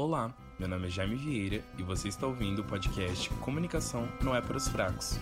Olá, 0.00 0.34
meu 0.58 0.66
nome 0.66 0.86
é 0.86 0.90
Jaime 0.90 1.14
Vieira 1.14 1.62
e 1.76 1.82
você 1.82 2.08
está 2.08 2.26
ouvindo 2.26 2.60
o 2.60 2.64
podcast 2.64 3.28
Comunicação 3.34 4.08
não 4.22 4.34
é 4.34 4.40
para 4.40 4.56
os 4.56 4.66
fracos. 4.66 5.18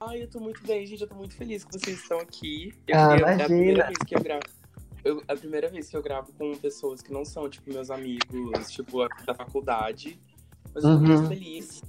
Ai, 0.00 0.22
eu 0.22 0.28
tô 0.28 0.40
muito 0.40 0.64
bem, 0.66 0.84
gente. 0.86 1.02
Eu 1.02 1.08
tô 1.08 1.14
muito 1.14 1.34
feliz 1.36 1.64
que 1.64 1.72
vocês 1.78 2.00
estão 2.00 2.18
aqui. 2.18 2.74
Eu, 2.88 2.96
Ah, 2.96 3.16
eu- 3.16 3.26
é 3.26 3.30
a 3.30 3.34
imagina. 3.34 3.44
primeira 3.46 3.86
vez 3.86 3.98
que 4.06 4.16
eu 4.16 4.20
gravo. 4.22 4.42
Eu, 5.04 5.22
é 5.26 5.32
a 5.32 5.36
primeira 5.36 5.68
vez 5.68 5.88
que 5.88 5.96
eu 5.96 6.02
gravo 6.02 6.32
com 6.34 6.56
pessoas 6.56 7.02
que 7.02 7.12
não 7.12 7.24
são, 7.24 7.48
tipo, 7.48 7.72
meus 7.72 7.90
amigos, 7.90 8.70
tipo, 8.70 9.06
da 9.26 9.34
faculdade. 9.34 10.18
Mas 10.74 10.84
eu 10.84 10.90
tô 10.90 10.96
Uhum. 10.96 11.06
muito 11.06 11.28
feliz. 11.28 11.82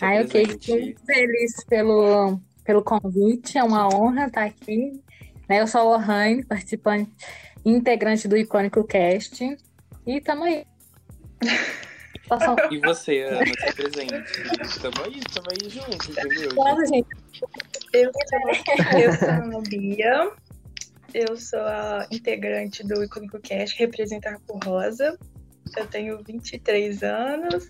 Ai, 0.00 0.24
presente. 0.26 0.70
muito 0.72 1.04
feliz 1.04 1.64
pelo, 1.68 2.40
pelo 2.64 2.82
convite, 2.82 3.58
é 3.58 3.64
uma 3.64 3.88
honra 3.88 4.26
estar 4.26 4.44
aqui. 4.44 5.00
Né, 5.48 5.60
Eu 5.60 5.66
sou 5.66 5.80
a 5.80 5.84
Lohane, 5.84 6.44
participante 6.44 7.10
integrante 7.64 8.26
do 8.28 8.36
Icônico 8.36 8.84
Cast. 8.84 9.44
E 10.06 10.20
tamo 10.20 10.44
aí. 10.44 10.64
Passar 12.28 12.52
um- 12.54 12.72
E 12.72 12.78
você, 12.80 13.22
Ana, 13.22 13.40
tá 13.44 13.72
presente? 13.74 14.32
Tamo 14.80 15.04
aí, 15.04 15.20
tamo 15.32 15.46
aí 15.50 15.68
junto, 15.68 16.10
entendeu? 16.10 16.86
Gente? 16.86 17.06
Eu 17.92 18.10
sou, 18.12 18.98
eu 18.98 19.12
sou 19.12 19.58
a 19.58 19.62
Bia, 19.68 20.30
eu 21.12 21.36
sou 21.36 21.60
a 21.60 22.06
integrante 22.10 22.86
do 22.86 23.02
Icônico 23.04 23.38
Cast, 23.40 23.78
representar 23.78 24.38
por 24.46 24.58
Rosa. 24.64 25.18
Eu 25.76 25.86
tenho 25.88 26.22
23 26.24 27.02
anos. 27.02 27.68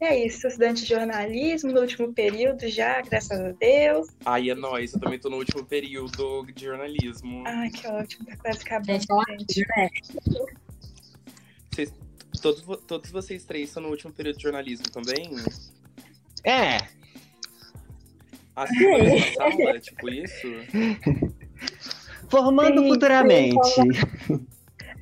É 0.00 0.26
isso, 0.26 0.46
estudante 0.46 0.82
de 0.82 0.88
jornalismo 0.88 1.72
no 1.72 1.80
último 1.80 2.12
período 2.12 2.68
já, 2.68 3.00
graças 3.02 3.38
a 3.38 3.52
Deus. 3.52 4.08
Ai, 4.24 4.50
é 4.50 4.54
nóis, 4.54 4.94
eu 4.94 5.00
também 5.00 5.18
tô 5.18 5.28
no 5.28 5.36
último 5.36 5.64
período 5.64 6.46
de 6.54 6.64
jornalismo. 6.64 7.42
Ai, 7.46 7.70
que 7.70 7.86
ótimo, 7.86 8.26
tá 8.26 8.36
quase 8.36 8.62
acabando, 8.62 9.00
Gente, 9.00 9.64
é 9.76 9.82
né? 9.82 9.90
Vocês, 11.70 11.92
todos, 12.40 12.62
todos 12.86 13.10
vocês 13.10 13.44
três 13.44 13.68
estão 13.68 13.82
no 13.82 13.88
último 13.88 14.12
período 14.12 14.36
de 14.36 14.42
jornalismo 14.42 14.88
também? 14.90 15.34
É, 16.44 16.78
Assim, 18.58 18.90
na 18.90 18.98
mesma 18.98 19.34
sala, 19.34 19.78
tipo 19.78 20.08
isso? 20.10 20.48
formando 22.28 22.82
Sim, 22.82 22.88
futuramente. 22.88 23.56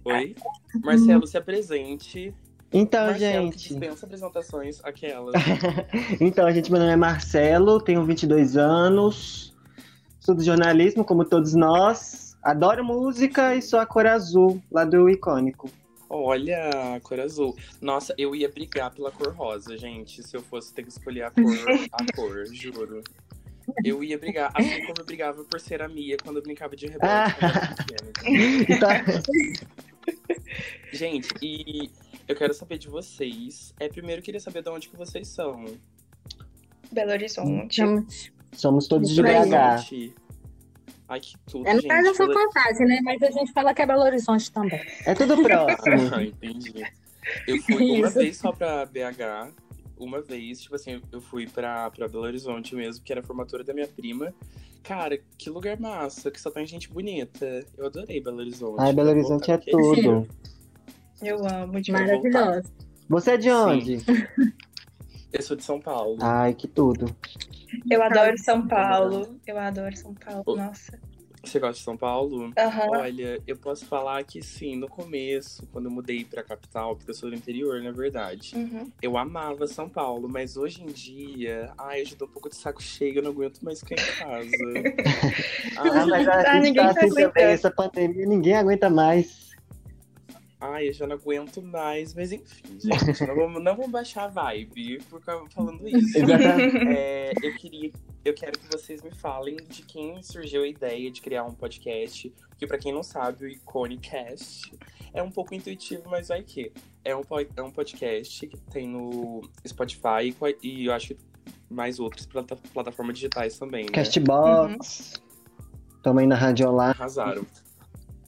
Oi? 0.05 0.37
Marcelo, 0.85 1.27
se 1.27 1.39
apresente. 1.39 2.35
Então, 2.73 3.07
Marcelo, 3.07 3.45
gente. 3.47 3.69
dispensa 3.69 4.07
apresentações, 4.07 4.81
aquela. 4.85 5.33
Então, 6.21 6.51
gente, 6.51 6.71
meu 6.71 6.81
nome 6.81 6.93
é 6.93 6.97
Marcelo, 6.97 7.81
tenho 7.81 8.05
22 8.05 8.57
anos, 8.57 9.55
estudo 10.19 10.43
jornalismo, 10.43 11.05
como 11.05 11.25
todos 11.25 11.55
nós. 11.55 12.37
Adoro 12.43 12.85
música 12.85 13.55
e 13.55 13.63
sou 13.63 13.79
a 13.81 13.87
cor 13.87 14.07
azul, 14.07 14.63
lá 14.71 14.85
do 14.85 15.09
Icônico. 15.09 15.71
Olha, 16.09 16.71
a 16.95 17.01
cor 17.01 17.19
azul. 17.19 17.57
Nossa, 17.81 18.15
eu 18.17 18.35
ia 18.35 18.49
brigar 18.49 18.93
pela 18.93 19.11
cor 19.11 19.35
rosa, 19.35 19.77
gente. 19.77 20.23
Se 20.23 20.37
eu 20.37 20.43
fosse 20.43 20.73
ter 20.73 20.83
que 20.85 20.91
escolher 20.91 21.23
a 21.23 21.31
cor, 21.31 21.45
a 21.93 22.07
cor, 22.15 22.47
juro. 22.53 23.03
Eu 23.85 24.05
ia 24.05 24.17
brigar, 24.17 24.53
assim 24.55 24.81
como 24.83 24.95
eu 25.01 25.05
brigava 25.05 25.43
por 25.43 25.59
ser 25.59 25.83
a 25.83 25.89
Mia 25.89 26.17
quando 26.23 26.37
eu 26.37 26.43
brincava 26.43 26.77
de 26.77 26.87
rebelde. 26.87 27.07
Ah. 27.43 27.75
Então, 28.69 28.89
Gente, 30.93 31.29
e 31.43 31.91
eu 32.29 32.35
quero 32.37 32.53
saber 32.55 32.79
de 32.79 32.89
vocês. 32.89 33.75
É, 33.79 33.89
primeiro 33.89 34.21
eu 34.21 34.25
queria 34.25 34.41
saber 34.41 34.63
de 34.63 34.69
onde 34.71 34.89
que 34.89 34.97
vocês 34.97 35.29
são. 35.29 35.65
Belo 36.93 37.11
Horizonte. 37.13 37.81
Estamos- 37.81 38.31
somos 38.53 38.89
todos 38.89 39.11
de 39.11 39.23
Belo 39.23 39.45
BH. 39.51 39.55
Horizonte. 39.57 40.15
Ai, 41.09 41.21
que 41.21 41.35
tudo, 41.47 41.67
É 41.69 41.75
no 41.75 41.81
gente. 41.81 41.89
caso, 41.91 42.09
eu 42.09 42.15
sou 42.15 42.27
Belo- 42.27 42.41
fantasia, 42.41 42.87
né? 42.87 43.01
Mas 43.03 43.23
a 43.23 43.31
gente 43.31 43.53
fala 43.53 43.73
que 43.75 43.83
é 43.83 43.87
Belo 43.87 44.03
Horizonte 44.03 44.51
também. 44.51 44.81
É 45.05 45.15
tudo 45.15 45.41
próximo. 45.43 45.77
Ah, 46.15 46.23
entendi. 46.23 46.85
Eu 47.47 47.59
fui 47.63 47.99
uma 47.99 48.09
Isso. 48.09 48.19
vez 48.19 48.37
só 48.37 48.53
pra 48.53 48.87
BH. 48.87 49.53
Uma 49.99 50.21
vez, 50.21 50.61
tipo 50.61 50.75
assim, 50.75 51.01
eu 51.11 51.21
fui 51.21 51.47
pra, 51.49 51.91
pra 51.91 52.07
Belo 52.09 52.25
Horizonte 52.25 52.75
mesmo, 52.75 53.03
que 53.05 53.13
era 53.13 53.21
a 53.21 53.25
formatura 53.25 53.65
da 53.65 53.73
minha 53.73 53.87
prima. 53.89 54.35
Cara, 54.83 55.19
que 55.39 55.49
lugar 55.51 55.79
massa, 55.81 56.31
que 56.31 56.41
só 56.41 56.51
tem 56.51 56.67
gente 56.67 56.89
bonita. 56.89 57.65
Eu 57.79 57.87
adorei 57.87 58.21
Belo 58.21 58.39
Horizonte. 58.39 58.77
Ai, 58.81 58.93
Belo 58.93 59.09
Horizonte 59.11 59.51
é 59.51 59.55
aqui. 59.55 59.71
tudo. 59.71 60.29
Eu 61.23 61.47
amo 61.47 61.81
de 61.81 61.93
Mara- 61.93 62.07
Maravilhoso. 62.07 62.73
Você 63.09 63.31
é 63.33 63.37
de 63.37 63.51
onde? 63.51 63.99
Eu 65.33 65.43
sou 65.43 65.57
de 65.57 65.63
São 65.65 65.81
Paulo. 65.81 66.19
Ai, 66.21 66.55
que 66.55 66.67
tudo. 66.69 67.15
Eu 67.91 68.03
adoro 68.03 68.37
São 68.39 68.67
Paulo. 68.67 69.39
Eu 69.47 69.59
adoro 69.59 69.97
São 69.97 70.15
Paulo, 70.15 70.45
nossa. 70.57 70.99
Você 71.45 71.61
gosta 71.61 71.75
de 71.79 71.85
São 71.85 71.97
Paulo? 71.97 72.53
Aham. 72.59 72.87
Olha, 72.91 73.41
eu 73.47 73.57
posso 73.57 73.87
falar 73.87 74.25
que 74.25 74.43
sim, 74.43 74.75
no 74.77 74.89
começo, 74.89 75.65
quando 75.73 75.85
eu 75.85 75.91
mudei 75.93 76.25
pra 76.25 76.43
capital, 76.43 76.97
porque 76.97 77.11
eu 77.11 77.15
sou 77.15 77.31
do 77.31 77.37
interior, 77.37 77.81
na 77.83 77.93
verdade, 77.93 78.57
Uhum. 78.57 78.91
eu 79.01 79.17
amava 79.17 79.65
São 79.69 79.89
Paulo, 79.89 80.29
mas 80.29 80.57
hoje 80.57 80.83
em 80.83 80.87
dia, 80.87 81.73
ai, 81.79 82.01
eu 82.01 82.07
já 82.07 82.17
tô 82.17 82.25
um 82.25 82.29
pouco 82.29 82.49
de 82.49 82.57
saco 82.57 82.83
cheio, 82.83 83.19
eu 83.19 83.23
não 83.23 83.31
aguento 83.31 83.61
mais 83.61 83.79
ficar 83.79 83.95
em 83.95 84.17
casa. 84.19 84.49
Ah, 85.77 86.07
mas 86.07 86.27
a 86.27 86.41
Ah, 86.41 86.55
gente 86.55 86.63
ninguém 86.65 86.87
tá 86.87 86.95
tá 86.95 87.01
assim 87.03 87.15
também, 87.15 87.45
essa 87.45 87.71
pandemia, 87.71 88.27
ninguém 88.27 88.57
aguenta 88.57 88.89
mais. 88.91 89.46
Ai, 90.61 90.89
eu 90.89 90.93
já 90.93 91.07
não 91.07 91.17
aguento 91.17 91.63
mais, 91.63 92.15
mas 92.15 92.33
enfim, 92.33 92.79
gente, 92.79 93.27
não 93.27 93.35
vamos, 93.35 93.63
não 93.63 93.77
vamos 93.77 93.91
baixar 93.91 94.25
a 94.25 94.29
vibe 94.29 95.03
por 95.11 95.23
falando 95.51 95.87
isso. 95.87 96.19
É, 96.97 97.33
eu 97.43 97.55
queria, 97.57 97.91
eu 98.25 98.35
quero 98.35 98.59
que 98.59 98.67
vocês 98.71 99.03
me 99.03 99.11
falem 99.11 99.57
de 99.69 99.83
quem 99.83 100.23
surgiu 100.23 100.63
a 100.63 100.69
ideia 100.69 101.11
de 101.11 101.21
criar 101.21 101.45
um 101.45 101.53
podcast, 101.55 102.33
que 102.57 102.67
pra 102.67 102.79
quem 102.79 102.93
não 102.93 103.03
sabe, 103.03 103.45
o 103.45 103.49
Iconicast 103.49 104.73
é 105.13 105.23
um 105.23 105.31
pouco 105.31 105.55
intuitivo, 105.55 106.05
mas 106.11 106.29
vai 106.29 106.43
que 106.43 106.73
é 107.05 107.15
um, 107.15 107.23
é 107.57 107.63
um 107.63 107.71
podcast 107.71 108.47
que 108.47 108.57
tem 108.71 108.89
no 108.89 109.43
Spotify 109.67 110.35
e 110.63 110.87
eu 110.87 110.93
acho 110.93 111.09
que 111.09 111.17
mais 111.71 111.99
outras 111.99 112.27
plata- 112.27 112.57
plataformas 112.73 113.17
digitais 113.17 113.59
também, 113.59 113.85
né? 113.85 113.91
Castbox. 113.93 115.15
Também 116.03 116.27
na 116.27 116.37
Rádio 116.37 116.69
Olá. 116.69 116.91
Arrasaram. 116.91 117.45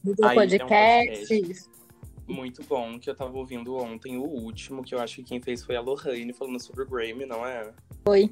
Do 0.03 0.15
Aí, 0.23 0.29
é 0.29 0.31
um 0.31 0.35
podcast, 0.35 1.27
podcast. 1.27 1.51
isso. 1.51 1.68
Muito 2.33 2.63
bom, 2.63 2.99
que 2.99 3.09
eu 3.09 3.15
tava 3.15 3.35
ouvindo 3.37 3.75
ontem 3.75 4.17
o 4.17 4.23
último, 4.23 4.83
que 4.83 4.93
eu 4.93 4.99
acho 4.99 5.17
que 5.17 5.23
quem 5.23 5.41
fez 5.41 5.63
foi 5.63 5.75
a 5.75 5.81
Lohane 5.81 6.31
falando 6.31 6.59
sobre 6.59 6.83
o 6.83 6.87
Grammy, 6.87 7.25
não 7.25 7.45
é? 7.45 7.71
Foi. 8.05 8.29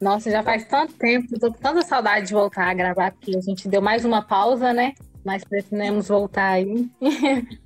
Nossa, 0.00 0.30
já 0.30 0.42
faz 0.42 0.64
tanto 0.64 0.94
tempo, 0.94 1.38
tô 1.38 1.52
com 1.52 1.58
tanta 1.58 1.82
saudade 1.82 2.28
de 2.28 2.32
voltar 2.32 2.70
a 2.70 2.74
gravar, 2.74 3.12
porque 3.12 3.36
a 3.36 3.40
gente 3.40 3.68
deu 3.68 3.82
mais 3.82 4.04
uma 4.04 4.22
pausa, 4.22 4.72
né? 4.72 4.94
Mas 5.22 5.44
pretendemos 5.44 6.08
voltar 6.08 6.52
aí. 6.52 6.88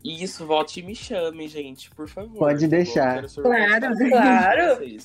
E 0.03 0.25
isso, 0.25 0.45
volte 0.45 0.81
e 0.81 0.83
me 0.83 0.97
chame, 0.97 1.47
gente, 1.47 1.89
por 1.91 2.09
favor. 2.09 2.39
Pode 2.39 2.63
tá 2.63 2.67
deixar. 2.67 3.25
Claro, 3.29 3.95
claro. 4.11 4.99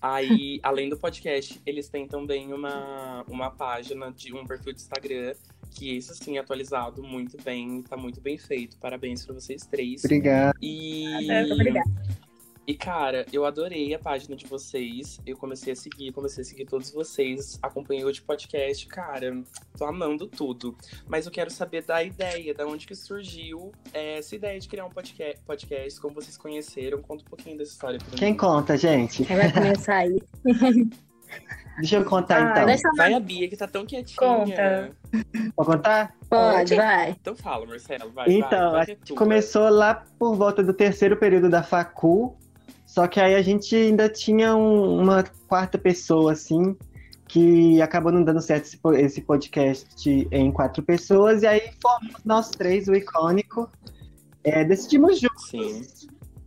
Aí, 0.00 0.58
além 0.62 0.88
do 0.88 0.96
podcast, 0.96 1.60
eles 1.66 1.90
têm 1.90 2.08
também 2.08 2.54
uma, 2.54 3.22
uma 3.28 3.50
página 3.50 4.10
de 4.10 4.32
um 4.32 4.46
perfil 4.46 4.72
de 4.72 4.80
Instagram, 4.80 5.34
que 5.70 5.96
esse 5.96 6.14
sim 6.14 6.36
é 6.36 6.40
atualizado 6.40 7.02
muito 7.02 7.40
bem, 7.42 7.82
tá 7.82 7.96
muito 7.96 8.20
bem 8.20 8.36
feito. 8.36 8.76
Parabéns 8.78 9.24
pra 9.24 9.34
vocês 9.34 9.66
três. 9.66 10.04
Obrigado. 10.04 10.54
E. 10.60 11.06
Obrigada. 11.52 11.90
E, 12.70 12.74
cara, 12.74 13.26
eu 13.32 13.44
adorei 13.44 13.92
a 13.94 13.98
página 13.98 14.36
de 14.36 14.46
vocês. 14.46 15.18
Eu 15.26 15.36
comecei 15.36 15.72
a 15.72 15.76
seguir, 15.76 16.12
comecei 16.12 16.42
a 16.42 16.44
seguir 16.44 16.66
todos 16.66 16.92
vocês. 16.92 17.58
Acompanhei 17.60 18.04
o 18.04 18.12
de 18.12 18.22
podcast. 18.22 18.86
Cara, 18.86 19.42
tô 19.76 19.84
amando 19.84 20.28
tudo. 20.28 20.76
Mas 21.08 21.26
eu 21.26 21.32
quero 21.32 21.50
saber 21.50 21.84
da 21.84 22.00
ideia, 22.00 22.54
da 22.54 22.64
onde 22.66 22.86
que 22.86 22.94
surgiu 22.94 23.72
é, 23.92 24.18
essa 24.18 24.36
ideia 24.36 24.60
de 24.60 24.68
criar 24.68 24.86
um 24.86 24.90
podcast, 24.90 25.42
podcast, 25.44 26.00
como 26.00 26.14
vocês 26.14 26.36
conheceram. 26.36 27.02
Conta 27.02 27.24
um 27.24 27.28
pouquinho 27.28 27.58
dessa 27.58 27.72
história 27.72 27.98
pra 27.98 28.16
Quem 28.16 28.32
mim. 28.32 28.38
conta, 28.38 28.76
gente? 28.76 29.24
Quem 29.24 29.36
vai 29.36 29.52
começar 29.52 29.96
aí? 29.96 30.22
Deixa 31.78 31.96
eu 31.96 32.04
contar 32.04 32.36
Ah, 32.46 32.50
então. 32.50 32.66
Deixa 32.66 32.88
Vai 32.96 33.14
a 33.14 33.20
Bia, 33.20 33.48
que 33.48 33.56
tá 33.56 33.66
tão 33.66 33.86
quietinha. 33.86 34.16
Conta. 34.18 34.90
Vou 35.56 35.64
contar? 35.66 36.14
Pode, 36.28 36.74
vai. 36.74 37.10
Então 37.20 37.34
fala, 37.34 37.64
Marcelo. 37.66 38.10
Vai, 38.12 38.26
Então, 38.30 38.72
vai, 38.72 38.82
a 38.82 38.96
tua. 38.96 39.16
Começou 39.16 39.68
lá 39.70 40.04
por 40.18 40.36
volta 40.36 40.62
do 40.62 40.74
terceiro 40.74 41.16
período 41.16 41.48
da 41.48 41.62
facul, 41.62 42.36
só 42.84 43.06
que 43.06 43.18
aí 43.18 43.34
a 43.34 43.40
gente 43.42 43.74
ainda 43.74 44.08
tinha 44.08 44.54
um- 44.54 45.00
uma 45.00 45.24
quarta 45.48 45.78
pessoa, 45.78 46.32
assim, 46.32 46.76
que 47.26 47.80
acabou 47.80 48.12
não 48.12 48.22
dando 48.24 48.40
certo 48.42 48.64
esse, 48.64 48.78
esse 48.98 49.20
podcast 49.22 50.28
em 50.30 50.52
quatro 50.52 50.82
pessoas, 50.82 51.42
e 51.42 51.46
aí 51.46 51.70
fomos 51.80 52.14
nós 52.24 52.50
três, 52.50 52.88
o 52.88 52.94
icônico. 52.94 53.70
É, 54.44 54.64
decidimos 54.64 55.20
juntos. 55.20 55.48
Sim. 55.48 55.82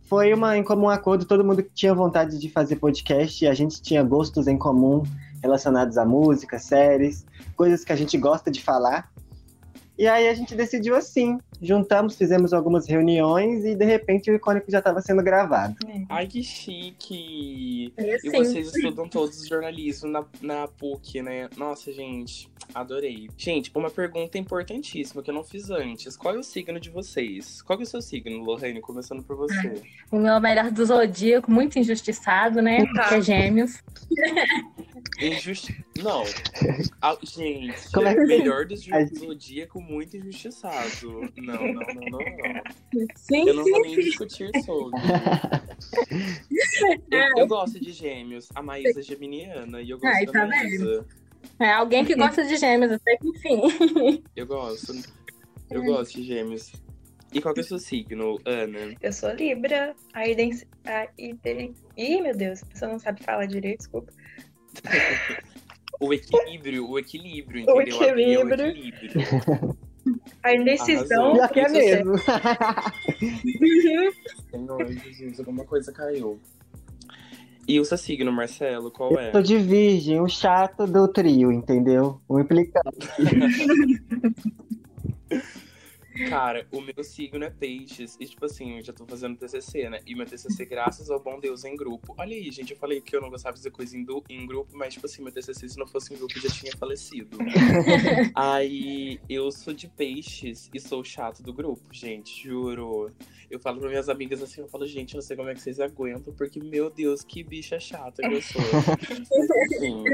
Foi 0.04 0.32
uma, 0.34 0.56
em 0.56 0.62
comum 0.62 0.88
acordo, 0.88 1.24
todo 1.24 1.44
mundo 1.44 1.62
tinha 1.74 1.94
vontade 1.94 2.38
de 2.38 2.48
fazer 2.50 2.76
podcast, 2.76 3.46
a 3.46 3.54
gente 3.54 3.80
tinha 3.80 4.02
gostos 4.02 4.46
em 4.46 4.58
comum 4.58 5.02
relacionados 5.42 5.96
a 5.96 6.04
música, 6.04 6.58
séries, 6.58 7.24
coisas 7.56 7.84
que 7.84 7.92
a 7.92 7.96
gente 7.96 8.16
gosta 8.16 8.50
de 8.50 8.62
falar. 8.62 9.10
E 9.96 10.08
aí 10.08 10.28
a 10.28 10.34
gente 10.34 10.54
decidiu 10.56 10.96
assim. 10.96 11.38
Juntamos, 11.62 12.16
fizemos 12.16 12.52
algumas 12.52 12.86
reuniões 12.88 13.64
e 13.64 13.74
de 13.76 13.84
repente 13.84 14.30
o 14.30 14.34
icônico 14.34 14.70
já 14.70 14.78
estava 14.78 15.00
sendo 15.00 15.22
gravado. 15.22 15.74
Ai, 16.08 16.26
que 16.26 16.42
chique! 16.42 17.92
É, 17.96 18.16
E 18.16 18.18
sim. 18.18 18.30
vocês 18.32 18.74
estudam 18.74 19.08
todos 19.08 19.46
jornalismo 19.46 20.10
na, 20.10 20.24
na 20.42 20.66
PUC, 20.68 21.22
né? 21.22 21.48
Nossa, 21.56 21.92
gente, 21.92 22.50
adorei. 22.74 23.28
Gente, 23.38 23.70
uma 23.74 23.88
pergunta 23.90 24.36
importantíssima 24.36 25.22
que 25.22 25.30
eu 25.30 25.34
não 25.34 25.44
fiz 25.44 25.70
antes. 25.70 26.16
Qual 26.16 26.34
é 26.34 26.38
o 26.38 26.42
signo 26.42 26.80
de 26.80 26.90
vocês? 26.90 27.62
Qual 27.62 27.78
é 27.78 27.82
o 27.82 27.86
seu 27.86 28.02
signo, 28.02 28.42
Lohane? 28.42 28.80
Começando 28.80 29.22
por 29.22 29.36
você. 29.36 29.80
O 30.10 30.18
meu 30.18 30.40
melhor 30.40 30.70
do 30.72 30.84
zodíaco, 30.84 31.50
muito 31.50 31.78
injustiçado, 31.78 32.60
né? 32.60 32.84
Tá. 32.94 33.08
Que 33.10 33.14
é 33.14 33.20
gêmeos. 33.22 33.78
Injusti... 35.20 35.84
Não. 36.02 36.24
Ah, 37.00 37.16
gente, 37.22 37.72
Como 37.92 38.08
é 38.08 38.14
que- 38.14 38.20
melhor 38.24 38.66
do 38.66 38.74
zodíaco, 38.76 39.80
muito 39.84 40.16
injustiçado. 40.16 41.30
Não, 41.36 41.54
não, 41.54 41.72
não, 41.72 41.84
não, 41.84 42.18
não. 42.18 42.62
Sim, 43.16 43.48
Eu 43.48 43.54
não 43.54 43.64
vou 43.64 43.82
nem 43.82 43.94
discutir 43.96 44.50
sobre. 44.64 45.00
Eu, 47.10 47.38
eu 47.38 47.46
gosto 47.46 47.80
de 47.80 47.92
gêmeos. 47.92 48.48
A 48.54 48.62
Maísa 48.62 49.00
é 49.00 49.02
geminiana 49.02 49.80
e 49.80 49.90
eu 49.90 49.98
gosto 49.98 50.14
Ai, 50.14 50.26
da 50.26 50.32
tá 50.32 50.46
Maísa. 50.46 51.06
É 51.58 51.70
alguém 51.70 52.04
que 52.04 52.14
gosta 52.14 52.44
de 52.44 52.56
gêmeos, 52.56 52.92
até 52.92 53.16
que 53.16 53.28
enfim. 53.28 53.62
Eu 54.34 54.46
gosto. 54.46 54.92
Eu 55.70 55.82
gosto 55.84 56.14
de 56.14 56.24
gêmeos. 56.24 56.72
E 57.32 57.40
qual 57.40 57.52
que 57.52 57.60
é 57.60 57.62
o 57.62 57.66
seu 57.66 57.78
signo, 57.78 58.40
Ana? 58.44 58.94
Eu 59.00 59.12
sou 59.12 59.32
Libra, 59.32 59.94
a 60.12 60.26
idem... 60.26 60.52
A 60.84 61.08
ide... 61.18 61.72
Ih, 61.96 62.20
meu 62.20 62.36
Deus, 62.36 62.62
a 62.62 62.66
pessoa 62.66 62.92
não 62.92 62.98
sabe 62.98 63.22
falar 63.24 63.46
direito, 63.46 63.78
desculpa. 63.78 64.12
O 66.00 66.12
equilíbrio, 66.12 66.88
o 66.88 66.98
equilíbrio, 66.98 67.64
O 67.68 67.80
entendeu? 67.80 68.10
A 68.10 68.14
Bia 68.14 68.26
é 68.26 68.32
equilíbrio. 68.42 68.66
equilíbrio. 68.68 69.76
A 70.42 70.54
indecisão. 70.54 71.32
Pior 71.32 71.48
que 71.48 71.60
é 71.60 71.66
eu 71.66 71.72
mesmo. 71.72 72.14
Senhor 74.50 74.86
Jesus, 74.92 75.38
alguma 75.38 75.64
coisa 75.64 75.90
caiu. 75.92 76.38
E 77.66 77.80
o 77.80 77.84
seu 77.84 77.96
signo, 77.96 78.30
Marcelo, 78.30 78.90
qual 78.90 79.18
é? 79.18 79.28
Eu 79.28 79.32
tô 79.32 79.40
de 79.40 79.56
virgem, 79.56 80.20
o 80.20 80.28
chato 80.28 80.86
do 80.86 81.08
trio, 81.08 81.50
entendeu? 81.50 82.20
O 82.28 82.38
implicante. 82.38 83.08
Cara, 86.28 86.66
o 86.70 86.80
meu 86.80 87.02
signo 87.02 87.44
é 87.44 87.50
peixes. 87.50 88.16
E, 88.20 88.26
tipo 88.26 88.44
assim, 88.44 88.76
eu 88.76 88.82
já 88.82 88.92
tô 88.92 89.04
fazendo 89.06 89.36
TCC, 89.36 89.88
né? 89.90 90.00
E 90.06 90.14
meu 90.14 90.26
TCC, 90.26 90.64
graças 90.64 91.10
ao 91.10 91.20
bom 91.20 91.38
Deus, 91.40 91.64
é 91.64 91.68
em 91.70 91.76
grupo. 91.76 92.14
Olha 92.18 92.34
aí, 92.36 92.50
gente, 92.50 92.72
eu 92.72 92.76
falei 92.78 93.00
que 93.00 93.14
eu 93.16 93.20
não 93.20 93.30
gostava 93.30 93.54
de 93.54 93.60
fazer 93.60 93.70
coisa 93.70 93.96
em, 93.96 94.04
du- 94.04 94.22
em 94.28 94.46
grupo, 94.46 94.76
mas, 94.76 94.94
tipo 94.94 95.06
assim, 95.06 95.22
meu 95.22 95.32
TCC, 95.32 95.68
se 95.68 95.78
não 95.78 95.86
fosse 95.86 96.14
em 96.14 96.16
grupo, 96.16 96.38
já 96.38 96.48
tinha 96.48 96.72
falecido. 96.76 97.38
aí, 98.34 99.20
eu 99.28 99.50
sou 99.50 99.72
de 99.74 99.88
peixes 99.88 100.70
e 100.72 100.80
sou 100.80 101.02
chato 101.04 101.42
do 101.42 101.52
grupo, 101.52 101.82
gente, 101.92 102.42
juro. 102.42 103.10
Eu 103.50 103.60
falo 103.60 103.78
pra 103.78 103.88
minhas 103.88 104.08
amigas 104.08 104.42
assim, 104.42 104.62
eu 104.62 104.68
falo, 104.68 104.86
gente, 104.86 105.14
eu 105.14 105.18
não 105.18 105.22
sei 105.22 105.36
como 105.36 105.48
é 105.48 105.54
que 105.54 105.60
vocês 105.60 105.78
aguentam, 105.78 106.32
porque, 106.34 106.58
meu 106.60 106.90
Deus, 106.90 107.22
que 107.22 107.42
bicha 107.42 107.78
chata 107.78 108.22
que 108.22 108.34
eu 108.34 108.42
sou. 108.42 108.62
Enfim, 108.62 110.04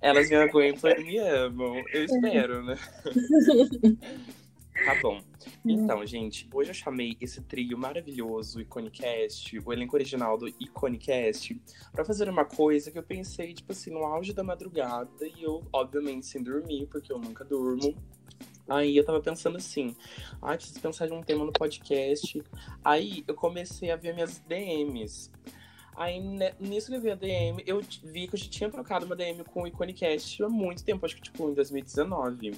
elas 0.00 0.28
me 0.28 0.36
aguentam 0.36 0.90
e 0.90 1.04
me 1.04 1.18
amam. 1.18 1.82
Eu 1.92 2.04
espero, 2.04 2.64
né? 2.64 2.78
Tá 4.84 5.00
bom. 5.00 5.20
Então, 5.64 6.04
gente, 6.06 6.48
hoje 6.52 6.70
eu 6.70 6.74
chamei 6.74 7.16
esse 7.20 7.40
trio 7.42 7.78
maravilhoso, 7.78 8.60
Iconicast, 8.60 9.58
o 9.64 9.72
elenco 9.72 9.96
original 9.96 10.36
do 10.36 10.48
Iconicast, 10.48 11.60
pra 11.92 12.04
fazer 12.04 12.28
uma 12.28 12.44
coisa 12.44 12.90
que 12.90 12.98
eu 12.98 13.02
pensei, 13.02 13.54
tipo 13.54 13.72
assim, 13.72 13.90
no 13.90 14.04
auge 14.04 14.32
da 14.32 14.44
madrugada, 14.44 15.26
e 15.26 15.42
eu, 15.42 15.64
obviamente, 15.72 16.26
sem 16.26 16.42
dormir, 16.42 16.86
porque 16.86 17.12
eu 17.12 17.18
nunca 17.18 17.44
durmo. 17.44 17.96
Aí 18.68 18.96
eu 18.96 19.04
tava 19.04 19.20
pensando 19.20 19.56
assim, 19.56 19.94
ah, 20.42 20.56
preciso 20.56 20.80
pensar 20.80 21.08
em 21.08 21.12
um 21.12 21.22
tema 21.22 21.44
no 21.44 21.52
podcast. 21.52 22.42
Aí 22.84 23.24
eu 23.26 23.34
comecei 23.34 23.90
a 23.90 23.96
ver 23.96 24.12
minhas 24.12 24.40
DMs. 24.40 25.30
Aí 25.96 26.20
né, 26.20 26.52
nisso 26.60 26.88
que 26.88 26.96
eu 26.96 27.00
vi 27.00 27.10
a 27.10 27.14
DM, 27.14 27.62
eu 27.66 27.80
vi 28.02 28.28
que 28.28 28.34
eu 28.34 28.38
já 28.38 28.50
tinha 28.50 28.70
trocado 28.70 29.06
uma 29.06 29.16
DM 29.16 29.42
com 29.44 29.62
o 29.62 29.66
Iconicast 29.66 30.42
há 30.42 30.48
muito 30.48 30.84
tempo, 30.84 31.06
acho 31.06 31.16
que 31.16 31.22
tipo 31.22 31.48
em 31.48 31.54
2019. 31.54 32.54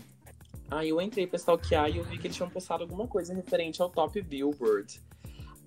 Aí 0.70 0.91
eu 0.91 1.00
entrei 1.00 1.26
pra 1.26 1.37
stalkear 1.37 1.91
e 1.91 1.97
eu 1.97 2.05
vi 2.05 2.19
que 2.19 2.26
eles 2.26 2.37
tinham 2.37 2.50
postado 2.50 2.82
alguma 2.82 3.06
coisa 3.06 3.35
referente 3.35 3.81
ao 3.81 3.88
Top 3.88 4.20
Billboard. 4.20 5.00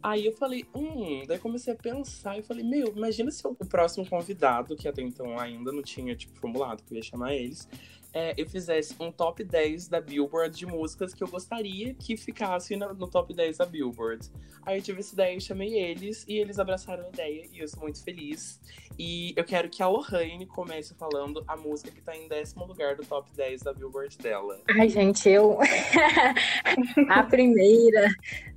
Aí 0.03 0.25
eu 0.25 0.33
falei, 0.33 0.65
hum, 0.74 1.24
daí 1.27 1.38
comecei 1.38 1.74
a 1.74 1.75
pensar 1.75 2.38
e 2.38 2.42
falei, 2.42 2.63
meu, 2.63 2.88
imagina 2.95 3.30
se 3.30 3.45
o 3.45 3.53
próximo 3.53 4.07
convidado, 4.07 4.75
que 4.75 4.88
até 4.88 5.01
então 5.01 5.38
ainda 5.38 5.71
não 5.71 5.83
tinha, 5.83 6.15
tipo, 6.15 6.39
formulado 6.39 6.83
que 6.83 6.94
eu 6.94 6.98
ia 6.98 7.03
chamar 7.03 7.36
eles, 7.36 7.68
é, 8.13 8.33
eu 8.37 8.47
fizesse 8.47 8.93
um 8.99 9.11
top 9.11 9.43
10 9.43 9.87
da 9.87 10.01
Billboard 10.01 10.57
de 10.57 10.65
músicas 10.65 11.13
que 11.13 11.23
eu 11.23 11.27
gostaria 11.27 11.93
que 11.93 12.17
ficassem 12.17 12.77
no, 12.77 12.93
no 12.93 13.07
top 13.07 13.33
10 13.33 13.57
da 13.57 13.65
Billboard. 13.65 14.29
Aí 14.65 14.79
eu 14.79 14.83
tive 14.83 14.99
essa 14.99 15.13
ideia 15.13 15.35
e 15.35 15.41
chamei 15.41 15.73
eles, 15.73 16.25
e 16.27 16.37
eles 16.37 16.59
abraçaram 16.59 17.05
a 17.05 17.09
ideia, 17.09 17.45
e 17.51 17.59
eu 17.59 17.67
sou 17.67 17.81
muito 17.81 18.03
feliz. 18.03 18.59
E 18.99 19.33
eu 19.35 19.43
quero 19.43 19.69
que 19.69 19.81
a 19.81 19.87
Lohane 19.87 20.45
comece 20.45 20.93
falando 20.95 21.43
a 21.47 21.55
música 21.55 21.89
que 21.89 22.01
tá 22.01 22.15
em 22.15 22.27
décimo 22.27 22.65
lugar 22.65 22.95
do 22.95 23.03
top 23.03 23.29
10 23.35 23.61
da 23.63 23.73
Billboard 23.73 24.17
dela. 24.17 24.59
Ai, 24.77 24.89
gente, 24.89 25.29
eu. 25.29 25.57
a 27.09 27.23
primeira 27.23 28.09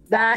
da. 0.09 0.35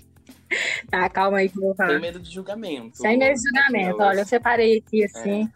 tá, 0.90 1.08
calma 1.10 1.38
aí 1.38 1.48
que 1.48 1.58
eu 1.58 1.62
vou 1.62 1.74
Tem 1.74 1.86
falar. 1.86 2.00
medo 2.00 2.18
de 2.18 2.30
julgamento. 2.30 2.96
Sem 2.96 3.18
medo 3.18 3.34
de 3.34 3.42
julgamento. 3.42 3.94
Aquelas. 3.94 4.08
Olha, 4.08 4.20
eu 4.20 4.26
separei 4.26 4.78
aqui, 4.78 5.04
assim, 5.04 5.48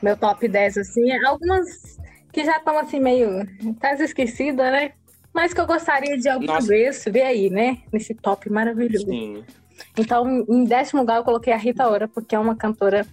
meu 0.00 0.16
top 0.16 0.46
10, 0.46 0.78
assim, 0.78 1.12
algumas 1.24 2.00
que 2.32 2.44
já 2.44 2.56
estão, 2.56 2.78
assim, 2.78 2.98
meio 2.98 3.46
quase 3.78 4.04
esquecidas, 4.04 4.72
né? 4.72 4.92
Mas 5.32 5.52
que 5.54 5.60
eu 5.60 5.66
gostaria 5.66 6.16
de 6.18 6.28
alguma 6.28 6.54
Nossa. 6.54 6.66
vez 6.68 7.04
ver 7.06 7.22
aí, 7.22 7.50
né? 7.50 7.78
Nesse 7.92 8.14
top 8.14 8.50
maravilhoso. 8.50 9.06
Sim. 9.06 9.44
Então, 9.96 10.44
em 10.48 10.64
décimo 10.64 11.00
lugar, 11.00 11.16
eu 11.18 11.24
coloquei 11.24 11.52
a 11.52 11.56
Rita 11.56 11.88
Ora, 11.88 12.06
porque 12.08 12.34
é 12.34 12.38
uma 12.38 12.54
cantora 12.56 13.06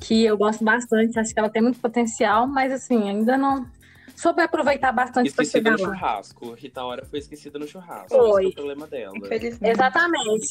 que 0.00 0.24
eu 0.24 0.36
gosto 0.36 0.64
bastante. 0.64 1.18
Acho 1.18 1.32
que 1.32 1.38
ela 1.38 1.50
tem 1.50 1.62
muito 1.62 1.78
potencial, 1.78 2.46
mas, 2.46 2.72
assim, 2.72 3.08
ainda 3.08 3.36
não 3.36 3.66
soube 4.16 4.42
aproveitar 4.42 4.90
bastante 4.92 5.30
para 5.32 5.44
Esquecida 5.44 5.70
chegar 5.70 5.82
no 5.82 5.90
lá. 5.90 5.96
churrasco. 5.96 6.52
Rita 6.54 6.82
Ora 6.82 7.04
foi 7.04 7.18
esquecida 7.20 7.58
no 7.58 7.66
churrasco. 7.68 8.08
Foi. 8.08 8.46
Esse 8.46 8.48
é 8.48 8.50
o 8.50 8.54
problema 8.54 8.86
dela. 8.86 9.12
Infelizmente. 9.16 9.70
Exatamente. 9.70 10.48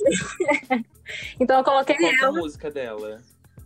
então, 1.40 1.58
eu 1.58 1.64
coloquei 1.64 1.96
Qual 1.96 2.10
que 2.10 2.16
é 2.16 2.20
a 2.20 2.24
ela. 2.28 2.40
música 2.40 2.72
dela? 2.72 3.18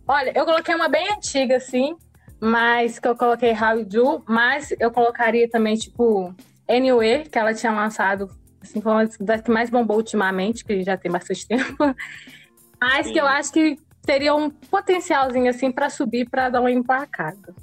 Olha, 0.08 0.32
eu 0.34 0.44
coloquei 0.44 0.74
uma 0.74 0.88
bem 0.88 1.12
antiga, 1.12 1.56
assim, 1.56 1.96
mas 2.44 2.98
que 2.98 3.06
eu 3.06 3.16
coloquei 3.16 3.52
How 3.52 3.78
You 3.78 3.84
Do, 3.84 4.24
mas 4.28 4.74
eu 4.80 4.90
colocaria 4.90 5.48
também, 5.48 5.76
tipo, 5.76 6.34
Anyway, 6.68 7.24
que 7.28 7.38
ela 7.38 7.54
tinha 7.54 7.70
lançado, 7.72 8.28
assim, 8.60 8.80
foi 8.80 8.90
uma 8.92 9.04
das 9.20 9.40
que 9.40 9.50
mais 9.50 9.70
bombou 9.70 9.96
ultimamente, 9.98 10.64
que 10.64 10.82
já 10.82 10.96
tem 10.96 11.10
bastante 11.12 11.46
tempo. 11.46 11.76
Mas 12.80 13.06
Sim. 13.06 13.12
que 13.12 13.20
eu 13.20 13.26
acho 13.26 13.52
que 13.52 13.78
teria 14.04 14.34
um 14.34 14.50
potencialzinho, 14.50 15.48
assim, 15.48 15.70
pra 15.70 15.88
subir, 15.88 16.28
pra 16.28 16.48
dar 16.50 16.60
uma 16.60 16.70
emplacada. 16.72 17.54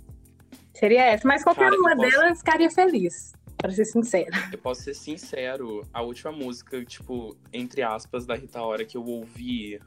Seria 0.73 1.03
essa. 1.03 1.27
Mas 1.27 1.43
qualquer 1.43 1.65
Cara, 1.71 1.75
uma 1.77 1.95
posso- 1.97 2.09
delas 2.09 2.37
ficaria 2.39 2.71
feliz, 2.71 3.33
pra 3.57 3.69
ser 3.71 3.83
sincera. 3.83 4.31
Eu 4.53 4.59
posso 4.59 4.83
ser 4.83 4.93
sincero, 4.93 5.85
a 5.93 6.01
última 6.01 6.31
música, 6.31 6.85
tipo, 6.85 7.35
entre 7.51 7.81
aspas, 7.81 8.25
da 8.25 8.33
Rita 8.35 8.61
Ora 8.61 8.85
que 8.85 8.95
eu 8.95 9.03
ouvi, 9.03 9.77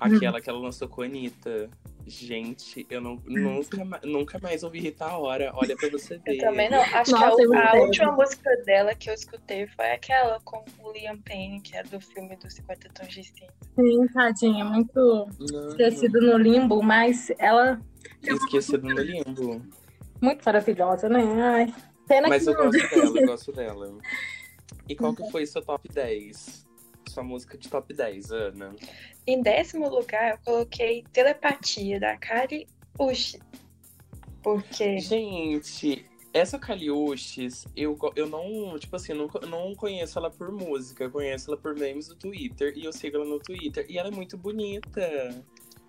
aquela 0.00 0.40
que 0.40 0.48
ela 0.48 0.58
lançou 0.58 0.88
com 0.88 1.02
a 1.02 1.04
Anitta. 1.04 1.68
Gente, 2.06 2.86
eu 2.88 3.00
não, 3.00 3.20
nunca, 3.26 3.84
nunca 4.04 4.38
mais 4.38 4.62
ouvi 4.62 4.78
Rita 4.78 5.06
Ora. 5.18 5.50
Olha 5.54 5.76
pra 5.76 5.88
você 5.90 6.16
ver. 6.18 6.36
Eu 6.36 6.38
também 6.38 6.70
não. 6.70 6.80
Acho 6.80 7.10
Nossa, 7.10 7.36
que 7.36 7.56
a, 7.56 7.70
a 7.72 7.74
última 7.74 8.12
música 8.12 8.56
dela 8.64 8.94
que 8.94 9.10
eu 9.10 9.14
escutei 9.14 9.66
foi 9.66 9.90
aquela 9.90 10.38
com 10.44 10.64
o 10.78 10.92
Liam 10.92 11.18
Payne, 11.22 11.60
que 11.60 11.76
é 11.76 11.82
do 11.82 12.00
filme 12.00 12.36
dos 12.36 12.54
50 12.54 12.88
Tons 12.90 13.08
de 13.08 13.24
Cinza. 13.24 13.52
Sim, 13.74 14.06
tadinha, 14.14 14.64
muito 14.64 15.28
Não, 15.50 15.68
esquecido 15.70 16.20
no 16.20 16.38
limbo, 16.38 16.80
mas 16.80 17.30
ela 17.38 17.80
Esquecido 18.22 18.88
no 18.88 19.00
limbo. 19.02 19.60
muito 20.22 20.44
maravilhosa, 20.44 21.08
né? 21.08 21.20
Ai, 21.42 21.74
pena 22.06 22.28
Mas 22.28 22.44
que 22.44 22.50
eu 22.50 22.54
não. 22.54 22.64
gosto 22.66 22.88
dela, 22.88 23.18
eu 23.20 23.26
gosto 23.26 23.52
dela. 23.52 23.98
E 24.88 24.94
qual 24.94 25.12
que 25.12 25.28
foi 25.32 25.44
seu 25.44 25.60
top 25.60 25.88
10? 25.88 26.65
Sua 27.16 27.24
música 27.24 27.56
de 27.56 27.70
top 27.70 27.94
10, 27.94 28.30
Ana? 28.30 28.76
Em 29.26 29.40
décimo 29.40 29.88
lugar, 29.88 30.32
eu 30.32 30.38
coloquei 30.44 31.02
Telepatia, 31.14 31.98
da 31.98 32.14
Kari 32.18 32.66
Uchi. 33.00 33.40
Porque 34.42 34.98
Gente, 34.98 36.04
essa 36.30 36.58
Kaliushis, 36.58 37.64
eu, 37.74 37.96
go- 37.96 38.12
eu 38.14 38.28
não, 38.28 38.78
tipo 38.78 38.94
assim, 38.96 39.14
não, 39.14 39.28
não 39.48 39.74
conheço 39.74 40.18
ela 40.18 40.30
por 40.30 40.52
música, 40.52 41.04
eu 41.04 41.10
conheço 41.10 41.50
ela 41.50 41.56
por 41.58 41.74
memes 41.74 42.06
do 42.06 42.14
Twitter 42.16 42.74
e 42.76 42.84
eu 42.84 42.92
sigo 42.92 43.16
ela 43.16 43.24
no 43.24 43.40
Twitter. 43.40 43.86
E 43.88 43.96
ela 43.96 44.08
é 44.08 44.12
muito 44.12 44.36
bonita. 44.36 45.42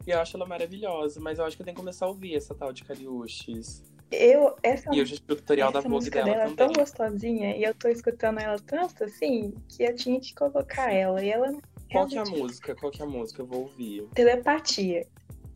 E 0.08 0.12
eu 0.12 0.22
acho 0.22 0.38
ela 0.38 0.46
maravilhosa, 0.46 1.20
mas 1.20 1.40
eu 1.40 1.44
acho 1.46 1.58
que 1.58 1.62
eu 1.62 1.66
tenho 1.66 1.76
que 1.76 1.82
começar 1.82 2.06
a 2.06 2.10
ouvir 2.10 2.36
essa 2.38 2.56
tal 2.56 2.72
de 2.72 2.86
Kaliushis. 2.86 3.84
Eu, 4.12 4.56
essa, 4.64 4.94
E 4.94 5.02
o 5.02 5.20
tutorial 5.20 5.72
da 5.72 5.82
Vogue 5.82 6.10
dela 6.10 6.26
dela 6.26 6.44
é 6.44 6.46
tão 6.48 6.56
também. 6.56 6.76
gostosinha 6.78 7.56
e 7.58 7.64
eu 7.64 7.74
tô 7.74 7.90
escutando 7.90 8.40
ela 8.40 8.58
tanto 8.60 9.04
assim 9.04 9.54
que 9.68 9.84
eu 9.84 9.96
tinha 9.96 10.20
que 10.20 10.34
colocar 10.34 10.94
ela. 10.94 11.24
E 11.24 11.30
ela 11.30 11.58
Qual 11.92 12.08
que 12.08 12.18
é 12.18 12.22
a 12.22 12.26
música? 12.26 12.76
Qual 12.76 12.92
que 12.92 13.02
é 13.02 13.06
a 13.06 13.08
música? 13.10 13.42
Eu 13.42 13.48
vou 13.48 13.62
ouvir. 13.62 14.08
Telepatia. 14.14 15.06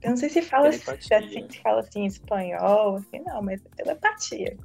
Eu 0.01 0.09
não 0.09 0.17
sei 0.17 0.29
se 0.29 0.41
fala, 0.41 0.71
se 0.71 0.79
Telepatia. 0.79 1.17
assim, 1.19 1.49
se 1.49 1.59
fala 1.61 1.79
assim 1.81 1.99
em 2.01 2.05
espanhol, 2.07 2.95
assim, 2.95 3.19
não, 3.25 3.41
mas 3.41 3.63
é 3.65 3.69
telepatia. 3.75 4.57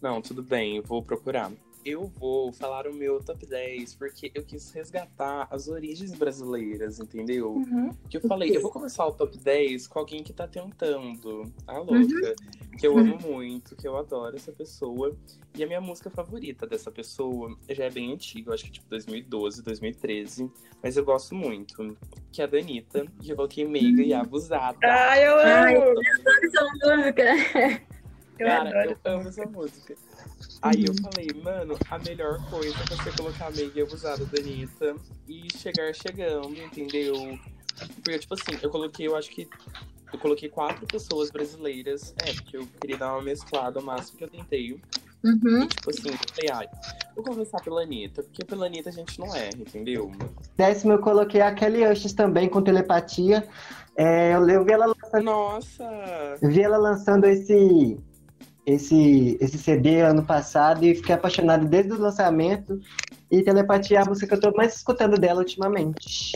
Não, 0.00 0.20
tudo 0.22 0.42
bem, 0.42 0.76
eu 0.76 0.82
vou 0.82 1.02
procurar. 1.02 1.50
Eu 1.86 2.08
vou 2.18 2.52
falar 2.52 2.88
o 2.88 2.92
meu 2.92 3.22
top 3.22 3.46
10 3.46 3.94
porque 3.94 4.32
eu 4.34 4.42
quis 4.42 4.72
resgatar 4.72 5.46
as 5.48 5.68
origens 5.68 6.12
brasileiras, 6.12 6.98
entendeu? 6.98 7.52
Uhum. 7.52 7.90
Que 8.10 8.16
eu 8.16 8.22
falei, 8.22 8.56
eu 8.56 8.60
vou 8.60 8.72
começar 8.72 9.06
o 9.06 9.12
top 9.12 9.38
10 9.38 9.86
com 9.86 10.00
alguém 10.00 10.24
que 10.24 10.32
tá 10.32 10.48
tentando. 10.48 11.44
A 11.64 11.78
louca. 11.78 12.34
Que 12.76 12.88
eu 12.88 12.98
amo 12.98 13.16
muito, 13.20 13.76
que 13.76 13.86
eu 13.86 13.96
adoro 13.96 14.34
essa 14.34 14.50
pessoa. 14.50 15.16
E 15.54 15.62
a 15.62 15.66
minha 15.68 15.80
música 15.80 16.10
favorita 16.10 16.66
dessa 16.66 16.90
pessoa 16.90 17.56
já 17.70 17.84
é 17.84 17.90
bem 17.90 18.12
antiga, 18.12 18.50
eu 18.50 18.54
acho 18.54 18.64
que 18.64 18.72
tipo 18.72 18.88
2012, 18.90 19.62
2013. 19.62 20.50
Mas 20.82 20.96
eu 20.96 21.04
gosto 21.04 21.36
muito. 21.36 21.96
Que 22.32 22.42
é 22.42 22.44
a 22.44 22.48
Danita, 22.48 23.06
que 23.20 23.30
eu 23.30 23.36
coloquei 23.36 23.64
meiga 23.64 24.02
e 24.02 24.12
abusada. 24.12 24.76
Ai, 24.82 25.24
eu 25.24 25.36
Ai, 25.38 25.76
amo! 25.76 26.00
Essa 26.00 26.96
música. 26.96 27.86
Eu 28.38 28.46
Cara, 28.46 28.68
adoro. 28.68 29.00
eu 29.04 29.12
amo 29.12 29.28
essa 29.28 29.46
música. 29.46 29.96
Aí 30.62 30.84
eu 30.86 30.94
falei, 30.94 31.28
mano, 31.42 31.78
a 31.90 31.98
melhor 31.98 32.38
coisa 32.50 32.74
é 32.74 32.96
você 32.96 33.12
colocar 33.12 33.46
a 33.46 33.50
meiga 33.50 33.80
e 33.80 33.82
abusada 33.82 34.24
da 34.24 34.38
Anitta 34.38 34.96
e 35.28 35.48
chegar 35.56 35.94
chegando, 35.94 36.56
entendeu? 36.56 37.38
Porque, 37.94 38.18
tipo 38.18 38.34
assim, 38.34 38.58
eu 38.62 38.70
coloquei, 38.70 39.06
eu 39.06 39.16
acho 39.16 39.30
que. 39.30 39.48
Eu 40.12 40.18
coloquei 40.20 40.48
quatro 40.48 40.86
pessoas 40.86 41.30
brasileiras. 41.30 42.14
É, 42.24 42.32
porque 42.32 42.56
eu 42.56 42.66
queria 42.80 42.96
dar 42.96 43.12
uma 43.12 43.22
mesclada 43.22 43.80
ao 43.80 43.84
máximo 43.84 44.18
que 44.18 44.24
eu 44.24 44.28
tentei. 44.28 44.80
Uhum. 45.24 45.64
E, 45.64 45.66
tipo 45.66 45.90
assim, 45.90 46.08
eu 46.08 46.18
falei, 46.18 46.50
ai, 46.52 46.68
vou 47.14 47.24
começar 47.24 47.60
pela 47.60 47.82
Anitta, 47.82 48.22
porque 48.22 48.44
pela 48.44 48.66
Anitta 48.66 48.90
a 48.90 48.92
gente 48.92 49.18
não 49.18 49.34
erra, 49.34 49.58
entendeu? 49.58 50.12
Décimo 50.56 50.92
eu 50.92 51.00
coloquei 51.00 51.40
a 51.40 51.52
Kelly 51.52 51.84
Uchis 51.84 52.12
também 52.12 52.48
com 52.48 52.62
telepatia. 52.62 53.46
É, 53.96 54.34
eu, 54.34 54.48
eu 54.48 54.64
vi 54.64 54.72
ela 54.72 54.94
Nossa! 55.22 55.84
Eu 56.40 56.50
vi 56.50 56.62
ela 56.62 56.76
lançando 56.76 57.24
esse, 57.24 57.98
esse, 58.66 59.38
esse 59.40 59.56
CD 59.56 60.00
ano 60.00 60.24
passado 60.24 60.84
e 60.84 60.96
fiquei 60.96 61.14
apaixonado 61.14 61.66
desde 61.66 61.92
o 61.92 61.98
lançamento. 61.98 62.80
E 63.30 63.42
Telepatia 63.42 63.98
é 63.98 64.02
a 64.02 64.04
música 64.04 64.26
que 64.26 64.34
eu 64.34 64.50
tô 64.50 64.56
mais 64.56 64.74
escutando 64.74 65.16
dela 65.16 65.40
ultimamente. 65.40 66.32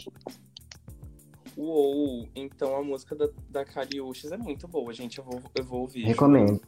Uou! 1.57 2.29
Então 2.35 2.77
a 2.77 2.83
música 2.83 3.17
da, 3.17 3.29
da 3.49 3.65
Cariúchis 3.65 4.31
é 4.31 4.37
muito 4.37 4.69
boa, 4.69 4.93
gente. 4.95 5.19
Eu 5.19 5.25
vou, 5.25 5.43
eu 5.55 5.65
vou 5.65 5.81
ouvir. 5.81 6.05
Recomendo. 6.05 6.61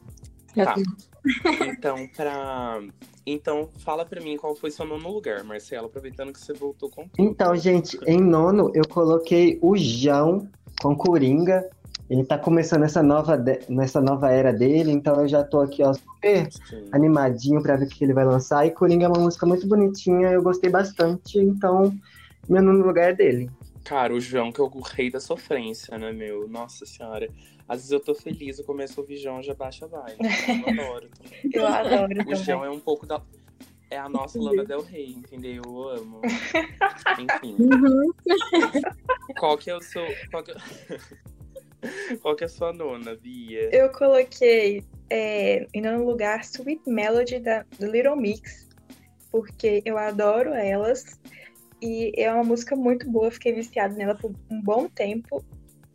Tá. 0.54 0.74
Então, 1.66 2.06
pra. 2.14 2.82
Então, 3.24 3.70
fala 3.78 4.04
pra 4.04 4.20
mim 4.20 4.36
qual 4.36 4.54
foi 4.54 4.70
seu 4.70 4.84
nono 4.84 5.10
lugar, 5.10 5.42
Marcelo, 5.44 5.86
aproveitando 5.86 6.32
que 6.32 6.40
você 6.40 6.52
voltou 6.52 6.90
com. 6.90 7.08
Então, 7.18 7.56
gente, 7.56 7.98
em 8.06 8.20
nono 8.20 8.70
eu 8.74 8.86
coloquei 8.86 9.58
o 9.62 9.76
João 9.76 10.48
com 10.82 10.94
Coringa. 10.94 11.70
Ele 12.10 12.24
tá 12.24 12.36
começando 12.36 12.82
essa 12.82 13.02
nova, 13.02 13.36
de- 13.38 13.60
nessa 13.68 14.00
nova 14.00 14.30
era 14.30 14.52
dele, 14.52 14.90
então 14.92 15.20
eu 15.20 15.28
já 15.28 15.42
tô 15.42 15.60
aqui, 15.60 15.82
ó, 15.82 15.94
super 15.94 16.52
Sim. 16.52 16.88
animadinho 16.92 17.62
pra 17.62 17.76
ver 17.76 17.86
o 17.86 17.88
que 17.88 18.04
ele 18.04 18.12
vai 18.12 18.24
lançar. 18.24 18.66
E 18.66 18.70
Coringa 18.70 19.06
é 19.06 19.08
uma 19.08 19.20
música 19.20 19.46
muito 19.46 19.66
bonitinha, 19.66 20.28
eu 20.30 20.42
gostei 20.42 20.68
bastante, 20.70 21.38
então 21.38 21.94
meu 22.48 22.62
nono 22.62 22.84
lugar 22.84 23.10
é 23.10 23.14
dele. 23.14 23.50
Cara, 23.84 24.14
o 24.14 24.20
João, 24.20 24.52
que 24.52 24.60
é 24.60 24.64
o 24.64 24.68
rei 24.80 25.10
da 25.10 25.20
sofrência, 25.20 25.96
né, 25.98 26.12
meu? 26.12 26.46
Nossa 26.48 26.84
senhora. 26.86 27.28
Às 27.68 27.78
vezes 27.78 27.90
eu 27.92 28.00
tô 28.00 28.14
feliz, 28.14 28.58
eu 28.58 28.64
começo 28.64 28.98
a 28.98 29.02
ouvir 29.02 29.16
João, 29.16 29.42
já 29.42 29.54
baixa 29.54 29.86
a 29.86 29.88
vibe. 29.88 30.18
Eu 30.66 30.82
adoro. 30.82 31.10
Eu 31.52 31.66
adoro 31.66 32.30
O 32.30 32.34
João 32.34 32.64
é 32.64 32.70
um 32.70 32.78
pouco 32.78 33.06
da. 33.06 33.20
É 33.90 33.98
a 33.98 34.08
nossa 34.08 34.38
Lana 34.40 34.64
Del 34.64 34.82
Rey, 34.82 35.12
entendeu? 35.12 35.62
Eu 35.64 35.88
amo. 35.90 36.20
Enfim. 37.18 37.56
Uhum. 37.58 38.10
Qual 39.38 39.56
que 39.58 39.70
é 39.70 39.76
o 39.76 39.80
seu. 39.80 40.04
Qual 40.30 40.42
que... 40.42 40.52
qual 42.20 42.36
que 42.36 42.44
é 42.44 42.46
a 42.46 42.50
sua 42.50 42.72
nona, 42.72 43.16
Bia? 43.16 43.74
Eu 43.74 43.90
coloquei 43.90 44.84
é, 45.10 45.66
em 45.74 45.80
nono 45.80 46.04
lugar 46.04 46.40
Sweet 46.42 46.82
Melody 46.86 47.38
da 47.38 47.64
do 47.78 47.86
Little 47.86 48.16
Mix, 48.16 48.68
porque 49.30 49.82
eu 49.84 49.98
adoro 49.98 50.50
elas 50.54 51.20
e 51.80 52.12
é 52.16 52.32
uma 52.32 52.44
música 52.44 52.76
muito 52.76 53.10
boa. 53.10 53.30
Fiquei 53.30 53.52
viciada 53.52 53.94
nela 53.94 54.14
por 54.14 54.32
um 54.50 54.60
bom 54.60 54.88
tempo 54.88 55.44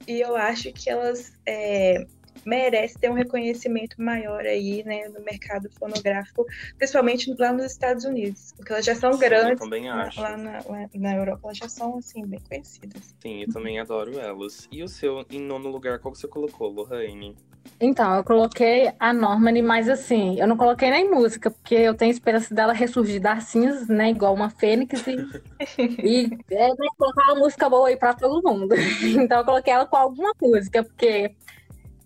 e 0.07 0.21
eu 0.21 0.35
acho 0.35 0.71
que 0.73 0.89
elas 0.89 1.33
é, 1.45 2.05
merecem 2.45 2.97
ter 2.99 3.09
um 3.09 3.13
reconhecimento 3.13 3.95
maior 4.01 4.41
aí, 4.45 4.83
né, 4.83 5.07
no 5.09 5.21
mercado 5.21 5.69
fonográfico, 5.79 6.45
principalmente 6.77 7.33
lá 7.37 7.51
nos 7.51 7.65
Estados 7.71 8.05
Unidos, 8.05 8.53
porque 8.57 8.71
elas 8.73 8.85
já 8.85 8.95
são 8.95 9.11
Sim, 9.13 9.17
eu 9.17 9.29
grandes. 9.29 9.59
também 9.59 9.89
lá- 9.89 10.03
acho. 10.05 10.21
Lá 10.21 10.37
na, 10.37 10.51
lá 10.65 10.89
na 10.95 11.15
Europa 11.15 11.41
elas 11.45 11.57
já 11.57 11.69
são 11.69 11.97
assim 11.97 12.25
bem 12.25 12.39
conhecidas. 12.47 13.15
Sim, 13.21 13.41
eu 13.41 13.47
também 13.49 13.79
adoro 13.79 14.17
elas. 14.19 14.67
E 14.71 14.83
o 14.83 14.87
seu, 14.87 15.25
em 15.29 15.39
nono 15.39 15.69
lugar, 15.69 15.99
qual 15.99 16.11
que 16.13 16.19
você 16.19 16.27
colocou, 16.27 16.69
Lohane? 16.69 17.35
Então, 17.79 18.15
eu 18.15 18.23
coloquei 18.23 18.91
a 18.99 19.13
Normani, 19.13 19.61
mas 19.61 19.87
assim, 19.87 20.39
eu 20.39 20.47
não 20.47 20.57
coloquei 20.57 20.89
nem 20.89 21.11
música, 21.11 21.51
porque 21.51 21.75
eu 21.75 21.93
tenho 21.93 22.09
esperança 22.11 22.53
dela 22.55 22.73
ressurgir 22.73 23.21
das 23.21 23.43
cinzas, 23.45 23.87
né? 23.87 24.09
Igual 24.09 24.33
uma 24.33 24.49
fênix, 24.49 25.05
e, 25.05 25.15
e 26.03 26.29
é, 26.49 26.69
né, 26.69 26.87
colocar 26.97 27.23
uma 27.33 27.35
música 27.35 27.69
boa 27.69 27.87
aí 27.89 27.95
pra 27.97 28.13
todo 28.15 28.41
mundo. 28.41 28.73
Então, 29.29 29.39
eu 29.39 29.45
coloquei 29.45 29.73
ela 29.73 29.85
com 29.85 29.95
alguma 29.95 30.31
música, 30.41 30.83
porque 30.83 31.35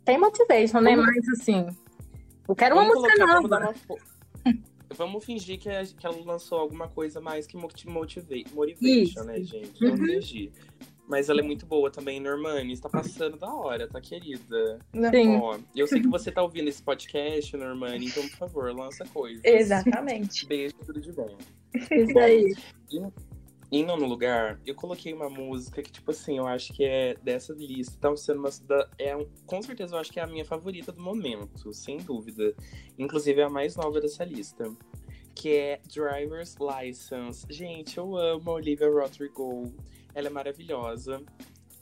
tem 0.05 0.17
motivation, 0.17 0.81
né? 0.81 0.95
Vamos- 0.95 1.05
Mas 1.15 1.39
assim, 1.39 1.67
eu 2.47 2.55
quero 2.55 2.75
uma 2.75 2.83
Vamos 2.83 2.95
música 3.01 3.15
colocar, 3.17 3.33
vamos 3.35 3.49
nova. 3.49 3.65
uma 3.65 3.73
fo- 3.73 3.99
Vamos 4.97 5.23
fingir 5.23 5.57
que, 5.57 5.69
a- 5.69 5.85
que 5.85 6.05
ela 6.05 6.17
lançou 6.25 6.59
alguma 6.59 6.87
coisa 6.89 7.21
mais 7.21 7.47
que 7.47 7.55
mo- 7.55 7.69
te 7.69 7.87
motivate, 7.87 8.45
motivation, 8.53 9.03
Isso. 9.21 9.23
né, 9.23 9.41
gente? 9.41 9.79
Vamos 9.79 9.99
Uhum. 10.01 10.05
fingir. 10.07 10.51
Mas 11.07 11.29
ela 11.29 11.39
é 11.39 11.43
muito 11.43 11.65
boa 11.65 11.89
também, 11.89 12.19
Normani. 12.19 12.73
Está 12.73 12.87
passando 12.89 13.37
da 13.37 13.53
hora, 13.53 13.87
tá, 13.87 13.99
querida? 14.01 14.79
Sim. 15.11 15.37
Ó, 15.37 15.57
eu 15.75 15.87
sei 15.87 16.01
que 16.01 16.07
você 16.07 16.29
tá 16.31 16.41
ouvindo 16.43 16.67
esse 16.67 16.81
podcast, 16.83 17.55
Normani, 17.57 18.05
então, 18.05 18.23
por 18.29 18.37
favor, 18.37 18.73
lança 18.75 19.05
coisas. 19.05 19.41
Exatamente. 19.43 20.45
Beijo, 20.45 20.75
tudo 20.85 20.99
de 21.01 21.11
bom. 21.13 21.37
Isso 21.73 22.19
aí. 22.19 22.53
Em 23.71 23.85
nono 23.85 24.05
lugar, 24.05 24.59
eu 24.65 24.75
coloquei 24.75 25.13
uma 25.13 25.29
música 25.29 25.81
que, 25.81 25.89
tipo 25.89 26.11
assim, 26.11 26.37
eu 26.37 26.45
acho 26.45 26.73
que 26.73 26.83
é 26.83 27.15
dessa 27.23 27.53
lista. 27.53 27.97
Tá 28.01 28.13
sendo 28.17 28.39
uma. 28.39 28.49
Da, 28.67 28.89
é 28.99 29.15
com 29.45 29.61
certeza 29.61 29.95
eu 29.95 29.99
acho 29.99 30.11
que 30.11 30.19
é 30.19 30.23
a 30.23 30.27
minha 30.27 30.43
favorita 30.43 30.91
do 30.91 31.01
momento, 31.01 31.73
sem 31.73 31.97
dúvida. 31.97 32.53
Inclusive 32.99 33.39
é 33.39 33.45
a 33.45 33.49
mais 33.49 33.77
nova 33.77 34.01
dessa 34.01 34.25
lista. 34.25 34.69
Que 35.33 35.55
é 35.55 35.81
Driver's 35.87 36.57
License. 36.59 37.45
Gente, 37.49 37.97
eu 37.97 38.17
amo 38.17 38.51
a 38.51 38.53
Olivia 38.55 38.89
Rodrigo. 38.89 39.73
Ela 40.13 40.27
é 40.27 40.29
maravilhosa. 40.29 41.23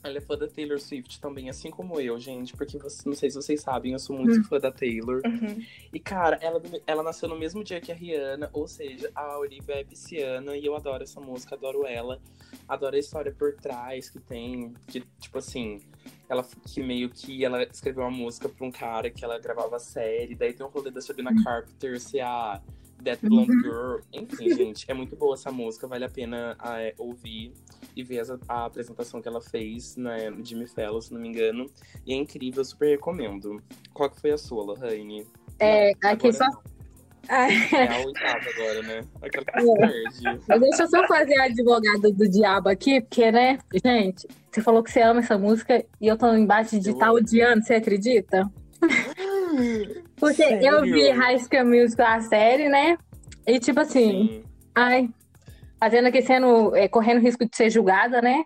Ela 0.02 0.18
é 0.18 0.20
fã 0.20 0.36
da 0.36 0.48
Taylor 0.48 0.80
Swift 0.80 1.20
também, 1.20 1.50
assim 1.50 1.70
como 1.70 2.00
eu, 2.00 2.18
gente. 2.18 2.56
Porque 2.56 2.78
você, 2.78 3.08
não 3.08 3.14
sei 3.14 3.30
se 3.30 3.36
vocês 3.36 3.60
sabem, 3.60 3.92
eu 3.92 3.98
sou 3.98 4.16
muito 4.16 4.48
fã 4.48 4.58
da 4.58 4.72
Taylor. 4.72 5.20
Uhum. 5.24 5.62
E, 5.92 6.00
cara, 6.00 6.38
ela, 6.40 6.62
ela 6.86 7.02
nasceu 7.02 7.28
no 7.28 7.38
mesmo 7.38 7.62
dia 7.62 7.80
que 7.80 7.92
a 7.92 7.94
Rihanna, 7.94 8.48
ou 8.52 8.66
seja, 8.66 9.10
a 9.14 9.38
Olivia 9.38 9.76
é 9.76 9.84
pisciana, 9.84 10.56
e 10.56 10.64
eu 10.64 10.74
adoro 10.74 11.02
essa 11.02 11.20
música, 11.20 11.54
adoro 11.54 11.86
ela. 11.86 12.20
Adoro 12.68 12.96
a 12.96 12.98
história 12.98 13.32
por 13.32 13.54
trás 13.54 14.08
que 14.08 14.18
tem, 14.18 14.72
que, 14.86 15.00
tipo 15.20 15.38
assim, 15.38 15.80
ela 16.28 16.44
que 16.66 16.82
meio 16.82 17.10
que 17.10 17.44
ela 17.44 17.62
escreveu 17.64 18.04
uma 18.04 18.10
música 18.10 18.48
pra 18.48 18.66
um 18.66 18.70
cara 18.70 19.10
que 19.10 19.24
ela 19.24 19.38
gravava 19.38 19.78
série, 19.78 20.34
daí 20.34 20.52
tem 20.52 20.64
um 20.64 20.68
rolê 20.68 20.90
da 20.90 21.00
Sabrina 21.00 21.30
Carpenter 21.42 22.00
ser 22.00 22.20
a 22.20 22.60
That 23.02 23.26
Blonde 23.26 23.52
Girl. 23.62 23.98
Enfim, 24.12 24.54
gente, 24.54 24.84
é 24.88 24.94
muito 24.94 25.16
boa 25.16 25.34
essa 25.34 25.50
música, 25.50 25.86
vale 25.86 26.04
a 26.04 26.08
pena 26.08 26.56
ah, 26.58 26.80
é, 26.80 26.94
ouvir 26.98 27.52
e 27.96 28.02
ver 28.02 28.22
a, 28.48 28.64
apresentação 28.64 29.20
que 29.20 29.28
ela 29.28 29.40
fez 29.40 29.96
né, 29.96 30.30
no 30.30 30.44
Jimmy 30.44 30.66
Fallon, 30.66 31.00
se 31.00 31.12
não 31.12 31.20
me 31.20 31.28
engano. 31.28 31.66
E 32.06 32.12
é 32.12 32.16
incrível, 32.16 32.60
eu 32.60 32.64
super 32.64 32.90
recomendo. 32.90 33.62
Qual 33.92 34.10
que 34.10 34.20
foi 34.20 34.30
a 34.30 34.38
sua, 34.38 34.64
Lohane? 34.64 35.26
É, 35.58 35.92
Não, 36.02 36.10
aqui 36.10 36.32
só. 36.32 36.46
É 37.28 37.86
a 37.86 38.04
oitava 38.04 38.50
agora, 38.54 38.82
né? 38.82 39.04
Aquela 39.22 39.44
que 39.44 39.60
se 39.60 39.76
perde. 39.76 40.44
Mas 40.48 40.60
deixa 40.60 40.82
eu 40.82 40.88
só 40.88 41.06
fazer 41.06 41.38
a 41.38 41.44
advogada 41.44 42.10
do 42.10 42.28
diabo 42.28 42.68
aqui, 42.68 43.00
porque, 43.00 43.30
né, 43.30 43.58
gente, 43.84 44.26
você 44.50 44.60
falou 44.60 44.82
que 44.82 44.90
você 44.90 45.00
ama 45.02 45.20
essa 45.20 45.38
música 45.38 45.84
e 46.00 46.08
eu 46.08 46.16
tô 46.16 46.34
embaixo 46.34 46.80
de 46.80 46.88
Eu 46.88 46.94
estar 46.94 47.08
amo. 47.08 47.18
odiando, 47.18 47.62
você 47.64 47.74
acredita? 47.74 48.50
Porque 50.20 50.42
eu 50.42 50.80
Sério? 50.80 50.82
vi 50.82 51.10
High 51.10 51.38
School 51.38 51.64
Musical, 51.64 52.06
a 52.06 52.20
série, 52.20 52.68
né? 52.68 52.98
E 53.46 53.58
tipo 53.58 53.80
assim, 53.80 54.10
Sim. 54.10 54.44
ai, 54.74 55.08
fazendo 55.80 56.08
aqui 56.08 56.20
sendo, 56.20 56.76
é, 56.76 56.86
correndo 56.86 57.22
risco 57.22 57.48
de 57.48 57.56
ser 57.56 57.70
julgada, 57.70 58.20
né? 58.20 58.44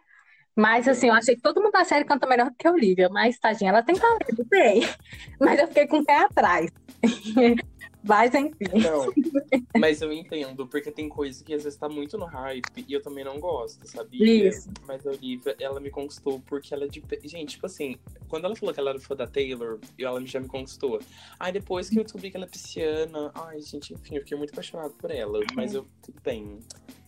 Mas 0.57 0.87
assim, 0.87 1.09
eu 1.09 1.14
achei 1.14 1.35
que 1.35 1.43
todo 1.43 1.61
mundo 1.61 1.73
da 1.73 1.85
série 1.85 2.04
canta 2.04 2.28
melhor 2.28 2.49
do 2.49 2.57
que 2.57 2.66
a 2.66 2.71
Olivia, 2.71 3.09
mas 3.09 3.38
tadinha, 3.38 3.71
ela 3.71 3.83
tem 3.83 3.97
talento, 3.97 4.47
tem. 4.49 4.83
Mas 5.40 5.59
eu 5.59 5.66
fiquei 5.66 5.88
com 5.88 5.99
o 5.99 6.04
pé 6.04 6.16
atrás. 6.19 6.71
Mas 8.06 8.34
enfim. 8.34 8.66
Não, 8.82 9.06
mas 9.80 10.02
eu 10.02 10.12
entendo, 10.12 10.66
porque 10.66 10.90
tem 10.90 11.08
coisa 11.08 11.42
que 11.42 11.54
às 11.54 11.64
vezes 11.64 11.78
tá 11.78 11.88
muito 11.88 12.18
no 12.18 12.26
hype 12.26 12.84
e 12.87 12.92
eu 12.92 13.00
também 13.02 13.25
não 13.25 13.40
gosto, 13.40 13.87
sabia? 13.88 14.49
Isso. 14.49 14.70
Mas 14.87 15.06
a 15.06 15.11
Olivia, 15.11 15.56
ela 15.58 15.80
me 15.80 15.90
conquistou 15.90 16.38
porque 16.40 16.75
ela 16.75 16.84
é 16.84 16.88
de. 16.88 17.02
Gente, 17.25 17.52
tipo 17.52 17.66
assim, 17.66 17.96
quando 18.28 18.44
ela 18.44 18.54
falou 18.54 18.75
que 18.75 18.80
ela 18.80 18.90
era 18.90 19.00
fã 19.00 19.16
da 19.16 19.26
Taylor, 19.26 19.78
ela 19.99 20.20
já 20.26 20.38
me 20.38 20.49
conquistou. 20.49 21.00
Aí 21.40 21.50
depois 21.52 21.88
que 21.88 21.99
eu 21.99 22.04
descobri 22.04 22.30
que 22.30 22.37
ela 22.37 22.46
é 22.46 22.49
pisciana, 22.49 23.30
ai, 23.34 23.61
gente, 23.62 23.94
enfim, 23.94 24.16
eu 24.16 24.20
fiquei 24.20 24.37
muito 24.37 24.50
apaixonado 24.52 24.92
por 24.94 25.11
ela. 25.11 25.40
Mas 25.54 25.73
eu, 25.73 25.87
tudo 26.02 26.20
bem, 26.23 26.58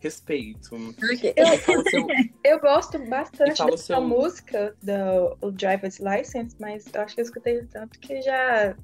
respeito. 0.00 0.74
E 0.76 1.76
o 1.76 1.90
seu- 1.90 2.06
Eu 2.44 2.58
gosto 2.60 2.98
bastante 3.06 3.62
dessa 3.64 3.76
seu- 3.76 4.00
música 4.00 4.74
do 4.82 5.50
Driver's 5.52 5.98
License, 5.98 6.56
mas 6.58 6.84
eu 6.94 7.00
acho 7.02 7.14
que 7.14 7.20
eu 7.20 7.24
escutei 7.24 7.62
tanto 7.66 7.98
que 8.00 8.22
já, 8.22 8.76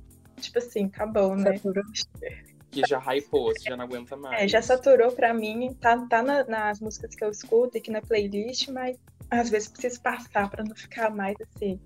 tipo 0.43 0.59
assim, 0.59 0.87
acabou, 0.87 1.35
né? 1.37 1.61
que 2.71 2.83
já 2.87 2.99
hypou, 2.99 3.53
você 3.53 3.69
já 3.69 3.77
não 3.77 3.85
aguenta 3.85 4.17
mais. 4.17 4.43
É, 4.43 4.49
já 4.49 4.63
saturou 4.63 5.13
pra 5.13 5.35
mim, 5.35 5.77
tá, 5.79 6.07
tá 6.07 6.23
na- 6.23 6.45
nas 6.45 6.81
músicas 6.81 7.15
que 7.15 7.23
eu 7.23 7.31
escuto 7.31 7.77
aqui 7.77 7.91
na 7.91 8.01
playlist, 8.01 8.69
mas 8.69 8.99
às 9.31 9.51
vezes 9.51 9.69
preciso 9.69 10.01
passar 10.01 10.49
pra 10.51 10.65
não 10.65 10.75
ficar 10.75 11.11
mais 11.11 11.37
assim, 11.41 11.79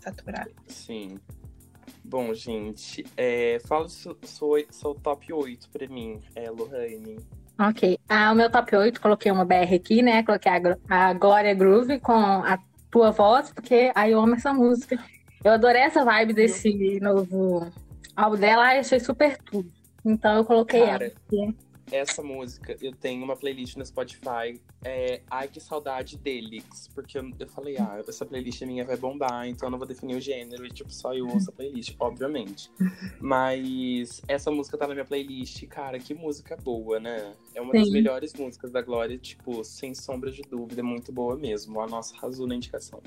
saturado. 0.00 0.50
Sim. 0.66 1.18
Bom, 2.04 2.34
gente, 2.34 3.04
é, 3.16 3.58
fala 3.66 3.88
seu, 3.88 4.16
seu, 4.24 4.48
seu 4.70 4.94
top 4.94 5.32
8 5.32 5.68
pra 5.70 5.86
mim, 5.86 6.20
é, 6.34 6.50
Lohane. 6.50 7.18
Ok. 7.58 7.96
Ah, 8.08 8.32
o 8.32 8.34
meu 8.34 8.50
top 8.50 8.74
8, 8.74 9.00
coloquei 9.00 9.30
uma 9.30 9.44
BR 9.44 9.74
aqui, 9.76 10.02
né? 10.02 10.22
Coloquei 10.24 10.50
a, 10.50 10.58
a 10.88 11.12
Glória 11.12 11.54
Groove 11.54 12.00
com 12.00 12.12
a 12.14 12.58
tua 12.90 13.12
voz, 13.12 13.52
porque 13.52 13.92
aí 13.94 14.10
eu 14.10 14.20
amo 14.20 14.34
essa 14.34 14.52
música. 14.52 14.98
Eu 15.42 15.52
adorei 15.52 15.82
essa 15.82 16.04
vibe 16.04 16.34
desse 16.34 17.00
novo 17.00 17.66
álbum 18.14 18.36
dela, 18.36 18.78
achei 18.78 19.00
super 19.00 19.38
tudo. 19.38 19.70
Então 20.04 20.36
eu 20.36 20.44
coloquei 20.44 20.84
Cara, 20.84 21.12
ela. 21.32 21.54
essa 21.90 22.22
música, 22.22 22.76
eu 22.80 22.94
tenho 22.94 23.24
uma 23.24 23.36
playlist 23.36 23.76
no 23.76 23.84
Spotify, 23.84 24.60
é 24.84 25.22
Ai 25.30 25.48
Que 25.48 25.60
Saudade 25.60 26.16
Delix, 26.18 26.88
porque 26.94 27.18
eu, 27.18 27.30
eu 27.38 27.48
falei, 27.48 27.76
ah, 27.78 28.02
essa 28.06 28.24
playlist 28.24 28.62
minha 28.62 28.84
vai 28.84 28.96
bombar, 28.96 29.46
então 29.48 29.66
eu 29.66 29.70
não 29.70 29.78
vou 29.78 29.88
definir 29.88 30.14
o 30.16 30.20
gênero, 30.20 30.66
e 30.66 30.70
tipo, 30.70 30.92
só 30.92 31.14
eu 31.14 31.26
ouço 31.26 31.50
a 31.50 31.52
playlist, 31.52 31.94
obviamente. 31.98 32.70
Mas 33.18 34.22
essa 34.28 34.50
música 34.50 34.76
tá 34.76 34.86
na 34.86 34.94
minha 34.94 35.06
playlist, 35.06 35.66
cara, 35.68 35.98
que 35.98 36.14
música 36.14 36.56
boa, 36.56 37.00
né? 37.00 37.32
É 37.54 37.60
uma 37.60 37.72
das 37.72 37.86
Sim. 37.86 37.92
melhores 37.92 38.34
músicas 38.34 38.70
da 38.70 38.82
Glória, 38.82 39.18
tipo, 39.18 39.64
sem 39.64 39.94
sombra 39.94 40.30
de 40.30 40.42
dúvida, 40.42 40.82
muito 40.82 41.12
boa 41.12 41.36
mesmo. 41.36 41.80
A 41.80 41.86
nossa 41.86 42.14
arrasou 42.16 42.46
na 42.46 42.54
indicação. 42.54 43.02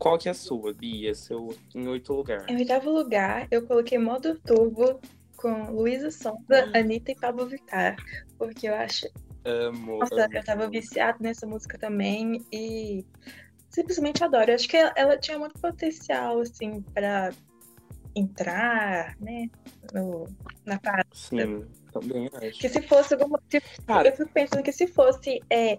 Qual 0.00 0.18
que 0.18 0.28
é 0.28 0.32
a 0.32 0.34
sua, 0.34 0.72
Bia? 0.72 1.14
Seu 1.14 1.54
em 1.74 1.86
oito 1.86 2.14
lugar. 2.14 2.46
Em 2.48 2.56
oitavo 2.56 2.90
lugar, 2.90 3.46
eu 3.50 3.66
coloquei 3.66 3.98
modo 3.98 4.40
turbo 4.40 4.98
com 5.36 5.70
Luísa 5.70 6.10
Sonza, 6.10 6.70
Anitta 6.74 7.12
e 7.12 7.14
Pablo 7.14 7.46
Vittar, 7.46 7.96
porque 8.38 8.66
eu 8.66 8.74
acho 8.74 9.06
Amo. 9.44 9.98
Nossa, 9.98 10.24
amo. 10.24 10.34
eu 10.34 10.44
tava 10.44 10.68
viciada 10.68 11.18
nessa 11.20 11.46
música 11.46 11.78
também 11.78 12.44
e 12.50 13.04
simplesmente 13.68 14.24
adoro. 14.24 14.50
Eu 14.50 14.54
acho 14.54 14.68
que 14.68 14.76
ela, 14.76 14.92
ela 14.96 15.18
tinha 15.18 15.38
muito 15.38 15.58
potencial, 15.60 16.40
assim, 16.40 16.82
pra 16.94 17.30
entrar, 18.14 19.16
né, 19.20 19.48
no, 19.92 20.26
na 20.64 20.78
parada. 20.78 21.08
Sim, 21.12 21.66
também 21.92 22.30
acho. 22.32 22.58
Que 22.58 22.68
se 22.68 22.82
fosse 22.82 23.14
alguma. 23.14 23.40
Cara, 23.86 24.08
eu 24.08 24.16
fico 24.16 24.30
pensando 24.32 24.62
que 24.62 24.72
se 24.72 24.86
fosse 24.86 25.40
é, 25.50 25.78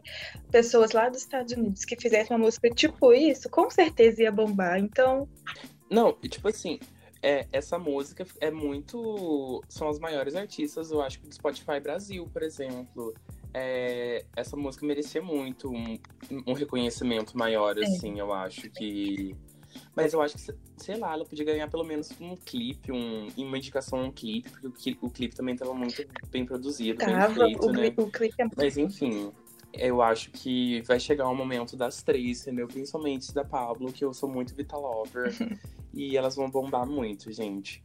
pessoas 0.51 0.91
lá 0.91 1.09
dos 1.09 1.21
Estados 1.21 1.53
Unidos 1.53 1.85
que 1.85 1.95
fizessem 1.95 2.35
uma 2.35 2.45
música 2.45 2.69
tipo 2.69 3.13
isso, 3.13 3.49
com 3.49 3.69
certeza 3.69 4.23
ia 4.23 4.31
bombar. 4.31 4.79
Então, 4.79 5.27
Não, 5.89 6.17
e 6.23 6.29
tipo 6.29 6.47
assim, 6.47 6.79
é, 7.21 7.45
essa 7.51 7.77
música 7.77 8.25
é 8.39 8.49
muito. 8.51 9.63
São 9.69 9.89
as 9.89 9.99
maiores 9.99 10.35
artistas, 10.35 10.91
eu 10.91 11.01
acho, 11.01 11.19
do 11.21 11.33
Spotify 11.33 11.79
Brasil, 11.81 12.27
por 12.31 12.43
exemplo. 12.43 13.13
É, 13.53 14.23
essa 14.35 14.55
música 14.55 14.85
merecia 14.85 15.21
muito 15.21 15.69
um, 15.69 15.99
um 16.47 16.53
reconhecimento 16.53 17.37
maior, 17.37 17.77
É. 17.77 17.83
assim, 17.83 18.17
eu 18.19 18.31
acho 18.33 18.69
que. 18.69 19.35
Mas 19.95 20.13
eu 20.13 20.21
acho 20.21 20.37
que, 20.37 20.53
sei 20.77 20.97
lá, 20.97 21.13
ela 21.13 21.25
podia 21.25 21.45
ganhar 21.45 21.69
pelo 21.69 21.83
menos 21.83 22.09
um 22.19 22.35
clipe, 22.35 22.91
um, 22.91 23.27
uma 23.37 23.57
indicação 23.57 23.99
a 23.99 24.03
um 24.03 24.11
clipe, 24.11 24.49
porque 24.49 24.97
o, 25.01 25.07
o 25.07 25.09
clipe 25.09 25.35
também 25.35 25.55
tava 25.55 25.73
muito 25.73 26.03
bem 26.29 26.45
produzido, 26.45 26.99
tava. 26.99 27.27
bem 27.27 27.47
feito, 27.47 27.65
o, 27.67 27.71
né? 27.71 27.93
o 27.97 28.07
clipe 28.07 28.41
é 28.41 28.47
Mas 28.55 28.77
enfim, 28.77 29.31
eu 29.73 30.01
acho 30.01 30.31
que 30.31 30.81
vai 30.81 30.99
chegar 30.99 31.27
o 31.27 31.35
momento 31.35 31.75
das 31.75 32.01
três, 32.03 32.41
entendeu? 32.41 32.67
Principalmente 32.67 33.33
da 33.33 33.43
Pablo, 33.43 33.91
que 33.91 34.03
eu 34.03 34.13
sou 34.13 34.29
muito 34.29 34.55
Vita 34.55 34.77
Lover. 34.77 35.33
e 35.93 36.17
elas 36.17 36.35
vão 36.35 36.49
bombar 36.49 36.85
muito, 36.85 37.31
gente. 37.31 37.83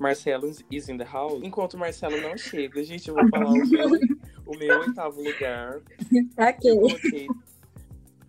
Marcelo 0.00 0.50
is 0.70 0.88
in 0.88 0.98
the 0.98 1.04
house. 1.04 1.40
Enquanto 1.42 1.74
o 1.74 1.78
Marcelo 1.78 2.20
não 2.20 2.36
chega, 2.36 2.82
gente, 2.82 3.08
eu 3.08 3.14
vou 3.14 3.28
falar 3.28 3.50
o 3.50 3.66
meu, 3.66 3.88
o 4.46 4.56
meu 4.56 4.80
oitavo 4.80 5.22
lugar. 5.22 5.80
Ok. 6.36 6.70
Eu 6.70 6.80
coloquei, 6.80 7.26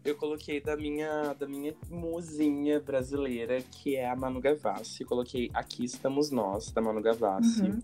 eu 0.05 0.15
coloquei 0.15 0.61
da 0.61 0.77
minha, 0.77 1.33
da 1.33 1.47
minha 1.47 1.75
musinha 1.89 2.79
brasileira, 2.79 3.59
que 3.63 3.95
é 3.95 4.07
a 4.07 4.15
Manu 4.15 4.39
Gavassi. 4.39 5.03
Coloquei 5.03 5.49
Aqui 5.51 5.83
Estamos 5.83 6.29
Nós, 6.29 6.71
da 6.71 6.79
Manu 6.79 7.01
Gavassi. 7.01 7.63
Uhum. 7.63 7.81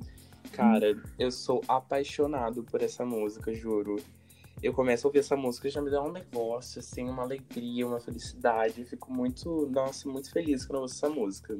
Cara, 0.52 0.96
eu 1.18 1.32
sou 1.32 1.64
apaixonado 1.68 2.64
por 2.64 2.84
essa 2.84 3.04
música, 3.04 3.52
juro. 3.54 4.00
Eu 4.62 4.72
começo 4.72 5.08
a 5.08 5.10
ouvir 5.10 5.20
essa 5.20 5.36
música 5.36 5.68
e 5.68 5.72
já 5.72 5.82
me 5.82 5.90
dá 5.90 6.04
um 6.04 6.12
negócio, 6.12 6.78
assim, 6.78 7.10
uma 7.10 7.24
alegria, 7.24 7.88
uma 7.88 8.00
felicidade. 8.00 8.82
Eu 8.82 8.86
fico 8.86 9.12
muito, 9.12 9.68
nossa, 9.72 10.08
muito 10.08 10.32
feliz 10.32 10.64
quando 10.64 10.76
eu 10.76 10.82
ouço 10.84 10.96
essa 10.96 11.10
música. 11.10 11.58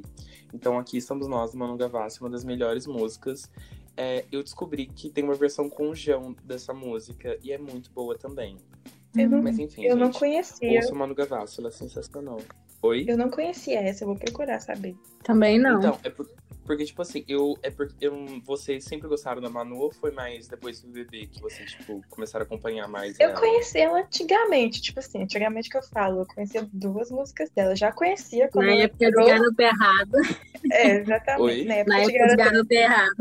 Então 0.54 0.78
aqui 0.78 0.96
estamos 0.96 1.26
nós, 1.26 1.50
do 1.50 1.58
Manu 1.58 1.76
Gavassi, 1.76 2.20
uma 2.20 2.30
das 2.30 2.44
melhores 2.44 2.86
músicas. 2.86 3.50
É, 3.96 4.24
eu 4.30 4.44
descobri 4.44 4.86
que 4.86 5.10
tem 5.10 5.24
uma 5.24 5.34
versão 5.34 5.68
com 5.68 5.90
o 5.90 5.94
João 5.94 6.36
dessa 6.44 6.72
música 6.72 7.36
e 7.42 7.50
é 7.50 7.58
muito 7.58 7.90
boa 7.90 8.16
também. 8.16 8.56
Eu 9.16 9.28
não, 9.28 9.42
Mas 9.42 9.58
enfim, 9.58 9.84
eu 9.84 9.96
não 9.96 10.06
gente, 10.06 10.18
conhecia. 10.18 10.76
ouça 10.80 10.92
o 10.92 10.96
Manu 10.96 11.14
Gavassi, 11.14 11.60
ela 11.60 11.68
é 11.68 11.72
sensacional. 11.72 12.40
Oi? 12.82 13.04
Eu 13.06 13.16
não 13.16 13.30
conhecia 13.30 13.78
essa, 13.80 14.04
eu 14.04 14.08
vou 14.08 14.16
procurar 14.16 14.58
saber. 14.60 14.96
Também 15.22 15.58
não. 15.58 15.78
Então, 15.78 15.98
é 16.02 16.10
por- 16.10 16.28
porque, 16.64 16.84
tipo 16.84 17.02
assim, 17.02 17.24
eu, 17.28 17.56
é 17.62 17.70
porque 17.70 17.94
eu, 18.00 18.24
vocês 18.44 18.84
sempre 18.84 19.06
gostaram 19.08 19.40
da 19.42 19.48
Manu 19.50 19.76
ou 19.78 19.92
foi 19.92 20.10
mais 20.12 20.48
depois 20.48 20.80
do 20.80 20.88
bebê 20.90 21.26
que 21.26 21.40
vocês, 21.40 21.72
tipo, 21.72 22.00
começaram 22.08 22.44
a 22.44 22.46
acompanhar 22.46 22.88
mais 22.88 23.18
Eu 23.20 23.30
ela? 23.30 23.38
conheci 23.40 23.78
ela 23.78 24.00
antigamente, 24.00 24.80
tipo 24.80 24.98
assim, 25.00 25.22
antigamente 25.22 25.68
que 25.68 25.76
eu 25.76 25.82
falo, 25.82 26.20
eu 26.22 26.26
conhecia 26.26 26.66
duas 26.72 27.10
músicas 27.10 27.50
dela. 27.50 27.76
Já 27.76 27.92
conhecia 27.92 28.48
quando 28.48 28.66
Na 28.66 28.72
ela 28.72 28.82
época 28.82 28.98
de 28.98 29.06
entrou. 29.10 29.26
garoto 29.26 29.60
errado. 29.62 30.12
É, 30.70 30.96
exatamente. 30.98 31.42
Oi? 31.42 31.64
Na 31.64 31.74
época 31.74 31.96
Na 31.96 32.04
de 32.04 32.10
época 32.16 32.28
de 32.28 32.36
garoto 32.36 32.72
errado. 32.72 33.16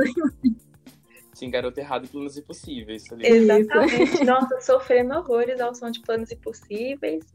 Sim, 1.42 1.50
Garoto 1.50 1.80
Errado 1.80 2.06
e 2.06 2.08
Planos 2.08 2.38
Impossíveis, 2.38 3.04
tá 3.06 3.16
ligado? 3.16 3.34
Exatamente. 3.34 4.24
Nossa, 4.24 4.62
sofrendo 4.62 5.16
horrores 5.16 5.60
ao 5.60 5.74
som 5.74 5.90
de 5.90 6.00
planos 6.00 6.32
impossíveis. 6.32 7.26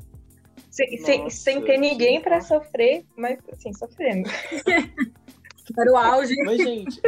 Sem, 0.71 0.97
sem, 0.99 1.29
sem 1.29 1.65
ter 1.65 1.77
ninguém 1.77 2.23
fácil. 2.23 2.61
sofrer, 2.61 3.05
mas 3.17 3.37
assim, 3.53 3.73
sofrendo. 3.73 4.31
Era 5.77 5.91
o 5.91 5.97
auge. 5.97 6.37
Mas, 6.45 6.59
gente, 6.59 7.01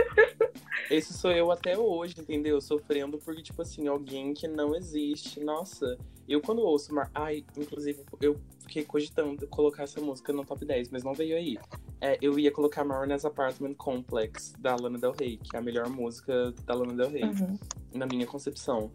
esse 0.90 1.12
sou 1.14 1.30
eu 1.30 1.52
até 1.52 1.78
hoje, 1.78 2.16
entendeu? 2.18 2.60
Sofrendo 2.60 3.16
porque, 3.16 3.42
tipo 3.42 3.62
assim, 3.62 3.86
alguém 3.86 4.34
que 4.34 4.48
não 4.48 4.74
existe. 4.74 5.38
Nossa, 5.38 5.96
eu 6.28 6.40
quando 6.40 6.62
ouço. 6.62 6.92
Mar... 6.92 7.08
Ai, 7.14 7.44
inclusive, 7.56 8.02
eu 8.20 8.36
fiquei 8.62 8.84
cogitando 8.84 9.46
colocar 9.46 9.84
essa 9.84 10.00
música 10.00 10.32
no 10.32 10.44
top 10.44 10.64
10, 10.64 10.90
mas 10.90 11.04
não 11.04 11.14
veio 11.14 11.36
aí. 11.36 11.56
É, 12.00 12.16
eu 12.22 12.38
ia 12.38 12.50
colocar 12.50 12.84
Marina's 12.84 13.24
Apartment 13.24 13.74
Complex, 13.74 14.54
da 14.58 14.76
Lana 14.76 14.98
Del 14.98 15.12
Rey, 15.12 15.36
que 15.36 15.56
é 15.56 15.58
a 15.58 15.62
melhor 15.62 15.88
música 15.88 16.52
da 16.64 16.74
Lana 16.74 16.94
Del 16.94 17.10
Rey. 17.10 17.24
Uhum. 17.24 17.58
na 17.94 18.06
minha 18.06 18.26
concepção. 18.26 18.90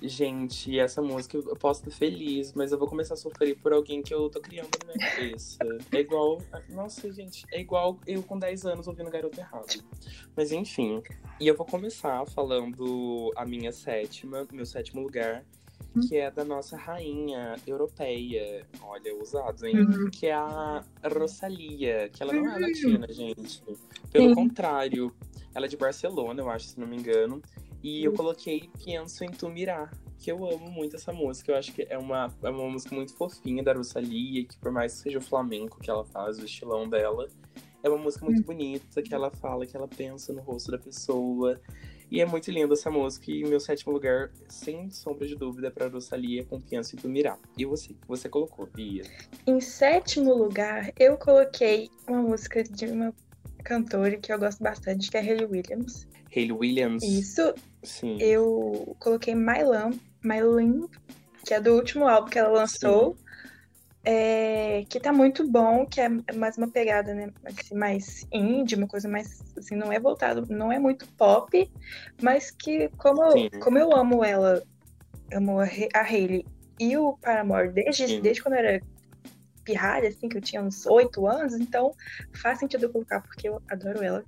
Gente, 0.00 0.78
essa 0.78 1.00
música 1.00 1.36
eu 1.36 1.56
posso 1.56 1.80
estar 1.80 1.96
feliz, 1.96 2.52
mas 2.54 2.72
eu 2.72 2.78
vou 2.78 2.88
começar 2.88 3.14
a 3.14 3.16
sofrer 3.16 3.56
por 3.56 3.72
alguém 3.72 4.02
que 4.02 4.12
eu 4.12 4.28
tô 4.28 4.40
criando 4.40 4.68
na 4.84 4.94
minha 4.94 5.10
cabeça. 5.10 5.58
É 5.92 6.00
igual. 6.00 6.38
Nossa, 6.70 7.12
gente, 7.12 7.44
é 7.52 7.60
igual 7.60 7.98
eu 8.06 8.22
com 8.22 8.38
10 8.38 8.66
anos 8.66 8.88
ouvindo 8.88 9.10
Garoto 9.10 9.38
Errado. 9.38 9.84
Mas 10.36 10.50
enfim. 10.50 11.02
E 11.38 11.46
eu 11.46 11.56
vou 11.56 11.66
começar 11.66 12.24
falando 12.26 13.32
a 13.36 13.44
minha 13.44 13.70
sétima, 13.70 14.46
meu 14.52 14.66
sétimo 14.66 15.02
lugar, 15.02 15.44
que 16.00 16.16
é 16.16 16.30
da 16.30 16.44
nossa 16.44 16.76
rainha 16.76 17.56
europeia. 17.66 18.66
Olha, 18.82 19.16
usado, 19.16 19.66
hein? 19.66 19.80
Uhum. 19.80 20.10
Que 20.10 20.26
é 20.26 20.34
a 20.34 20.82
Rosalia, 21.12 22.08
que 22.08 22.22
ela 22.22 22.32
não 22.32 22.50
é 22.50 22.58
latina, 22.58 23.06
gente. 23.12 23.62
Pelo 24.10 24.28
Sim. 24.28 24.34
contrário, 24.34 25.14
ela 25.54 25.66
é 25.66 25.68
de 25.68 25.76
Barcelona, 25.76 26.40
eu 26.40 26.50
acho, 26.50 26.66
se 26.66 26.80
não 26.80 26.86
me 26.86 26.96
engano. 26.96 27.42
E 27.82 28.04
eu 28.04 28.12
coloquei 28.12 28.70
Pienso 28.84 29.24
em 29.24 29.30
Tu 29.30 29.48
Mirar, 29.48 29.92
que 30.18 30.30
eu 30.30 30.44
amo 30.48 30.70
muito 30.70 30.96
essa 30.96 31.12
música. 31.12 31.50
Eu 31.50 31.56
acho 31.56 31.72
que 31.72 31.86
é 31.90 31.98
uma, 31.98 32.32
é 32.42 32.48
uma 32.48 32.70
música 32.70 32.94
muito 32.94 33.12
fofinha 33.14 33.62
da 33.62 33.72
Rosalia, 33.72 34.44
que 34.44 34.56
por 34.58 34.70
mais 34.70 34.94
que 34.94 35.00
seja 35.00 35.18
o 35.18 35.22
flamenco 35.22 35.80
que 35.80 35.90
ela 35.90 36.04
faz, 36.04 36.38
o 36.38 36.44
estilão 36.44 36.88
dela, 36.88 37.26
é 37.82 37.88
uma 37.88 37.98
música 37.98 38.24
muito 38.24 38.42
bonita, 38.44 39.02
que 39.02 39.12
ela 39.12 39.30
fala 39.30 39.66
que 39.66 39.76
ela 39.76 39.88
pensa 39.88 40.32
no 40.32 40.40
rosto 40.40 40.70
da 40.70 40.78
pessoa. 40.78 41.60
E 42.12 42.20
é 42.20 42.26
muito 42.26 42.50
linda 42.50 42.74
essa 42.74 42.90
música. 42.90 43.30
E 43.30 43.42
meu 43.42 43.58
sétimo 43.58 43.90
lugar, 43.90 44.30
sem 44.46 44.90
sombra 44.90 45.26
de 45.26 45.34
dúvida, 45.34 45.68
é 45.68 45.70
pra 45.70 45.88
Rosalia 45.88 46.44
com 46.44 46.60
Pienso 46.60 46.94
em 46.94 46.98
Tu 46.98 47.08
Mirar. 47.08 47.38
E 47.56 47.64
você? 47.64 47.96
Você 48.06 48.28
colocou, 48.28 48.66
Bia? 48.66 49.02
Em 49.46 49.58
sétimo 49.62 50.34
lugar, 50.34 50.92
eu 50.98 51.16
coloquei 51.16 51.88
uma 52.06 52.20
música 52.20 52.62
de 52.62 52.84
uma 52.84 53.14
cantora 53.64 54.18
que 54.18 54.30
eu 54.30 54.38
gosto 54.38 54.62
bastante, 54.62 55.10
que 55.10 55.16
é 55.16 55.20
Hayley 55.20 55.46
Williams. 55.46 56.06
Hayley 56.36 56.52
Williams. 56.52 57.02
Isso, 57.02 57.54
Sim. 57.82 58.18
eu 58.20 58.94
coloquei 58.98 59.34
My 59.34 59.62
Lamb, 59.64 59.98
My 60.22 60.42
Lamb, 60.42 60.90
que 61.46 61.54
é 61.54 61.60
do 61.62 61.74
último 61.74 62.06
álbum 62.06 62.28
que 62.28 62.38
ela 62.38 62.50
lançou. 62.50 63.16
É, 64.04 64.84
que 64.88 64.98
tá 64.98 65.12
muito 65.12 65.48
bom, 65.48 65.86
que 65.86 66.00
é 66.00 66.08
mais 66.34 66.58
uma 66.58 66.68
pegada, 66.68 67.14
né, 67.14 67.32
assim, 67.44 67.76
mais 67.76 68.26
indie, 68.32 68.74
uma 68.74 68.88
coisa 68.88 69.08
mais, 69.08 69.28
assim, 69.56 69.76
não 69.76 69.92
é 69.92 70.00
voltado, 70.00 70.44
não 70.50 70.72
é 70.72 70.78
muito 70.78 71.06
pop, 71.16 71.70
mas 72.20 72.50
que 72.50 72.88
como, 72.96 73.30
Sim. 73.30 73.48
como 73.60 73.78
eu 73.78 73.94
amo 73.94 74.24
ela, 74.24 74.60
amo 75.32 75.60
a, 75.60 75.68
a 75.94 76.00
Hailey 76.00 76.44
e 76.80 76.96
o 76.96 77.16
Paramore 77.18 77.70
desde, 77.70 78.08
Sim. 78.08 78.20
desde 78.20 78.42
quando 78.42 78.54
eu 78.54 78.60
era 78.60 78.82
pirralha, 79.64 80.08
assim, 80.08 80.28
que 80.28 80.36
eu 80.36 80.42
tinha 80.42 80.60
uns 80.60 80.84
oito 80.86 81.24
anos, 81.28 81.54
então 81.54 81.94
faz 82.42 82.58
sentido 82.58 82.86
eu 82.86 82.90
colocar, 82.90 83.20
porque 83.20 83.48
eu 83.48 83.62
adoro 83.68 84.02
ela 84.02 84.24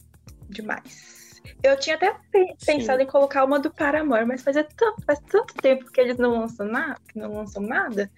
demais. 0.48 1.23
Eu 1.62 1.78
tinha 1.78 1.96
até 1.96 2.14
pe- 2.30 2.54
pensado 2.64 3.02
em 3.02 3.06
colocar 3.06 3.44
uma 3.44 3.58
do 3.58 3.72
Paramore, 3.72 4.24
mas 4.24 4.42
fazia 4.42 4.64
tanto, 4.64 5.02
faz 5.04 5.18
tanto 5.30 5.54
tempo 5.54 5.90
que 5.90 6.00
eles 6.00 6.16
não 6.16 6.40
lançam 6.40 6.66
nada, 6.66 6.96
que 7.12 7.18
não 7.18 7.34
lançam 7.34 7.62
nada, 7.62 8.10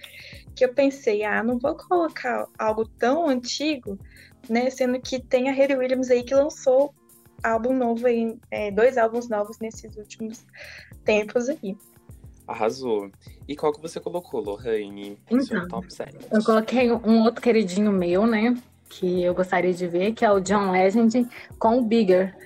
que 0.54 0.64
eu 0.64 0.72
pensei, 0.72 1.24
ah, 1.24 1.42
não 1.42 1.58
vou 1.58 1.74
colocar 1.74 2.46
algo 2.58 2.86
tão 2.86 3.28
antigo, 3.28 3.98
né? 4.48 4.70
Sendo 4.70 5.00
que 5.00 5.20
tem 5.20 5.48
a 5.48 5.52
Hayley 5.52 5.76
Williams 5.76 6.10
aí 6.10 6.22
que 6.22 6.34
lançou 6.34 6.94
álbum 7.42 7.72
novo 7.76 8.06
aí, 8.06 8.36
é, 8.50 8.70
dois 8.70 8.96
álbuns 8.96 9.28
novos 9.28 9.58
nesses 9.58 9.96
últimos 9.96 10.44
tempos 11.04 11.48
aí. 11.48 11.76
Arrasou. 12.46 13.10
E 13.48 13.56
qual 13.56 13.72
que 13.72 13.80
você 13.80 13.98
colocou, 13.98 14.40
Lohane? 14.40 15.18
Então, 15.30 15.66
top 15.66 15.92
7? 15.92 16.16
Eu 16.30 16.44
coloquei 16.44 16.92
um 16.92 17.22
outro 17.24 17.42
queridinho 17.42 17.90
meu, 17.90 18.24
né? 18.26 18.56
Que 18.88 19.22
eu 19.24 19.34
gostaria 19.34 19.74
de 19.74 19.86
ver, 19.88 20.12
que 20.12 20.24
é 20.24 20.30
o 20.30 20.38
John 20.38 20.70
Legend 20.70 21.28
com 21.58 21.78
o 21.78 21.82
Bigger. 21.82 22.36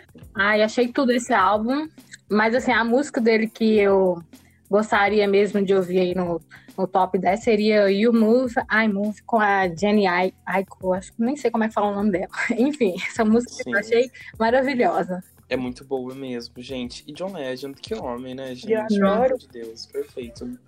Ai, 0.43 0.63
achei 0.63 0.89
tudo 0.89 1.13
esse 1.13 1.35
álbum. 1.35 1.87
Mas 2.31 2.55
assim, 2.55 2.73
a 2.73 2.83
música 2.83 3.21
dele 3.21 3.47
que 3.47 3.77
eu 3.79 4.23
gostaria 4.71 5.29
mesmo 5.29 5.63
de 5.63 5.75
ouvir 5.75 5.99
aí 6.01 6.15
no, 6.15 6.41
no 6.79 6.87
top 6.87 7.19
10 7.19 7.43
seria 7.45 7.91
You 7.91 8.11
Move, 8.11 8.55
I 8.73 8.89
Move 8.89 9.21
com 9.27 9.39
a 9.39 9.69
Jenny 9.69 10.07
Ai- 10.07 10.33
Aiko. 10.47 10.95
Acho 10.95 11.13
que 11.13 11.21
nem 11.23 11.37
sei 11.37 11.51
como 11.51 11.65
é 11.65 11.69
que 11.69 11.75
fala 11.75 11.89
o 11.89 11.95
nome 11.95 12.13
dela. 12.13 12.31
Enfim, 12.57 12.95
essa 13.07 13.23
música 13.23 13.53
Sim. 13.53 13.73
eu 13.73 13.79
achei 13.79 14.11
maravilhosa. 14.39 15.23
É 15.47 15.59
muito 15.59 15.85
boa 15.85 16.15
mesmo, 16.15 16.55
gente. 16.63 17.05
E 17.07 17.13
John 17.13 17.35
Legend, 17.35 17.75
que 17.79 17.95
homem, 17.95 18.35
né, 18.35 18.55
gente? 18.55 18.73
Eu 18.73 18.87
Pelo 18.87 19.07
adoro. 19.09 19.25
amor 19.27 19.39
de 19.39 19.49
Deus, 19.49 19.85
perfeito. 19.85 20.59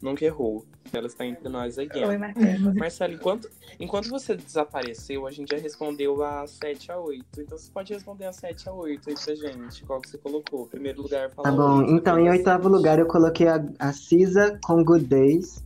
Nunca 0.00 0.24
errou. 0.24 0.64
Ela 0.92 1.06
está 1.08 1.26
entre 1.26 1.48
nós 1.48 1.78
again. 1.78 2.04
Oi, 2.04 2.16
Marcelo. 2.16 2.74
Marcelo, 2.74 3.14
enquanto, 3.14 3.50
enquanto 3.80 4.08
você 4.08 4.36
desapareceu, 4.36 5.26
a 5.26 5.30
gente 5.30 5.50
já 5.50 5.58
respondeu 5.60 6.22
a 6.22 6.46
7 6.46 6.92
a 6.92 6.98
8. 6.98 7.24
Então 7.40 7.58
você 7.58 7.70
pode 7.70 7.92
responder 7.92 8.24
a 8.26 8.32
7 8.32 8.68
a 8.68 8.72
8 8.72 9.10
aí 9.10 9.14
pra 9.24 9.34
gente. 9.34 9.84
Qual 9.84 10.00
que 10.00 10.08
você 10.08 10.16
colocou? 10.18 10.66
Primeiro 10.66 11.02
lugar, 11.02 11.30
fala 11.30 11.50
Tá 11.50 11.54
bom, 11.54 11.82
então 11.82 12.18
em 12.18 12.30
oitavo 12.30 12.68
lugar 12.68 12.98
eu 12.98 13.06
coloquei 13.06 13.48
a, 13.48 13.62
a 13.78 13.92
Cisa 13.92 14.58
com 14.64 14.82
Good 14.84 15.04
Days, 15.06 15.62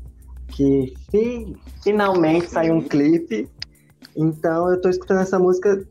que 0.48 0.94
fi- 1.10 1.54
finalmente 1.82 2.48
saiu 2.48 2.74
um 2.74 2.82
clipe. 2.82 3.48
Então 4.16 4.70
eu 4.70 4.80
tô 4.80 4.88
escutando 4.88 5.20
essa 5.20 5.38
música 5.38 5.86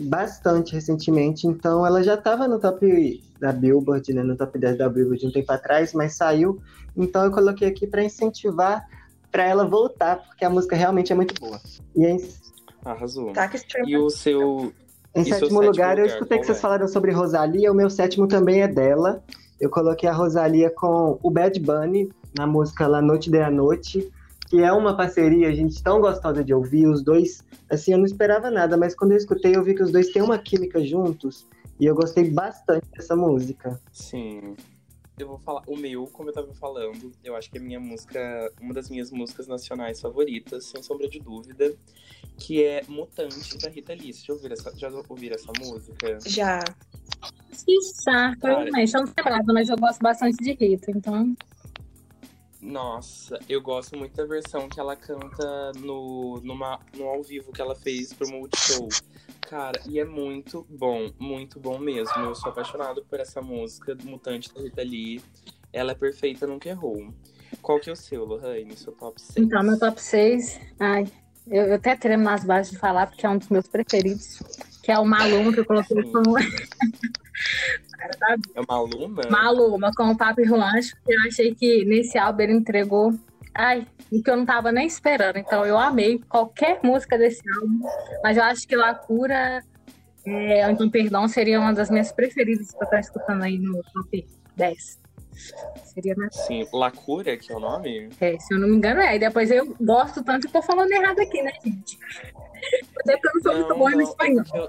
bastante 0.00 0.74
recentemente, 0.74 1.46
então 1.46 1.86
ela 1.86 2.02
já 2.02 2.16
tava 2.16 2.48
no 2.48 2.58
top 2.58 3.22
da 3.38 3.52
Billboard, 3.52 4.12
né, 4.12 4.22
no 4.22 4.36
top 4.36 4.58
10 4.58 4.78
da 4.78 4.88
Billboard 4.88 5.26
um 5.26 5.32
tempo 5.32 5.50
atrás, 5.52 5.92
mas 5.92 6.14
saiu. 6.14 6.60
Então 6.96 7.24
eu 7.24 7.30
coloquei 7.30 7.68
aqui 7.68 7.86
pra 7.86 8.02
incentivar 8.02 8.86
pra 9.30 9.44
ela 9.44 9.64
voltar, 9.64 10.16
porque 10.16 10.44
a 10.44 10.50
música 10.50 10.74
realmente 10.74 11.12
é 11.12 11.14
muito 11.14 11.34
boa. 11.40 11.60
E 11.94 12.04
em, 12.04 12.18
Arrasou. 12.84 13.32
Tá 13.32 13.50
E 13.86 13.96
o 13.96 14.08
seu. 14.10 14.72
em 15.14 15.22
E 15.22 15.24
sétimo 15.24 15.40
sétimo 15.40 15.62
lugar, 15.62 15.98
eu 15.98 16.04
lugar, 16.04 16.14
escutei 16.14 16.38
que 16.38 16.46
vocês 16.46 16.58
é? 16.58 16.60
falaram 16.60 16.88
sobre 16.88 17.12
Rosalia, 17.12 17.70
o 17.70 17.74
meu 17.74 17.90
sétimo 17.90 18.26
também 18.26 18.62
é 18.62 18.68
dela. 18.68 19.22
Eu 19.60 19.68
coloquei 19.68 20.08
a 20.08 20.12
Rosalia 20.12 20.70
com 20.70 21.18
o 21.22 21.30
Bad 21.30 21.58
Bunny 21.60 22.10
na 22.36 22.46
música 22.46 22.86
La 22.86 23.02
Noite 23.02 23.30
de 23.30 23.38
a 23.38 23.50
Noite, 23.50 24.10
que 24.50 24.60
é 24.60 24.72
uma 24.72 24.96
parceria, 24.96 25.54
gente, 25.54 25.80
tão 25.80 26.00
gostosa 26.00 26.42
de 26.42 26.52
ouvir. 26.52 26.88
Os 26.88 27.04
dois, 27.04 27.44
assim, 27.70 27.92
eu 27.92 27.98
não 27.98 28.04
esperava 28.04 28.50
nada, 28.50 28.76
mas 28.76 28.96
quando 28.96 29.12
eu 29.12 29.16
escutei, 29.16 29.54
eu 29.54 29.62
vi 29.62 29.76
que 29.76 29.82
os 29.82 29.92
dois 29.92 30.08
têm 30.08 30.20
uma 30.20 30.36
química 30.38 30.84
juntos 30.84 31.46
e 31.78 31.86
eu 31.86 31.94
gostei 31.94 32.28
bastante 32.28 32.90
dessa 32.90 33.14
música. 33.14 33.80
Sim. 33.92 34.56
Eu 35.16 35.28
vou 35.28 35.38
falar. 35.38 35.62
O 35.68 35.76
meu, 35.76 36.04
como 36.08 36.30
eu 36.30 36.32
tava 36.32 36.52
falando, 36.54 37.12
eu 37.22 37.36
acho 37.36 37.48
que 37.48 37.58
é 37.58 37.60
a 37.60 37.64
minha 37.64 37.78
música. 37.78 38.52
Uma 38.60 38.74
das 38.74 38.90
minhas 38.90 39.12
músicas 39.12 39.46
nacionais 39.46 40.00
favoritas, 40.00 40.64
sem 40.64 40.82
sombra 40.82 41.08
de 41.08 41.20
dúvida. 41.20 41.72
Que 42.36 42.64
é 42.64 42.82
Mutante 42.88 43.56
da 43.58 43.68
Rita 43.68 43.94
Lee. 43.94 44.12
Já 44.12 44.32
ouviram 44.32 44.54
essa, 44.54 44.76
já 44.76 44.88
ouviram 44.88 45.36
essa 45.36 45.52
música? 45.60 46.18
Já. 46.26 46.58
Que 47.64 47.80
saco, 47.82 48.40
Cara. 48.40 48.68
Eu 48.68 48.72
não 48.72 49.04
lembrava, 49.04 49.52
mas 49.52 49.68
eu 49.68 49.76
gosto 49.76 50.00
bastante 50.00 50.36
de 50.42 50.54
Rita, 50.54 50.90
então. 50.90 51.36
Nossa, 52.60 53.38
eu 53.48 53.62
gosto 53.62 53.96
muito 53.96 54.14
da 54.14 54.24
versão 54.26 54.68
que 54.68 54.78
ela 54.78 54.94
canta 54.94 55.72
no, 55.78 56.40
numa, 56.42 56.78
no 56.94 57.04
ao 57.08 57.22
vivo 57.22 57.52
que 57.52 57.60
ela 57.60 57.74
fez 57.74 58.12
pro 58.12 58.28
Multishow. 58.28 58.88
Cara, 59.40 59.80
e 59.88 59.98
é 59.98 60.04
muito 60.04 60.66
bom, 60.68 61.10
muito 61.18 61.58
bom 61.58 61.78
mesmo. 61.78 62.14
Eu 62.22 62.34
sou 62.34 62.50
apaixonado 62.50 63.04
por 63.08 63.18
essa 63.18 63.40
música 63.40 63.94
do 63.94 64.06
Mutante 64.06 64.52
da 64.54 64.60
Rita 64.60 64.82
Lee. 64.82 65.22
Ela 65.72 65.92
é 65.92 65.94
perfeita, 65.94 66.46
nunca 66.46 66.68
errou. 66.68 67.12
Qual 67.62 67.80
que 67.80 67.88
é 67.88 67.92
o 67.92 67.96
seu, 67.96 68.24
Lohane? 68.24 68.76
Seu 68.76 68.92
top 68.92 69.20
6? 69.20 69.36
Então, 69.38 69.62
meu 69.62 69.78
top 69.78 70.00
6. 70.00 70.60
Ai, 70.78 71.06
eu, 71.48 71.64
eu 71.64 71.74
até 71.74 71.96
tremo 71.96 72.24
nas 72.24 72.44
bases 72.44 72.72
de 72.72 72.78
falar, 72.78 73.06
porque 73.06 73.24
é 73.24 73.28
um 73.28 73.38
dos 73.38 73.48
meus 73.48 73.66
preferidos. 73.66 74.38
Que 74.82 74.92
é 74.92 74.98
o 74.98 75.04
Maluma, 75.04 75.52
que 75.52 75.60
eu 75.60 75.64
coloquei 75.64 76.02
como 76.04 76.36
É 78.54 78.60
uma 78.60 78.76
aluna? 78.78 79.28
Maluma 79.30 79.90
com 79.96 80.10
o 80.10 80.16
Papi 80.16 80.44
Juancho. 80.44 80.96
Eu 81.06 81.20
achei 81.26 81.54
que 81.54 81.84
nesse 81.84 82.16
álbum 82.18 82.42
ele 82.42 82.52
entregou. 82.54 83.12
Ai, 83.54 83.86
o 84.10 84.22
que 84.22 84.30
eu 84.30 84.36
não 84.36 84.46
tava 84.46 84.72
nem 84.72 84.86
esperando. 84.86 85.36
Então 85.36 85.66
eu 85.66 85.76
amei 85.76 86.18
qualquer 86.28 86.80
música 86.82 87.18
desse 87.18 87.42
álbum. 87.56 87.80
Mas 88.22 88.36
eu 88.36 88.42
acho 88.44 88.66
que 88.66 88.76
Lacura, 88.76 89.62
é, 90.26 90.66
ou 90.66 90.72
então 90.72 90.88
Perdão, 90.90 91.26
seria 91.28 91.60
uma 91.60 91.72
das 91.72 91.90
minhas 91.90 92.12
preferidas 92.12 92.72
pra 92.74 92.84
estar 92.84 93.00
escutando 93.00 93.42
aí 93.42 93.58
no 93.58 93.82
top 93.92 94.26
10. 94.56 95.00
Seria, 95.84 96.14
né? 96.16 96.28
Sim, 96.32 96.66
Lacura, 96.72 97.36
que 97.36 97.52
é 97.52 97.56
o 97.56 97.60
nome? 97.60 98.08
É, 98.20 98.38
se 98.38 98.52
eu 98.54 98.58
não 98.58 98.68
me 98.68 98.76
engano, 98.76 99.00
é. 99.00 99.16
E 99.16 99.18
depois 99.18 99.50
eu 99.50 99.74
gosto 99.80 100.22
tanto 100.22 100.46
que 100.46 100.52
tô 100.52 100.62
falando 100.62 100.90
errado 100.90 101.18
aqui, 101.20 101.42
né, 101.42 101.52
gente? 101.64 101.98
Mas 102.94 103.06
é 103.08 103.16
porque 103.16 103.28
eu 103.28 103.32
não 103.34 103.42
sou 103.42 103.54
muito 103.54 103.74
boa 103.74 103.90
no 103.90 104.00
é 104.00 104.04
espanhol. 104.04 104.44
eu- 104.54 104.68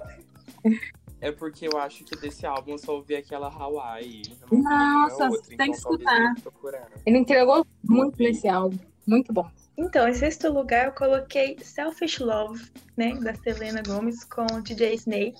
É 1.21 1.31
porque 1.31 1.67
eu 1.67 1.77
acho 1.77 2.03
que 2.03 2.15
desse 2.17 2.47
álbum 2.47 2.71
eu 2.71 2.77
só 2.79 2.95
ouvi 2.95 3.15
aquela 3.15 3.47
Hawaii. 3.47 4.23
Nossa, 4.51 5.29
outra, 5.29 5.43
tem 5.47 5.53
então 5.53 5.71
que 5.71 5.81
talvez 5.81 6.01
escutar. 6.01 6.91
Ele 7.05 7.17
entregou 7.19 7.65
muito 7.83 8.17
nesse 8.17 8.47
álbum. 8.47 8.77
Muito 9.07 9.31
bom. 9.31 9.47
Então, 9.77 10.07
em 10.07 10.13
sexto 10.13 10.51
lugar, 10.51 10.87
eu 10.87 10.91
coloquei 10.93 11.57
Selfish 11.61 12.19
Love, 12.19 12.71
né, 12.97 13.13
da 13.15 13.35
Selena 13.35 13.81
Gomez 13.85 14.23
com 14.25 14.45
o 14.45 14.61
DJ 14.61 14.95
Snake, 14.95 15.39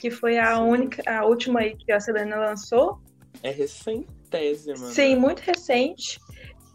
que 0.00 0.10
foi 0.10 0.38
a 0.38 0.56
Sim. 0.56 0.62
única, 0.62 1.02
a 1.10 1.24
última 1.24 1.60
aí 1.60 1.76
que 1.76 1.92
a 1.92 2.00
Selena 2.00 2.36
lançou. 2.36 3.00
É 3.42 3.50
recentésima. 3.50 4.76
Sim, 4.88 5.14
né? 5.14 5.20
muito 5.20 5.40
recente. 5.40 6.18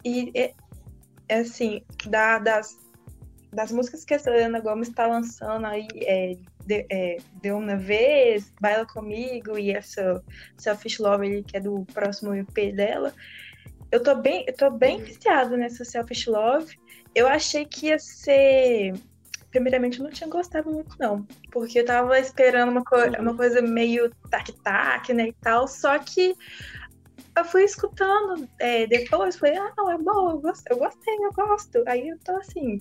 E, 0.06 0.32
é, 0.34 0.54
é 1.28 1.40
assim, 1.40 1.82
da- 2.06 2.40
das, 2.40 2.78
das 3.52 3.72
músicas 3.72 4.06
que 4.06 4.14
a 4.14 4.20
Selena 4.20 4.60
Gomez 4.60 4.88
está 4.90 5.06
lançando 5.06 5.66
aí, 5.66 5.88
é, 5.96 6.34
de, 6.70 6.86
é, 6.92 7.18
de 7.42 7.52
uma 7.52 7.76
vez, 7.76 8.54
Baila 8.62 8.86
Comigo 8.86 9.58
e 9.58 9.72
essa 9.72 10.24
Selfish 10.56 11.00
Love 11.00 11.44
que 11.44 11.58
é 11.58 11.60
do 11.60 11.84
próximo 11.92 12.36
EP 12.36 12.72
dela. 12.72 13.12
Eu 13.92 14.04
tô 14.04 14.14
bem, 14.16 14.46
eu 14.48 14.56
tô 14.56 14.70
bem 14.70 15.00
Sim. 15.00 15.06
viciada 15.06 15.58
nessa 15.58 15.84
Selfish 15.84 16.28
Love. 16.30 16.72
Eu 17.16 17.28
achei 17.28 17.66
que 17.66 17.88
ia 17.88 17.98
ser. 17.98 18.94
Primeiramente, 19.50 19.98
eu 19.98 20.04
não 20.04 20.12
tinha 20.12 20.30
gostado 20.30 20.70
muito, 20.70 20.96
não. 21.00 21.26
Porque 21.52 21.80
eu 21.80 21.86
tava 21.86 22.20
esperando 22.20 22.70
uma, 22.70 22.84
co- 22.84 23.20
uma 23.20 23.36
coisa 23.36 23.64
meio 23.64 24.12
tac-tac, 24.30 25.12
né, 25.12 25.30
e 25.30 25.34
tal. 25.42 25.68
Só 25.68 25.98
que 25.98 26.36
eu 27.36 27.46
fui 27.46 27.64
escutando 27.64 28.48
é, 28.60 28.86
depois, 28.86 29.38
falei, 29.38 29.58
ah, 29.58 29.74
não, 29.76 29.90
é 29.90 29.98
bom, 29.98 30.30
eu 30.30 30.40
gostei, 30.40 30.76
eu 30.76 30.80
gostei, 30.80 31.16
eu 31.16 31.32
gosto. 31.34 31.84
Aí 31.88 32.10
eu 32.10 32.18
tô 32.24 32.36
assim, 32.38 32.80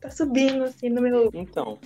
tá 0.00 0.10
subindo 0.12 0.62
assim 0.62 0.88
no 0.88 1.02
meu. 1.02 1.28
Então, 1.34 1.76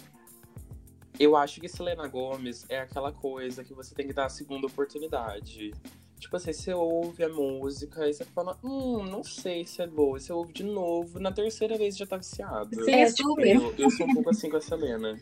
eu 1.19 1.37
acho 1.37 1.61
que 1.61 1.69
Selena 1.69 2.07
Gomes 2.09 2.65
é 2.69 2.81
aquela 2.81 3.13
coisa 3.13 3.63
que 3.65 3.73
você 3.75 3.95
tem 3.95 4.07
que 4.07 4.13
dar 4.13 4.27
a 4.27 4.31
segunda 4.31 4.67
oportunidade. 4.67 5.73
Tipo 6.19 6.37
assim, 6.37 6.53
você 6.53 6.73
ouve 6.73 7.23
a 7.23 7.29
música 7.29 8.09
e 8.09 8.15
você 8.15 8.25
fala, 8.25 8.59
hum, 8.65 9.03
não 9.05 9.23
sei 9.23 9.67
se 9.67 9.83
é 9.83 9.87
boa. 9.87 10.19
Você 10.19 10.33
ouve 10.33 10.53
de 10.53 10.63
novo, 10.65 11.19
na 11.21 11.31
terceira 11.31 11.77
vez 11.77 11.97
já 11.97 12.07
tá 12.07 12.17
viciado. 12.17 12.75
Sim, 12.85 12.91
É, 12.91 13.03
é, 13.03 13.13
tipo, 13.13 13.29
super. 13.29 13.47
Eu, 13.57 13.75
eu 13.77 13.91
sou 13.91 14.07
um 14.07 14.15
pouco 14.15 14.31
assim 14.31 14.49
com 14.49 14.57
a 14.57 14.61
Selena. 14.61 15.19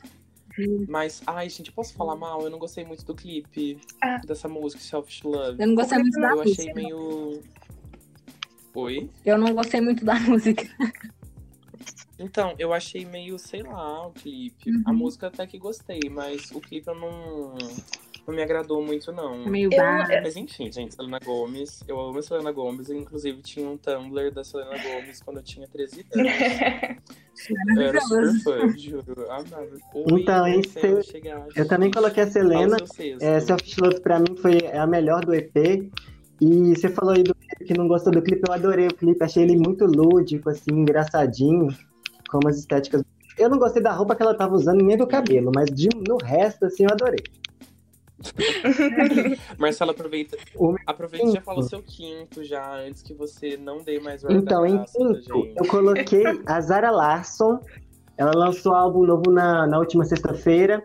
Mas, 0.86 1.22
ai, 1.26 1.48
gente, 1.48 1.72
posso 1.72 1.94
falar 1.94 2.14
mal? 2.14 2.42
Eu 2.42 2.50
não 2.50 2.58
gostei 2.58 2.84
muito 2.84 3.04
do 3.04 3.14
clipe 3.14 3.80
Ah. 4.02 4.18
dessa 4.24 4.48
música, 4.48 4.82
Selfish 4.82 5.22
Love. 5.24 5.60
Eu 5.60 5.66
não 5.66 5.74
gostei 5.74 5.98
muito 5.98 6.20
da 6.20 6.28
Eu 6.30 6.40
achei 6.42 6.52
música. 6.52 6.74
meio. 6.74 7.40
Oi? 8.74 9.10
Eu 9.24 9.38
não 9.38 9.54
gostei 9.54 9.80
muito 9.80 10.04
da 10.04 10.14
música. 10.20 10.62
Então, 12.18 12.54
eu 12.58 12.72
achei 12.72 13.04
meio, 13.04 13.38
sei 13.38 13.62
lá, 13.62 14.06
o 14.06 14.12
clipe. 14.12 14.70
Uhum. 14.70 14.82
A 14.86 14.92
música 14.92 15.26
até 15.28 15.46
que 15.46 15.58
gostei, 15.58 16.00
mas 16.10 16.50
o 16.52 16.60
clipe 16.60 16.86
eu 16.88 16.94
não, 16.94 17.54
não 18.26 18.34
me 18.34 18.42
agradou 18.42 18.84
muito, 18.84 19.10
não. 19.12 19.44
Meio 19.46 19.68
Eu- 19.72 19.78
bar. 19.78 20.06
Mas 20.22 20.36
enfim, 20.36 20.70
gente, 20.70 20.94
Selena 20.94 21.18
Gomes. 21.24 21.82
Eu 21.88 21.98
amo 22.00 22.18
a 22.18 22.22
Selena 22.22 22.52
Gomes. 22.52 22.88
Eu, 22.90 22.96
inclusive, 22.96 23.40
tinha 23.42 23.68
um 23.68 23.76
Tumblr 23.76 24.30
da 24.32 24.44
Selena 24.44 24.76
Gomes 24.82 25.20
quando 25.22 25.38
eu 25.38 25.42
tinha 25.42 25.66
13 25.66 26.06
anos. 26.14 26.32
Eu 27.76 27.82
era 27.82 28.00
super 28.02 28.40
fã, 28.44 28.68
juro. 28.78 29.30
Amava. 29.30 29.66
Oi, 29.94 30.20
Então, 30.20 30.62
seu- 30.64 31.02
chegaste. 31.02 31.58
Eu 31.58 31.66
também 31.66 31.90
coloquei 31.90 32.22
a 32.22 32.30
Selena. 32.30 32.76
É, 33.20 33.40
Selfish 33.40 33.76
Love 33.78 34.00
pra 34.00 34.20
mim 34.20 34.36
foi 34.36 34.58
a 34.68 34.86
melhor 34.86 35.24
do 35.24 35.34
EP. 35.34 35.90
E 36.40 36.74
você 36.76 36.88
falou 36.90 37.14
aí 37.14 37.22
do 37.22 37.34
clipe 37.34 37.64
que 37.64 37.74
não 37.74 37.88
gostou 37.88 38.12
do 38.12 38.20
clipe, 38.22 38.42
eu 38.46 38.52
adorei 38.54 38.86
o 38.88 38.94
clipe, 38.94 39.24
achei 39.24 39.44
ele 39.44 39.56
muito 39.56 39.84
lúdico, 39.86 40.50
assim, 40.50 40.70
engraçadinho, 40.72 41.68
com 42.32 42.38
umas 42.42 42.58
estéticas. 42.58 43.02
Eu 43.38 43.48
não 43.48 43.58
gostei 43.58 43.82
da 43.82 43.92
roupa 43.92 44.14
que 44.16 44.22
ela 44.22 44.34
tava 44.34 44.54
usando 44.54 44.82
nem 44.82 44.96
do 44.96 45.06
cabelo, 45.06 45.52
mas 45.54 45.66
de- 45.70 45.88
no 46.08 46.16
resto, 46.16 46.64
assim, 46.64 46.84
eu 46.84 46.90
adorei. 46.90 47.22
Marcela, 49.58 49.92
aproveita. 49.92 50.36
Aproveita 50.86 51.26
e 51.26 51.32
já 51.32 51.40
fala 51.40 51.60
o 51.60 51.62
seu 51.62 51.82
quinto 51.82 52.44
já, 52.44 52.76
antes 52.80 53.02
que 53.02 53.12
você 53.14 53.56
não 53.56 53.78
dê 53.82 53.98
mais 54.00 54.22
Então, 54.24 54.64
em 54.64 54.82
quinto, 54.84 55.46
eu 55.56 55.66
coloquei 55.66 56.24
a 56.46 56.60
Zara 56.60 56.90
Larson. 56.90 57.58
Ela 58.16 58.32
lançou 58.32 58.74
álbum 58.74 59.04
novo 59.04 59.30
na, 59.30 59.66
na 59.66 59.78
última 59.78 60.04
sexta-feira. 60.04 60.82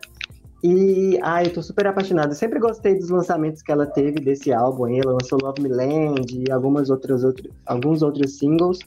E, 0.64 1.20
ai, 1.22 1.46
eu 1.46 1.54
tô 1.54 1.62
super 1.62 1.86
apaixonada. 1.86 2.32
Eu 2.32 2.36
sempre 2.36 2.60
gostei 2.60 2.96
dos 2.98 3.10
lançamentos 3.10 3.62
que 3.62 3.72
ela 3.72 3.86
teve 3.86 4.20
desse 4.20 4.52
álbum. 4.52 4.88
Ela 4.88 5.12
lançou 5.14 5.38
Love 5.42 5.62
Me 5.62 5.70
Land 5.70 6.44
e 6.48 6.52
algumas 6.52 6.90
outras, 6.90 7.24
outro, 7.24 7.52
alguns 7.66 8.02
outros 8.02 8.40
singles. 8.40 8.80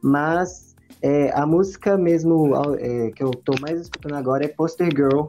Mas 0.00 0.67
é, 1.00 1.30
a 1.32 1.46
música 1.46 1.96
mesmo 1.96 2.52
é, 2.76 3.10
que 3.10 3.22
eu 3.22 3.30
tô 3.30 3.54
mais 3.60 3.80
escutando 3.80 4.14
agora 4.14 4.44
é 4.44 4.48
Poster 4.48 4.88
Girl, 4.88 5.26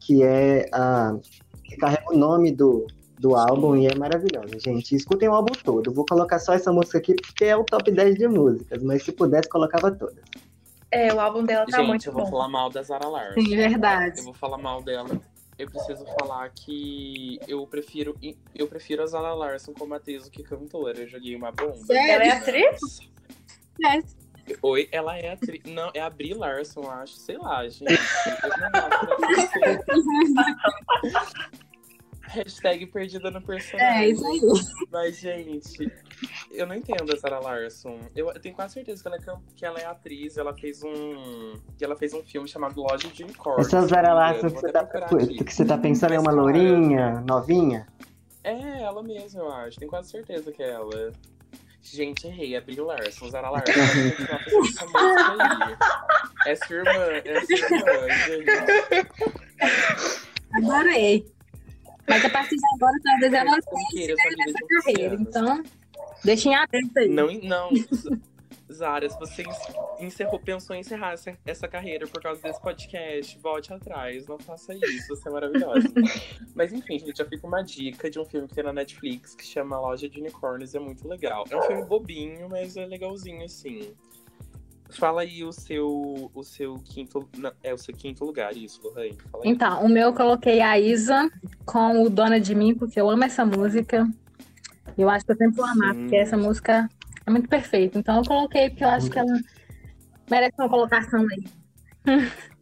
que 0.00 0.22
é 0.22 0.68
a 0.72 1.16
que 1.64 1.76
carrega 1.76 2.12
o 2.12 2.16
nome 2.16 2.52
do, 2.52 2.86
do 3.18 3.34
álbum 3.34 3.76
e 3.76 3.86
é 3.86 3.94
maravilhosa, 3.94 4.58
gente. 4.58 4.94
Escutem 4.94 5.28
o 5.28 5.32
álbum 5.32 5.52
todo. 5.64 5.92
Vou 5.92 6.04
colocar 6.04 6.38
só 6.38 6.52
essa 6.52 6.72
música 6.72 6.98
aqui 6.98 7.14
porque 7.14 7.46
é 7.46 7.56
o 7.56 7.64
top 7.64 7.90
10 7.90 8.16
de 8.16 8.28
músicas, 8.28 8.82
mas 8.82 9.02
se 9.02 9.12
pudesse, 9.12 9.48
colocava 9.48 9.90
todas. 9.90 10.22
É, 10.90 11.12
o 11.12 11.18
álbum 11.18 11.44
dela 11.44 11.66
tá 11.66 11.78
Gente, 11.78 11.88
muito 11.88 12.08
eu 12.08 12.12
vou 12.12 12.24
bom. 12.24 12.30
falar 12.30 12.48
mal 12.48 12.70
da 12.70 12.82
Zara 12.82 13.08
Larson. 13.08 13.40
Sim, 13.40 13.56
verdade. 13.56 14.18
Eu 14.18 14.24
vou 14.24 14.34
falar 14.34 14.58
mal 14.58 14.82
dela. 14.82 15.08
Eu 15.58 15.70
preciso 15.70 16.04
falar 16.18 16.50
que 16.50 17.38
eu 17.48 17.66
prefiro, 17.66 18.16
eu 18.54 18.66
prefiro 18.66 19.02
a 19.02 19.06
Zara 19.06 19.32
Larson 19.34 19.72
como 19.72 19.94
atriz 19.94 20.24
do 20.24 20.30
que 20.30 20.42
cantora. 20.42 21.00
Eu 21.00 21.08
joguei 21.08 21.34
uma 21.34 21.50
bomba. 21.50 21.76
Ela 21.90 22.24
é 22.24 22.30
atriz? 22.30 22.80
É. 23.84 24.23
Oi, 24.62 24.88
ela 24.92 25.16
é 25.16 25.32
atriz. 25.32 25.62
Não, 25.64 25.90
é 25.94 26.00
a 26.00 26.10
Brie 26.10 26.34
Larson, 26.34 26.82
eu 26.82 26.90
acho. 26.90 27.14
Sei 27.14 27.36
lá, 27.38 27.66
gente. 27.68 27.92
É 27.92 27.98
Hashtag 32.34 32.86
perdida 32.86 33.30
no 33.30 33.40
personagem. 33.40 34.02
É, 34.02 34.08
isso 34.08 34.26
aí. 34.26 34.40
Mas, 34.90 35.18
gente, 35.18 35.92
eu 36.50 36.66
não 36.66 36.74
entendo 36.74 37.12
a 37.12 37.16
Sarah 37.16 37.38
Larson. 37.38 38.00
Eu, 38.14 38.28
eu 38.28 38.40
tenho 38.40 38.54
quase 38.54 38.74
certeza 38.74 39.02
que 39.02 39.08
ela, 39.08 39.16
é, 39.16 39.38
que 39.54 39.64
ela 39.64 39.78
é 39.78 39.86
atriz. 39.86 40.36
Ela 40.36 40.52
fez 40.52 40.82
um. 40.82 41.54
Que 41.78 41.84
ela 41.84 41.96
fez 41.96 42.12
um 42.12 42.22
filme 42.24 42.48
chamado 42.48 42.80
Loja 42.80 43.08
de 43.08 43.22
Unicórnio. 43.22 43.60
Essa 43.60 43.86
Zara 43.86 44.12
Larson 44.12 44.50
que 44.50 44.60
você, 44.60 44.72
tá, 44.72 44.84
que 44.84 45.54
você 45.54 45.64
tá 45.64 45.78
pensando 45.78 46.14
é 46.14 46.18
uma 46.18 46.32
lourinha, 46.32 47.20
novinha? 47.20 47.86
É, 48.42 48.82
ela 48.82 49.02
mesma, 49.02 49.40
eu 49.40 49.52
acho. 49.52 49.78
Tenho 49.78 49.90
quase 49.90 50.10
certeza 50.10 50.50
que 50.50 50.62
é 50.62 50.70
ela. 50.70 51.12
Gente, 51.84 52.26
errei. 52.26 52.56
É 52.56 52.60
Brie 52.60 52.80
Larson. 52.80 53.28
Zara 53.28 53.50
Larson. 53.50 53.72
Essa. 53.72 54.38
É 56.46 56.54
sua 56.56 56.76
irmã. 56.76 56.92
É 57.24 57.40
sua 57.44 57.56
irmã, 57.76 58.08
gente. 58.26 58.50
Adorei. 60.54 61.24
Mas 62.08 62.24
a 62.24 62.30
partir 62.30 62.56
de 62.56 62.62
agora, 62.74 62.96
talvez 63.02 63.32
ela 63.32 63.58
tenha 63.60 64.16
carreira. 64.84 65.14
anos. 65.14 65.28
Então, 65.28 65.62
deixem 66.24 66.54
aberto 66.54 66.96
aí. 66.98 67.08
Não, 67.08 67.26
não. 67.42 67.70
Zara, 68.74 69.08
se 69.08 69.18
você 69.18 69.44
encerrou, 69.98 70.38
pensou 70.38 70.74
em 70.74 70.80
encerrar 70.80 71.14
essa, 71.44 71.68
carreira 71.68 72.06
por 72.06 72.22
causa 72.22 72.42
desse 72.42 72.60
podcast, 72.60 73.38
volte 73.38 73.72
atrás, 73.72 74.26
não 74.26 74.38
faça 74.38 74.74
isso, 74.74 75.08
você 75.08 75.28
é 75.28 75.32
maravilhosa. 75.32 75.88
Mas 76.54 76.72
enfim, 76.72 76.98
gente, 76.98 77.16
já 77.16 77.24
fica 77.24 77.46
uma 77.46 77.62
dica 77.62 78.10
de 78.10 78.18
um 78.18 78.24
filme 78.24 78.48
que 78.48 78.54
tem 78.54 78.64
na 78.64 78.72
Netflix 78.72 79.34
que 79.34 79.44
chama 79.44 79.78
Loja 79.78 80.08
de 80.08 80.20
Unicórnios, 80.20 80.74
é 80.74 80.78
muito 80.78 81.06
legal. 81.08 81.44
É 81.48 81.56
um 81.56 81.62
filme 81.62 81.84
bobinho, 81.84 82.48
mas 82.48 82.76
é 82.76 82.84
legalzinho, 82.86 83.44
assim. 83.44 83.94
Fala 84.90 85.22
aí 85.22 85.42
o 85.42 85.52
seu, 85.52 86.30
o 86.34 86.42
seu 86.42 86.74
quinto, 86.84 87.28
não, 87.36 87.52
é 87.62 87.72
o 87.72 87.78
seu 87.78 87.94
quinto 87.94 88.24
lugar, 88.24 88.56
isso, 88.56 88.92
aí. 88.96 89.16
Então, 89.42 89.84
o 89.84 89.88
meu 89.88 90.08
eu 90.08 90.14
coloquei 90.14 90.60
a 90.60 90.78
Isa 90.78 91.30
com 91.64 92.02
o 92.02 92.10
Dona 92.10 92.38
de 92.38 92.54
Mim, 92.54 92.74
porque 92.74 93.00
eu 93.00 93.08
amo 93.10 93.24
essa 93.24 93.44
música. 93.44 94.06
Eu 94.96 95.08
acho 95.08 95.24
que 95.24 95.32
eu 95.32 95.36
sempre 95.36 95.56
vou 95.56 95.64
amar, 95.64 95.94
Sim. 95.94 96.00
porque 96.02 96.16
essa 96.16 96.36
música 96.36 96.88
é 97.26 97.30
muito 97.30 97.48
perfeita. 97.48 97.98
Então 97.98 98.16
eu 98.18 98.24
coloquei 98.24 98.70
porque 98.70 98.84
eu 98.84 98.88
acho 98.88 99.10
que 99.10 99.18
ela 99.18 99.32
merece 100.30 100.54
uma 100.58 100.68
colocação 100.68 101.20
aí. 101.30 101.44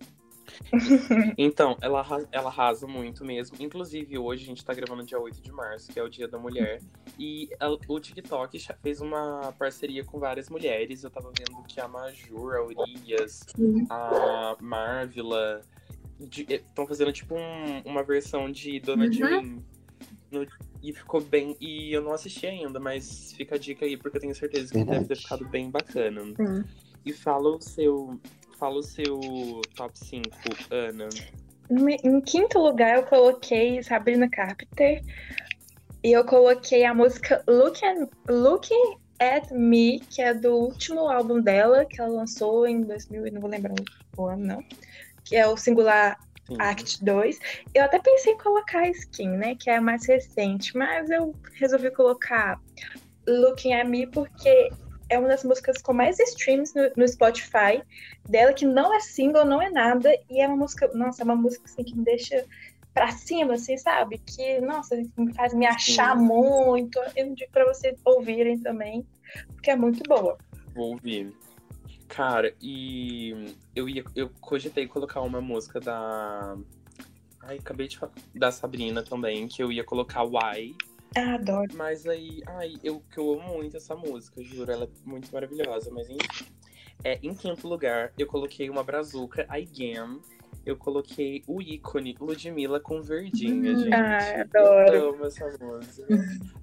Então, 1.37 1.77
ela, 1.83 2.05
ela 2.33 2.48
arrasa 2.48 2.87
muito 2.87 3.25
mesmo. 3.25 3.57
Inclusive, 3.61 4.16
hoje 4.18 4.44
a 4.44 4.46
gente 4.46 4.64
tá 4.64 4.72
gravando 4.72 5.05
dia 5.05 5.18
8 5.20 5.42
de 5.42 5.53
março, 5.53 5.92
que 5.92 5.98
é 5.98 6.03
o 6.03 6.09
Dia 6.09 6.27
da 6.27 6.38
Mulher. 6.38 6.81
E 7.18 7.51
ela- 7.61 7.79
o 7.87 8.01
TikTok 8.01 8.59
já 8.59 8.75
fez 8.75 9.01
uma 9.01 9.53
parceria 9.59 10.03
com 10.05 10.18
várias 10.18 10.48
mulheres. 10.48 11.05
Eu 11.05 11.11
tava 11.11 11.31
vendo 11.37 11.62
que 11.64 11.79
a 11.81 11.87
Majur, 11.87 12.55
a 12.55 12.64
Urias, 12.64 13.40
Sim. 13.55 13.87
a 13.90 14.57
Marvila 14.61 15.61
estão 16.48 16.87
fazendo 16.87 17.12
tipo 17.12 17.35
um- 17.35 17.81
uma 17.85 18.03
versão 18.03 18.51
de 18.51 18.81
Dona 18.81 19.09
de 19.11 19.22
Uhum. 19.22 19.42
Mim. 19.42 19.64
No- 20.32 20.46
e 20.82 20.92
ficou 20.92 21.20
bem. 21.20 21.56
E 21.60 21.92
eu 21.92 22.00
não 22.02 22.12
assisti 22.12 22.46
ainda, 22.46 22.80
mas 22.80 23.32
fica 23.34 23.54
a 23.54 23.58
dica 23.58 23.84
aí, 23.84 23.96
porque 23.96 24.16
eu 24.16 24.20
tenho 24.20 24.34
certeza 24.34 24.72
que 24.72 24.78
deve 24.78 24.90
ter 24.90 24.98
Verdade. 24.98 25.20
ficado 25.22 25.48
bem 25.48 25.70
bacana. 25.70 26.22
Sim. 26.36 26.64
E 27.04 27.12
fala 27.12 27.56
o 27.56 27.60
seu. 27.60 28.18
Fala 28.58 28.76
o 28.78 28.82
seu 28.82 29.20
top 29.76 29.98
5, 29.98 30.28
Ana. 30.70 31.08
Em 31.70 32.20
quinto 32.20 32.58
lugar, 32.58 32.96
eu 32.96 33.02
coloquei 33.04 33.82
Sabrina 33.82 34.28
Carpenter. 34.28 35.02
E 36.04 36.12
eu 36.12 36.24
coloquei 36.24 36.84
a 36.84 36.94
música 36.94 37.42
Look 37.48 37.84
at, 37.84 38.08
Looking 38.28 38.96
at 39.20 39.50
Me, 39.52 40.00
que 40.00 40.20
é 40.20 40.34
do 40.34 40.52
último 40.52 41.08
álbum 41.08 41.40
dela, 41.40 41.84
que 41.84 42.00
ela 42.00 42.10
lançou 42.10 42.66
em 42.66 42.82
2000, 42.82 43.26
e 43.26 43.30
não 43.30 43.40
vou 43.40 43.50
lembrar 43.50 43.74
o 44.16 44.26
ano, 44.26 44.44
não. 44.44 44.64
Que 45.24 45.36
é 45.36 45.46
o 45.46 45.56
Singular 45.56 46.18
Sim. 46.46 46.57
Act 46.59 47.05
2. 47.05 47.38
Eu 47.74 47.85
até 47.85 47.98
pensei 47.98 48.33
em 48.33 48.38
colocar 48.38 48.81
a 48.81 48.88
Skin, 48.88 49.31
né? 49.31 49.55
Que 49.55 49.70
é 49.70 49.76
a 49.76 49.81
mais 49.81 50.07
recente, 50.07 50.76
mas 50.76 51.11
eu 51.11 51.35
resolvi 51.55 51.90
colocar 51.90 52.61
Looking 53.26 53.74
at 53.74 53.87
Me 53.87 54.07
porque 54.07 54.70
é 55.09 55.18
uma 55.18 55.28
das 55.28 55.44
músicas 55.44 55.81
com 55.81 55.92
mais 55.92 56.18
streams 56.18 56.74
no, 56.74 56.90
no 56.96 57.07
Spotify 57.07 57.83
dela, 58.28 58.52
que 58.52 58.64
não 58.64 58.94
é 58.94 59.00
single, 59.00 59.44
não 59.44 59.61
é 59.61 59.70
nada, 59.70 60.11
e 60.31 60.40
é 60.40 60.46
uma 60.46 60.57
música, 60.57 60.90
nossa, 60.94 61.22
é 61.22 61.24
uma 61.24 61.37
música 61.37 61.64
assim 61.66 61.85
que 61.85 61.94
me 61.94 62.05
deixa 62.05 62.44
pra 62.94 63.11
cima, 63.11 63.55
assim, 63.55 63.76
sabe? 63.76 64.18
Que, 64.18 64.61
nossa, 64.61 64.96
me 65.16 65.35
faz 65.35 65.55
me 65.55 65.66
achar 65.66 66.16
Sim. 66.16 66.24
muito. 66.24 66.98
Eu 67.16 67.26
indico 67.26 67.52
pra 67.52 67.66
vocês 67.66 67.98
ouvirem 68.05 68.59
também, 68.59 69.07
porque 69.55 69.70
é 69.70 69.76
muito 69.76 70.02
boa. 70.09 70.37
Vou 70.74 70.92
ouvir. 70.92 71.33
Cara, 72.12 72.55
e 72.61 73.57
eu 73.75 73.88
ia. 73.88 74.05
Eu 74.14 74.29
cogitei 74.38 74.87
colocar 74.87 75.22
uma 75.22 75.40
música 75.40 75.81
da. 75.81 76.59
Ai, 77.40 77.57
acabei 77.57 77.88
de 77.88 77.96
falar. 77.96 78.12
Da 78.35 78.53
Sabrina 78.53 79.03
também, 79.03 79.48
que 79.48 79.62
eu 79.62 79.72
ia 79.72 79.83
colocar 79.83 80.22
Why. 80.22 80.77
Ah, 81.16 81.37
adoro. 81.37 81.75
Mas 81.75 82.07
aí, 82.07 82.42
ai, 82.46 82.75
eu 82.85 83.03
que 83.11 83.16
eu 83.18 83.33
amo 83.33 83.55
muito 83.55 83.79
essa 83.79 83.96
música, 83.96 84.42
juro, 84.44 84.70
ela 84.70 84.85
é 84.85 85.09
muito 85.09 85.33
maravilhosa, 85.33 85.90
mas 85.90 86.07
enfim. 86.11 86.53
É, 87.03 87.18
em 87.22 87.35
quinto 87.35 87.66
lugar, 87.66 88.12
eu 88.18 88.27
coloquei 88.27 88.68
uma 88.68 88.85
brazuca, 88.85 89.46
Again. 89.48 90.20
Eu 90.64 90.77
coloquei 90.77 91.42
o 91.46 91.61
ícone 91.61 92.16
Ludmilla 92.20 92.79
com 92.79 93.03
Verdinha, 93.03 93.75
gente. 93.77 93.92
Ah, 93.92 94.42
adoro. 94.42 94.94
Eu 94.94 95.09
amo 95.11 95.27
essa 95.27 95.46
música. 95.61 96.07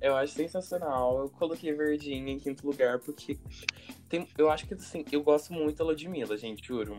Eu 0.02 0.16
acho 0.16 0.34
sensacional. 0.34 1.20
Eu 1.20 1.30
coloquei 1.30 1.74
Verdinha 1.74 2.32
em 2.32 2.40
quinto 2.40 2.66
lugar 2.66 3.00
porque 3.00 3.38
tem, 4.08 4.28
eu 4.38 4.50
acho 4.50 4.66
que 4.66 4.74
assim, 4.74 5.04
eu 5.12 5.22
gosto 5.22 5.54
muito 5.54 5.78
da 5.78 5.84
Ludmilla, 5.84 6.38
gente, 6.38 6.66
juro. 6.66 6.96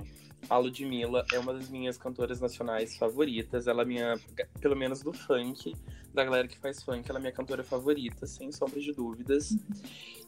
A 0.49 0.57
Ludmilla 0.59 1.25
é 1.33 1.39
uma 1.39 1.53
das 1.55 1.69
minhas 1.69 1.97
cantoras 1.97 2.41
nacionais 2.41 2.97
favoritas. 2.97 3.67
Ela 3.67 3.83
é 3.83 3.85
minha, 3.85 4.15
pelo 4.61 4.75
menos 4.77 5.03
do 5.03 5.13
funk, 5.13 5.75
da 6.13 6.25
galera 6.25 6.49
que 6.49 6.59
faz 6.59 6.83
funk, 6.83 7.09
ela 7.09 7.19
é 7.19 7.23
minha 7.23 7.33
cantora 7.33 7.63
favorita, 7.63 8.27
sem 8.27 8.51
sombra 8.51 8.81
de 8.81 8.93
dúvidas. 8.93 9.57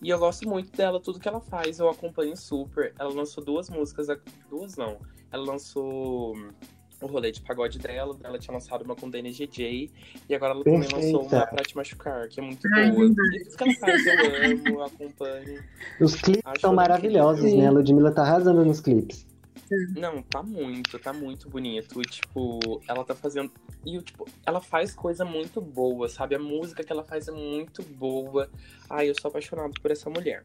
E 0.00 0.08
eu 0.08 0.18
gosto 0.18 0.48
muito 0.48 0.70
dela, 0.76 1.00
tudo 1.00 1.18
que 1.18 1.28
ela 1.28 1.40
faz, 1.40 1.78
eu 1.78 1.88
acompanho 1.88 2.36
super. 2.36 2.94
Ela 2.98 3.12
lançou 3.12 3.42
duas 3.42 3.68
músicas, 3.68 4.06
duas 4.48 4.76
não. 4.76 4.98
Ela 5.30 5.44
lançou 5.44 6.36
o 7.00 7.06
rolê 7.06 7.32
de 7.32 7.40
pagode 7.40 7.80
dela, 7.80 8.16
ela 8.22 8.38
tinha 8.38 8.54
lançado 8.54 8.82
uma 8.84 8.94
com 8.94 9.10
DNGJ, 9.10 9.90
e 10.28 10.34
agora 10.36 10.52
ela 10.54 10.62
também 10.62 10.80
Perfeita. 10.82 11.04
lançou 11.04 11.22
uma 11.36 11.46
pra 11.46 11.64
te 11.64 11.74
machucar, 11.74 12.28
que 12.28 12.38
é 12.38 12.42
muito 12.44 12.68
Ai, 12.74 12.92
boa. 12.92 13.06
E 13.06 13.14
tudo 13.44 13.56
que 13.56 13.62
ela 13.64 13.74
faz 13.74 14.06
eu 14.06 14.12
amo, 14.52 14.68
eu 14.68 14.82
acompanho. 14.84 15.64
Os 16.00 16.14
clipes 16.14 16.42
Acho 16.44 16.60
são 16.60 16.72
maravilhosos, 16.72 17.40
incrível. 17.40 17.60
né? 17.62 17.66
A 17.66 17.70
Ludmilla 17.72 18.12
tá 18.12 18.22
arrasando 18.22 18.64
nos 18.64 18.80
clipes. 18.80 19.26
Não, 19.96 20.22
tá 20.22 20.42
muito, 20.42 20.98
tá 20.98 21.12
muito 21.12 21.48
bonito. 21.48 22.00
E, 22.00 22.04
tipo, 22.04 22.60
ela 22.88 23.04
tá 23.04 23.14
fazendo. 23.14 23.50
E, 23.86 23.98
tipo, 24.00 24.26
ela 24.46 24.60
faz 24.60 24.94
coisa 24.94 25.24
muito 25.24 25.60
boa, 25.60 26.08
sabe? 26.08 26.34
A 26.34 26.38
música 26.38 26.84
que 26.84 26.92
ela 26.92 27.02
faz 27.04 27.28
é 27.28 27.32
muito 27.32 27.82
boa. 27.82 28.48
Ai, 28.90 29.08
eu 29.08 29.14
sou 29.20 29.28
apaixonado 29.28 29.72
por 29.80 29.90
essa 29.90 30.10
mulher. 30.10 30.42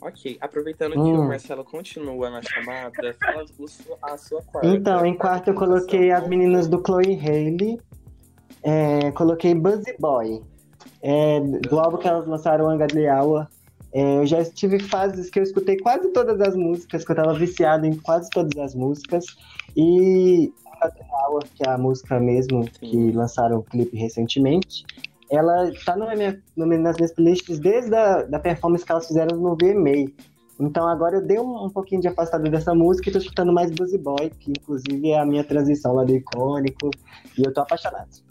Ok, 0.00 0.36
aproveitando 0.40 0.92
que 0.92 0.98
Hum. 0.98 1.20
o 1.20 1.28
Marcelo 1.28 1.64
continua 1.64 2.28
na 2.28 2.42
chamada, 2.42 3.16
fala 3.18 3.44
a 4.02 4.18
sua 4.18 4.42
quarta. 4.42 4.68
Então, 4.68 5.06
em 5.06 5.16
quarto 5.16 5.48
eu 5.48 5.54
coloquei 5.54 6.10
as 6.10 6.26
meninas 6.28 6.68
do 6.68 6.82
Chloe 6.84 7.18
Haley. 7.18 7.80
É, 8.62 9.10
coloquei 9.12 9.54
Buzzy 9.54 9.96
Boy. 9.98 10.42
É, 11.02 11.40
do 11.40 11.78
álbum 11.78 11.98
que 11.98 12.08
elas 12.08 12.26
lançaram, 12.26 12.68
Angadliawa. 12.68 13.48
É, 13.96 14.18
eu 14.18 14.26
já 14.26 14.44
tive 14.44 14.78
fases 14.78 15.30
que 15.30 15.38
eu 15.38 15.42
escutei 15.42 15.78
quase 15.78 16.12
todas 16.12 16.38
as 16.42 16.54
músicas, 16.54 17.02
que 17.02 17.12
eu 17.12 17.16
tava 17.16 17.32
viciado 17.32 17.86
em 17.86 17.96
quase 17.96 18.28
todas 18.28 18.54
as 18.58 18.74
músicas. 18.74 19.24
E 19.74 20.52
Flower, 21.08 21.44
que 21.54 21.66
é 21.66 21.70
a 21.70 21.78
música 21.78 22.20
mesmo 22.20 22.66
que 22.66 23.10
lançaram 23.12 23.56
o 23.56 23.62
clipe 23.62 23.96
recentemente, 23.96 24.84
ela 25.30 25.72
tá 25.86 25.96
na 25.96 26.14
minha, 26.14 26.38
nas 26.54 26.96
minhas 26.96 27.12
playlists 27.14 27.58
desde 27.58 27.94
a 27.96 28.24
da 28.24 28.38
performance 28.38 28.84
que 28.84 28.92
elas 28.92 29.06
fizeram 29.06 29.34
no 29.38 29.56
VMA. 29.56 30.12
Então 30.60 30.86
agora 30.86 31.16
eu 31.16 31.26
dei 31.26 31.40
um, 31.40 31.64
um 31.64 31.70
pouquinho 31.70 32.02
de 32.02 32.08
afastado 32.08 32.50
dessa 32.50 32.74
música 32.74 33.08
e 33.08 33.12
tô 33.12 33.18
escutando 33.18 33.50
mais 33.50 33.70
Buzzy 33.70 33.96
Boy, 33.96 34.28
que 34.28 34.50
inclusive 34.50 35.08
é 35.08 35.18
a 35.18 35.24
minha 35.24 35.42
transição 35.42 35.94
lá 35.94 36.04
do 36.04 36.14
icônico, 36.14 36.90
e 37.38 37.46
eu 37.46 37.50
tô 37.50 37.62
apaixonado. 37.62 38.25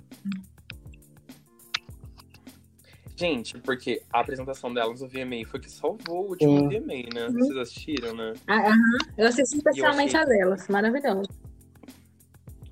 Gente, 3.17 3.57
porque 3.59 4.01
a 4.11 4.19
apresentação 4.19 4.73
delas 4.73 4.99
no 5.01 5.07
VMA 5.07 5.45
foi 5.49 5.59
que 5.59 5.71
salvou 5.71 6.25
o 6.25 6.29
último 6.31 6.59
Sim. 6.59 6.79
VMA, 6.79 6.93
né? 7.13 7.29
Vocês 7.31 7.57
assistiram, 7.57 8.13
né? 8.13 8.33
Ah, 8.45 8.57
aham. 8.67 8.97
Eu 9.17 9.27
assisti 9.27 9.55
especialmente 9.57 10.17
achei- 10.17 10.33
a 10.35 10.37
delas. 10.37 10.67
Maravilhoso. 10.67 11.29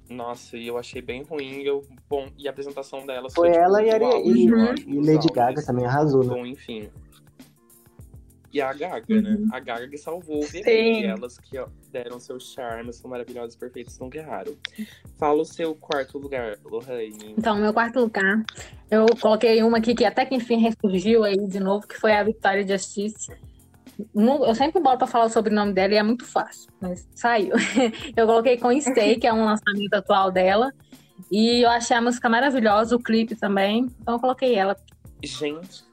Nossa, 0.10 0.58
e 0.58 0.68
eu 0.68 0.78
achei 0.78 1.02
bem 1.02 1.24
ruim. 1.24 1.62
e 1.62 1.66
Eu, 1.66 1.82
bom, 2.10 2.28
e 2.38 2.48
a 2.48 2.52
apresentação 2.52 3.06
delas 3.06 3.34
Foi 3.34 3.48
foi, 3.48 3.54
tipo, 3.54 3.64
ela 3.66 3.82
e, 3.84 3.90
Ari- 3.90 4.06
e- 4.06 4.48
eu 4.50 4.56
Uhum. 4.58 4.76
e 4.76 4.96
dos 4.98 5.08
Lady. 5.08 5.28
Gaga 5.34 5.66
também 5.66 5.86
arrasou, 5.86 6.24
né? 6.24 6.30
Bom, 6.36 6.46
enfim. 6.46 6.90
E 8.54 8.62
a 8.62 8.72
Gaga, 8.72 9.22
né? 9.22 9.32
Uhum. 9.32 9.48
A 9.52 9.60
Gaga 9.60 9.88
que 9.88 9.98
salvou 9.98 10.44
o. 10.44 10.48
E 10.56 11.04
elas 11.06 11.38
que 11.40 11.58
ó, 11.58 11.68
deram 11.92 12.20
seu 12.20 12.40
charme, 12.40 12.94
são 12.94 13.10
maravilhosas, 13.10 13.56
perfeitas, 13.56 13.98
nunca 13.98 14.20
erraram. 14.20 14.56
Fala 15.18 15.42
o 15.42 15.46
seu 15.46 15.74
quarto 15.74 16.20
lugar, 16.20 16.58
Lohane. 16.64 17.34
Então, 17.38 17.58
meu 17.58 17.74
quarto 17.74 18.00
lugar, 18.00 18.44
eu 18.92 19.08
coloquei 19.20 19.64
uma 19.64 19.80
aqui 19.80 19.96
que 19.96 20.06
até 20.06 20.24
que 20.26 20.36
enfim 20.36 20.58
ressurgiu 20.60 21.24
aí 21.24 21.36
de 21.48 21.60
novo, 21.60 21.88
que 21.88 21.96
foi 22.00 22.14
a 22.14 22.24
Victoria 22.24 22.66
Justice. 22.68 23.32
Não- 24.14 24.46
Eu 24.46 24.54
sempre 24.56 24.80
boto 24.82 25.00
pra 25.00 25.08
falar 25.08 25.26
o 25.26 25.30
sobrenome 25.30 25.74
dela 25.74 25.94
e 25.94 25.98
é 25.98 26.04
muito 26.04 26.26
fácil, 26.26 26.70
mas 26.80 27.08
saiu. 27.16 27.54
Eu 28.16 28.28
coloquei 28.28 28.58
com 28.58 28.80
Stay, 28.80 29.16
que 29.18 29.26
é 29.26 29.34
um 29.34 29.46
lançamento 29.46 29.94
atual 29.96 30.32
dela. 30.32 30.72
E 31.32 31.64
eu 31.64 31.70
achei 31.70 31.96
a 31.96 32.02
música 32.02 32.28
maravilhosa, 32.28 32.96
o 32.96 33.00
clipe 33.02 33.36
também. 33.36 33.88
Então 34.02 34.16
eu 34.16 34.20
coloquei 34.20 34.56
ela. 34.56 34.76
Gente, 35.24 35.84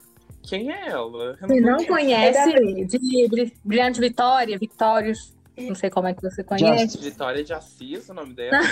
quem 0.43 0.71
é 0.73 0.89
ela? 0.89 1.37
Eu 1.41 1.49
Se 1.49 1.61
não 1.61 1.85
conhece, 1.85 2.87
de 2.87 3.29
Bri- 3.29 3.57
Brilhante 3.65 4.01
Vitória, 4.01 4.59
Victorious, 4.59 5.37
não 5.59 5.75
sei 5.75 5.91
como 5.91 6.09
é 6.09 6.15
que 6.15 6.23
você 6.23 6.43
conhece. 6.43 6.99
Vitória 6.99 7.45
de 7.45 7.53
Assis, 7.53 8.09
o 8.09 8.15
nome 8.15 8.35
dela? 8.35 8.59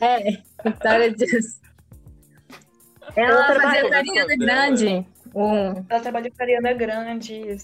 É, 0.00 0.30
Victoria 0.64 1.10
Justice. 1.10 1.60
Ela 3.16 3.28
Ela 3.30 3.46
fazia 3.46 3.54
trabalhou 3.60 3.88
com 3.88 3.94
a 3.94 3.98
Ariana. 3.98 4.36
Grande. 4.36 5.06
Um, 5.34 5.84
Ela 5.88 6.00
trabalhou 6.00 6.30
com 6.30 6.42
a 6.42 6.44
Ariana 6.44 6.72
Grande. 6.72 7.56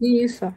isso. 0.00 0.54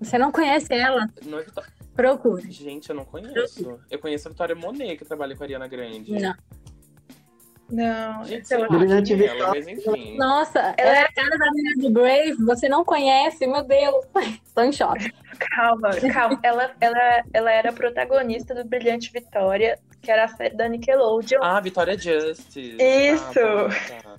Você 0.00 0.18
não 0.18 0.30
conhece 0.30 0.72
ela? 0.74 1.08
Não 1.24 1.38
é 1.38 1.42
Vitória- 1.42 1.72
Procure. 1.94 2.50
Gente, 2.50 2.90
eu 2.90 2.96
não 2.96 3.04
conheço. 3.06 3.80
Eu 3.90 3.98
conheço 3.98 4.28
a 4.28 4.30
Vitória 4.30 4.54
Monet, 4.54 4.96
que 4.98 5.04
trabalha 5.04 5.34
com 5.34 5.42
a 5.42 5.46
Ariana 5.46 5.66
Grande. 5.66 6.12
Não. 6.12 6.34
Não, 7.68 8.24
Gente, 8.24 8.46
sei 8.46 8.56
ela- 8.58 8.68
lá 8.68 8.84
é 8.84 9.26
ela, 9.26 9.48
mas 9.54 9.66
enfim. 9.68 10.16
Nossa, 10.16 10.74
ela 10.78 10.98
é 10.98 11.02
a 11.02 11.12
cara 11.12 11.36
da 11.36 11.50
menina 11.50 11.74
de 11.76 11.90
Brave, 11.92 12.34
você 12.44 12.68
não 12.68 12.84
conhece? 12.84 13.46
Meu 13.46 13.64
Deus, 13.64 14.04
estou 14.46 14.64
em 14.64 14.72
choque. 14.72 15.12
calma, 15.50 15.90
calma. 16.12 16.38
Ela, 16.42 16.74
ela, 16.80 17.24
ela 17.32 17.50
era 17.50 17.72
protagonista 17.72 18.54
do 18.54 18.64
Brilhante 18.64 19.10
Vitória, 19.12 19.78
que 20.00 20.10
era 20.10 20.24
a 20.24 20.28
série 20.28 20.54
da 20.56 20.68
Nickelodeon. 20.68 21.40
Ah, 21.42 21.60
Vitória 21.60 21.98
Justice. 21.98 22.76
Isso. 22.80 23.40
Ah, 23.40 23.68
tá, 23.88 24.18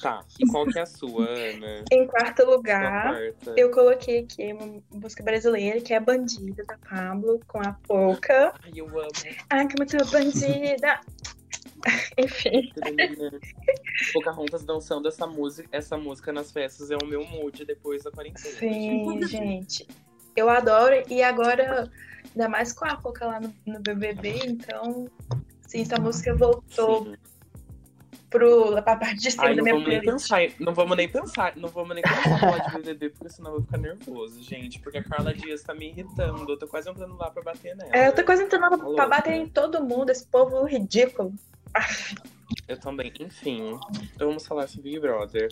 tá. 0.00 0.24
Qual 0.50 0.64
que 0.66 0.78
é 0.78 0.82
a 0.82 0.86
sua, 0.86 1.26
Ana? 1.28 1.84
Em 1.90 2.06
quarto 2.06 2.44
lugar, 2.46 3.20
eu 3.56 3.70
coloquei 3.72 4.20
aqui 4.20 4.52
uma 4.52 4.80
música 4.92 5.22
brasileira, 5.22 5.80
que 5.80 5.92
é 5.92 6.00
Bandida, 6.00 6.64
da 6.64 6.78
Pablo, 6.88 7.40
com 7.46 7.58
a 7.60 7.72
Pouca. 7.86 8.54
Ai, 8.64 8.72
eu 8.76 8.86
amo. 8.86 9.10
Ai, 9.50 9.66
que 9.66 9.74
muito 9.76 9.96
bandida! 10.10 11.00
Enfim, 12.18 12.72
Pocahontas 14.12 14.64
dançando 14.64 15.08
essa 15.08 15.26
música, 15.26 15.68
essa 15.72 15.96
música 15.96 16.32
nas 16.32 16.52
festas 16.52 16.90
é 16.90 16.96
o 17.02 17.06
meu 17.06 17.24
mood 17.24 17.64
depois 17.64 18.02
da 18.02 18.10
quarentena. 18.10 18.54
sim, 18.58 19.26
gente. 19.26 19.86
Eu 20.36 20.48
adoro, 20.48 20.94
e 21.08 21.22
agora, 21.22 21.90
ainda 22.30 22.48
mais 22.48 22.72
com 22.72 22.84
a 22.86 22.96
Pouca 22.96 23.26
lá 23.26 23.40
no, 23.40 23.52
no 23.66 23.80
BBB, 23.80 24.40
então, 24.46 25.08
sim, 25.66 25.82
essa 25.82 25.98
música 26.00 26.34
voltou 26.34 27.04
Sim. 27.06 27.14
pro, 28.30 28.80
pra 28.82 28.96
parte 28.96 29.16
de 29.16 29.30
cima 29.32 29.44
Ai, 29.44 29.56
da 29.56 29.56
não 29.56 29.64
minha 29.64 29.74
vamos 29.74 29.88
nem 29.88 30.00
playlist. 30.00 30.28
pensar, 30.28 30.52
não 30.60 30.72
vamos 30.72 30.96
nem 30.96 31.08
pensar, 31.08 31.56
não 31.56 31.68
vamos 31.68 31.94
nem 31.94 32.02
começar 32.04 32.34
a 32.34 32.38
falar 32.38 32.58
de 32.58 32.76
BBB, 32.76 33.10
porque 33.10 33.28
senão 33.28 33.50
eu 33.50 33.56
vou 33.56 33.64
ficar 33.64 33.78
nervoso, 33.78 34.42
gente. 34.42 34.78
Porque 34.78 34.98
a 34.98 35.04
Carla 35.04 35.34
Dias 35.34 35.62
tá 35.62 35.74
me 35.74 35.88
irritando, 35.88 36.48
eu 36.50 36.58
tô 36.58 36.68
quase 36.68 36.88
entrando 36.88 37.16
lá 37.16 37.28
pra 37.30 37.42
bater 37.42 37.74
nela. 37.76 37.90
É, 37.92 38.06
eu 38.06 38.14
tô 38.14 38.24
quase 38.24 38.44
entrando 38.44 38.78
Tá 38.78 38.94
pra 38.94 39.08
bater 39.08 39.32
em 39.34 39.48
todo 39.48 39.82
mundo, 39.84 40.10
esse 40.10 40.24
povo 40.26 40.64
ridículo. 40.64 41.34
Eu 42.66 42.78
também. 42.78 43.12
Enfim, 43.20 43.78
vamos 44.16 44.46
falar 44.46 44.66
sobre 44.68 44.90
Big 44.90 45.00
Brother. 45.00 45.48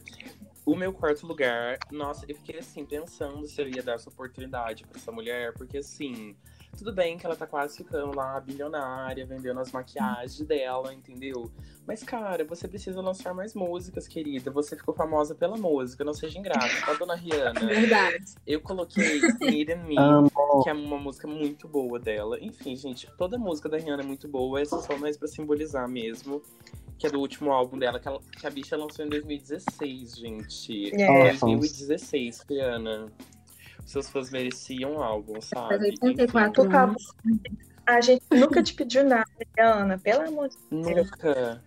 O 0.64 0.74
meu 0.74 0.92
quarto 0.92 1.26
lugar, 1.26 1.78
nossa, 1.90 2.26
eu 2.28 2.36
fiquei 2.36 2.58
assim, 2.58 2.84
pensando 2.84 3.46
se 3.46 3.60
eu 3.60 3.68
ia 3.68 3.82
dar 3.82 3.94
essa 3.94 4.10
oportunidade 4.10 4.84
pra 4.84 4.98
essa 4.98 5.10
mulher, 5.10 5.54
porque 5.54 5.78
assim, 5.78 6.36
tudo 6.78 6.92
bem 6.92 7.18
que 7.18 7.26
ela 7.26 7.34
tá 7.34 7.46
quase 7.46 7.76
ficando 7.78 8.14
lá 8.16 8.38
bilionária, 8.40 9.26
vendendo 9.26 9.58
as 9.58 9.72
maquiagens 9.72 10.40
dela, 10.46 10.94
entendeu? 10.94 11.50
Mas, 11.86 12.02
cara, 12.02 12.44
você 12.44 12.68
precisa 12.68 13.00
lançar 13.00 13.34
mais 13.34 13.54
músicas, 13.54 14.06
querida. 14.06 14.50
Você 14.50 14.76
ficou 14.76 14.94
famosa 14.94 15.34
pela 15.34 15.56
música, 15.56 16.04
não 16.04 16.14
seja 16.14 16.38
ingrata, 16.38 16.68
tá, 16.86 16.92
dona 16.94 17.14
Rihanna? 17.14 17.58
Verdade. 17.66 18.24
Eu 18.46 18.60
coloquei 18.60 19.20
Need 19.40 19.72
and 19.72 19.84
Me, 19.84 19.96
que 20.62 20.68
é 20.70 20.72
uma 20.72 20.98
música 20.98 21.26
muito 21.26 21.66
boa 21.66 21.98
dela. 21.98 22.38
Enfim, 22.40 22.76
gente, 22.76 23.10
toda 23.18 23.36
música 23.38 23.68
da 23.68 23.76
Rihanna 23.78 24.02
é 24.02 24.06
muito 24.06 24.28
boa, 24.28 24.60
essa 24.60 24.80
só 24.80 24.96
mais 24.96 25.16
pra 25.16 25.26
simbolizar 25.26 25.88
mesmo. 25.88 26.40
Que 26.98 27.06
é 27.06 27.10
do 27.10 27.20
último 27.20 27.52
álbum 27.52 27.78
dela, 27.78 27.98
que, 28.00 28.08
ela- 28.08 28.20
que 28.38 28.46
a 28.46 28.50
bicha 28.50 28.76
lançou 28.76 29.04
em 29.04 29.08
2016, 29.08 30.16
gente. 30.16 30.94
É. 31.00 31.32
2016, 31.32 32.44
Rihanna. 32.48 33.06
Seus 33.88 34.06
fãs 34.10 34.30
mereciam 34.30 35.02
Faz 35.48 35.70
sabe? 35.70 35.88
84 36.02 36.52
Por 36.52 36.70
favor. 36.70 36.88
anos. 36.90 37.14
A 37.86 38.02
gente 38.02 38.22
nunca 38.30 38.62
te 38.62 38.74
pediu 38.74 39.02
nada, 39.02 39.24
Ana, 39.58 39.96
pelo 39.98 40.28
amor 40.28 40.50
de 40.50 40.56
Enfim, 40.70 40.94
nunca. 40.94 41.62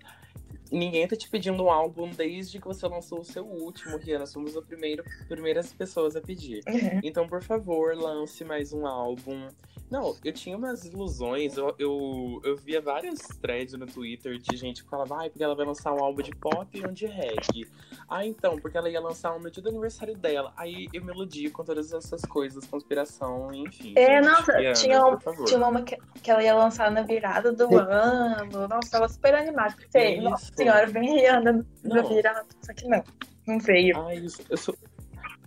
Ninguém 0.72 1.06
tá 1.08 1.16
te 1.16 1.30
pedindo 1.30 1.64
um 1.64 1.70
álbum 1.70 2.10
desde 2.10 2.60
que 2.60 2.66
você 2.66 2.88
lançou 2.88 3.20
o 3.20 3.26
seu 3.26 3.46
último, 3.46 3.98
Rihanna. 3.98 4.26
Somos 4.26 4.56
as 4.56 4.64
primeiro, 4.64 5.04
primeiras 5.28 5.74
pessoas 5.74 6.16
a 6.16 6.22
pedir. 6.22 6.64
Deus. 6.64 7.02
Então, 7.04 7.28
por 7.28 7.44
favor, 7.44 7.96
lance 7.96 8.46
mais 8.46 8.72
um 8.72 8.88
álbum. 8.88 9.48
Não, 9.92 10.16
eu 10.24 10.32
tinha 10.32 10.56
umas 10.56 10.86
ilusões. 10.86 11.58
Eu, 11.58 11.76
eu, 11.78 12.42
eu 12.46 12.56
via 12.56 12.80
várias 12.80 13.20
threads 13.42 13.74
no 13.74 13.86
Twitter 13.86 14.38
de 14.38 14.56
gente 14.56 14.86
que 14.86 14.90
falava, 14.90 15.18
ai, 15.20 15.30
porque 15.30 15.44
ela 15.44 15.54
vai 15.54 15.66
lançar 15.66 15.94
um 15.94 16.02
álbum 16.02 16.22
de 16.22 16.32
pop 16.32 16.66
e 16.74 16.88
um 16.88 16.94
de 16.94 17.06
reggae. 17.06 17.68
Ah, 18.08 18.26
então, 18.26 18.58
porque 18.58 18.78
ela 18.78 18.90
ia 18.90 19.02
lançar 19.02 19.36
um 19.36 19.40
no 19.40 19.52
dia 19.52 19.62
do 19.62 19.68
aniversário 19.68 20.16
dela. 20.16 20.54
Aí 20.56 20.88
eu 20.94 21.04
me 21.04 21.12
iludi 21.12 21.50
com 21.50 21.66
todas 21.66 21.92
essas 21.92 22.22
coisas, 22.22 22.66
conspiração, 22.66 23.54
enfim. 23.54 23.94
É, 23.98 24.16
gente. 24.16 24.30
nossa, 24.30 24.58
Rihanna, 24.58 24.74
tinha 24.76 25.06
um-. 25.06 25.46
Tinha 25.46 25.68
uma 25.68 25.82
que, 25.82 25.98
que 26.24 26.32
ela 26.32 26.42
ia 26.42 26.56
lançar 26.56 26.90
na 26.90 27.02
virada 27.02 27.52
do 27.52 27.78
ano. 27.78 28.68
Nossa, 28.70 28.90
tava 28.90 29.10
super 29.10 29.36
animada. 29.36 29.76
Sei, 29.90 30.16
Isso. 30.16 30.24
nossa 30.24 30.52
senhora, 30.64 30.86
vem 30.88 31.16
Rihanna 31.16 31.66
na 31.84 31.96
Não. 31.96 32.10
virada. 32.10 32.46
Só 32.62 32.74
que 32.74 32.88
não, 32.88 33.04
não 33.48 33.60
veio. 33.60 34.00
Ai, 34.02 34.26
eu 34.50 34.58
sou... 34.58 34.78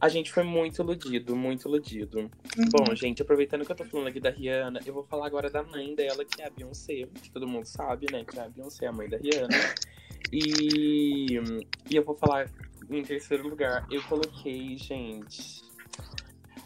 A 0.01 0.09
gente 0.09 0.33
foi 0.33 0.43
muito 0.43 0.83
iludido, 0.83 1.35
muito 1.35 1.67
iludido. 1.67 2.19
Uhum. 2.19 2.69
Bom, 2.71 2.95
gente, 2.95 3.23
aproveitando 3.23 3.65
que 3.65 3.73
eu 3.73 3.77
tô 3.77 3.85
falando 3.85 4.09
aqui 4.09 4.21
da 4.21 4.29
Rihanna, 4.29 4.81
eu 4.85 4.93
vou 4.93 5.05
falar 5.05 5.27
agora 5.27 5.49
da 5.49 5.63
mãe 5.63 5.95
dela, 5.95 6.25
que 6.25 6.43
é 6.43 6.47
a 6.47 6.51
Beyoncé, 6.51 7.09
que 7.23 7.31
todo 7.31 7.49
mundo 7.49 7.65
sabe, 7.65 8.07
né? 8.13 8.23
Que 8.25 8.39
a 8.39 8.49
Beyoncé 8.49 8.85
é 8.85 8.89
a 8.89 8.93
mãe 8.93 9.09
da 9.09 9.17
Rihanna. 9.17 9.57
E, 10.33 11.39
e 11.89 11.97
eu 11.97 12.05
vou 12.05 12.15
falar 12.17 12.51
em 12.91 13.03
terceiro 13.03 13.49
lugar, 13.49 13.87
eu 13.91 14.03
coloquei, 14.03 14.77
gente, 14.77 15.63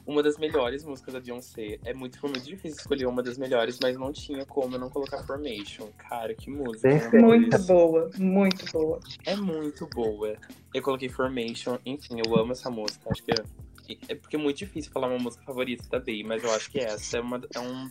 uma 0.09 0.23
das 0.23 0.39
melhores 0.39 0.83
músicas 0.85 1.13
da 1.13 1.21
Beyoncé. 1.21 1.79
É 1.85 1.93
muito, 1.93 2.19
foi 2.19 2.31
muito 2.31 2.45
difícil 2.47 2.79
escolher 2.79 3.05
uma 3.07 3.23
das 3.23 3.37
melhores, 3.37 3.79
mas 3.83 3.95
não 3.99 4.11
tinha 4.11 4.45
como 4.47 4.75
eu 4.75 4.79
não 4.81 4.89
colocar 4.89 5.23
Formation. 5.25 5.89
Cara, 5.99 6.35
que 6.35 6.51
música. 6.51 6.89
né? 6.89 6.99
Perfeito. 6.99 7.27
Muito 7.27 7.59
boa, 7.67 8.11
muito 8.19 8.73
boa. 8.73 9.01
É 9.27 9.37
muito 9.37 9.87
boa. 9.95 10.35
Eu 10.73 10.83
coloquei 10.83 11.11
Formation, 11.11 11.79
enfim, 11.85 12.21
eu 12.25 12.35
amo 12.37 12.53
essa 12.53 12.71
música. 12.71 13.07
Acho 13.11 13.23
que 13.23 13.33
é, 13.33 13.97
é 14.09 14.15
porque 14.15 14.37
é 14.37 14.39
muito 14.39 14.57
difícil 14.57 14.91
falar 14.91 15.09
uma 15.09 15.19
música 15.19 15.45
favorita 15.45 15.85
da 15.91 15.99
Bey, 16.01 16.25
mas 16.25 16.43
eu 16.43 16.51
acho 16.53 16.71
que 16.71 16.79
essa 16.81 17.19
é, 17.19 17.21
uma, 17.21 17.43
é, 17.55 17.61
um, 17.61 17.91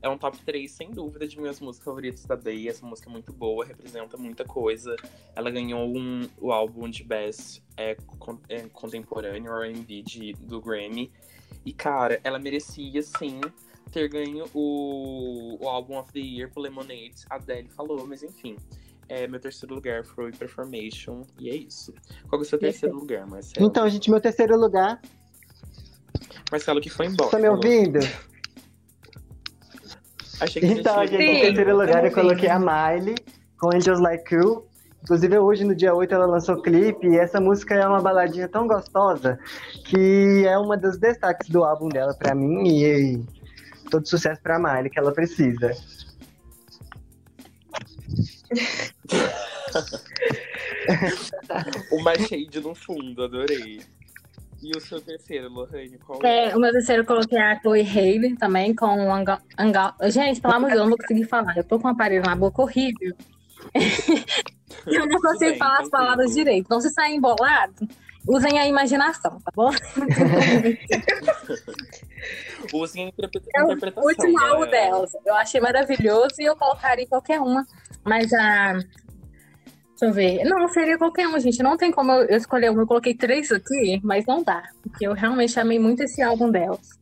é 0.00 0.08
um 0.08 0.16
top 0.16 0.38
3, 0.46 0.70
sem 0.70 0.90
dúvida, 0.90 1.28
de 1.28 1.38
minhas 1.38 1.60
músicas 1.60 1.84
favoritas 1.84 2.24
da 2.24 2.34
Bey. 2.34 2.66
Essa 2.66 2.86
música 2.86 3.10
é 3.10 3.12
muito 3.12 3.30
boa, 3.30 3.66
representa 3.66 4.16
muita 4.16 4.42
coisa. 4.42 4.96
Ela 5.36 5.50
ganhou 5.50 5.86
um, 5.94 6.26
o 6.40 6.50
álbum 6.50 6.88
de 6.88 7.04
Best 7.04 7.62
é, 7.76 7.94
con- 8.18 8.40
é, 8.48 8.62
Contemporâneo, 8.72 9.52
R&B, 9.52 10.02
de- 10.02 10.32
do 10.40 10.62
Grammy. 10.62 11.10
E, 11.68 11.72
cara, 11.74 12.18
ela 12.24 12.38
merecia, 12.38 13.02
sim, 13.02 13.42
ter 13.92 14.08
ganho 14.08 14.46
o, 14.54 15.62
o 15.62 15.68
álbum 15.68 15.98
of 15.98 16.10
the 16.14 16.18
Year 16.18 16.50
pro 16.50 16.62
Lemonade. 16.62 17.26
A 17.28 17.34
Adele 17.34 17.68
falou, 17.68 18.06
mas 18.06 18.22
enfim. 18.22 18.56
É, 19.06 19.28
meu 19.28 19.38
terceiro 19.38 19.74
lugar 19.74 20.02
foi 20.02 20.32
Performation, 20.32 21.24
e 21.38 21.50
é 21.50 21.54
isso. 21.54 21.92
Qual 22.26 22.40
que 22.40 22.44
é 22.44 22.46
o 22.46 22.48
seu 22.48 22.58
terceiro 22.58 22.94
lugar, 22.94 23.26
Marcelo? 23.26 23.66
Então, 23.66 23.86
gente, 23.86 24.10
meu 24.10 24.18
terceiro 24.18 24.58
lugar. 24.58 24.98
Marcelo 26.50 26.80
que 26.80 26.88
foi 26.88 27.04
embora. 27.04 27.30
Tá 27.30 27.38
me 27.38 27.50
ouvindo? 27.50 27.98
Achei 30.40 30.62
que 30.62 30.68
Então, 30.68 31.06
gente... 31.06 31.22
gente, 31.22 31.34
Sim, 31.34 31.40
terceiro 31.42 31.72
lugar 31.76 32.02
eu 32.02 32.10
também. 32.10 32.12
coloquei 32.12 32.48
a 32.48 32.58
Miley 32.58 33.16
com 33.58 33.76
Angels 33.76 34.00
Like 34.00 34.34
You. 34.34 34.66
Inclusive, 35.02 35.38
hoje, 35.38 35.64
no 35.64 35.74
dia 35.74 35.94
8, 35.94 36.14
ela 36.14 36.26
lançou 36.26 36.60
clipe 36.60 37.06
e 37.06 37.16
essa 37.16 37.40
música 37.40 37.74
é 37.74 37.86
uma 37.86 38.00
baladinha 38.00 38.48
tão 38.48 38.66
gostosa 38.66 39.38
que 39.84 40.44
é 40.46 40.58
uma 40.58 40.76
dos 40.76 40.98
destaques 40.98 41.48
do 41.48 41.64
álbum 41.64 41.88
dela 41.88 42.14
pra 42.14 42.34
mim 42.34 42.68
e 42.68 43.24
todo 43.90 44.06
sucesso 44.06 44.40
pra 44.42 44.58
Miley 44.58 44.90
que 44.90 44.98
ela 44.98 45.12
precisa. 45.12 45.72
Uma 51.92 52.18
shade 52.18 52.60
no 52.60 52.74
fundo, 52.74 53.24
adorei. 53.24 53.80
E 54.60 54.76
o 54.76 54.80
seu 54.80 55.00
terceiro, 55.00 55.48
Lohane, 55.48 55.98
qual 55.98 56.18
é? 56.24 56.48
É, 56.48 56.56
o 56.56 56.60
meu 56.60 56.72
terceiro 56.72 57.02
eu 57.02 57.06
coloquei 57.06 57.38
a 57.38 57.60
Chloe 57.60 57.82
Haley 57.82 58.36
também, 58.36 58.74
com 58.74 58.86
o 58.86 59.12
Anga... 59.12 59.40
Anga... 59.56 59.94
Gente, 60.08 60.40
pelo 60.40 60.54
amor 60.54 60.70
de 60.70 60.74
Deus, 60.74 60.84
eu 60.84 60.90
não 60.90 60.96
vou 60.96 60.98
conseguir 60.98 61.24
falar. 61.24 61.56
Eu 61.56 61.62
tô 61.62 61.78
com 61.78 61.86
um 61.86 61.92
aparelho 61.92 62.24
na 62.24 62.34
boca 62.34 62.62
horrível. 62.62 63.14
eu 64.86 65.06
não 65.06 65.20
consigo 65.20 65.50
bem, 65.50 65.58
falar 65.58 65.80
as 65.80 65.88
palavras 65.88 66.34
direito. 66.34 66.66
Então, 66.66 66.80
se 66.80 66.90
sair 66.90 67.14
embolado, 67.14 67.74
usem 68.26 68.58
a 68.58 68.66
imaginação, 68.66 69.40
tá 69.40 69.52
bom? 69.54 69.70
Usem 72.72 73.06
a 73.06 73.08
interpreta- 73.08 73.48
É 73.54 73.62
o 73.62 73.66
interpretação. 73.66 74.08
último 74.08 74.38
álbum 74.40 74.64
né? 74.64 74.70
delas. 74.70 75.12
Eu 75.24 75.34
achei 75.34 75.60
maravilhoso 75.60 76.34
e 76.38 76.44
eu 76.44 76.56
colocaria 76.56 77.06
qualquer 77.06 77.40
uma. 77.40 77.66
Mas 78.04 78.32
a. 78.32 78.72
Deixa 78.72 78.86
eu 80.02 80.12
ver. 80.12 80.44
Não, 80.44 80.68
seria 80.68 80.98
qualquer 80.98 81.26
uma, 81.26 81.40
gente. 81.40 81.62
Não 81.62 81.76
tem 81.76 81.90
como 81.90 82.12
eu 82.12 82.24
eu 82.26 82.36
escolher 82.36 82.70
uma. 82.70 82.82
Eu 82.82 82.86
coloquei 82.86 83.14
três 83.14 83.50
aqui, 83.52 84.00
mas 84.02 84.24
não 84.26 84.42
dá. 84.42 84.62
Porque 84.82 85.06
eu 85.06 85.12
realmente 85.12 85.58
amei 85.58 85.78
muito 85.78 86.02
esse 86.02 86.22
álbum 86.22 86.50
delas. 86.50 86.97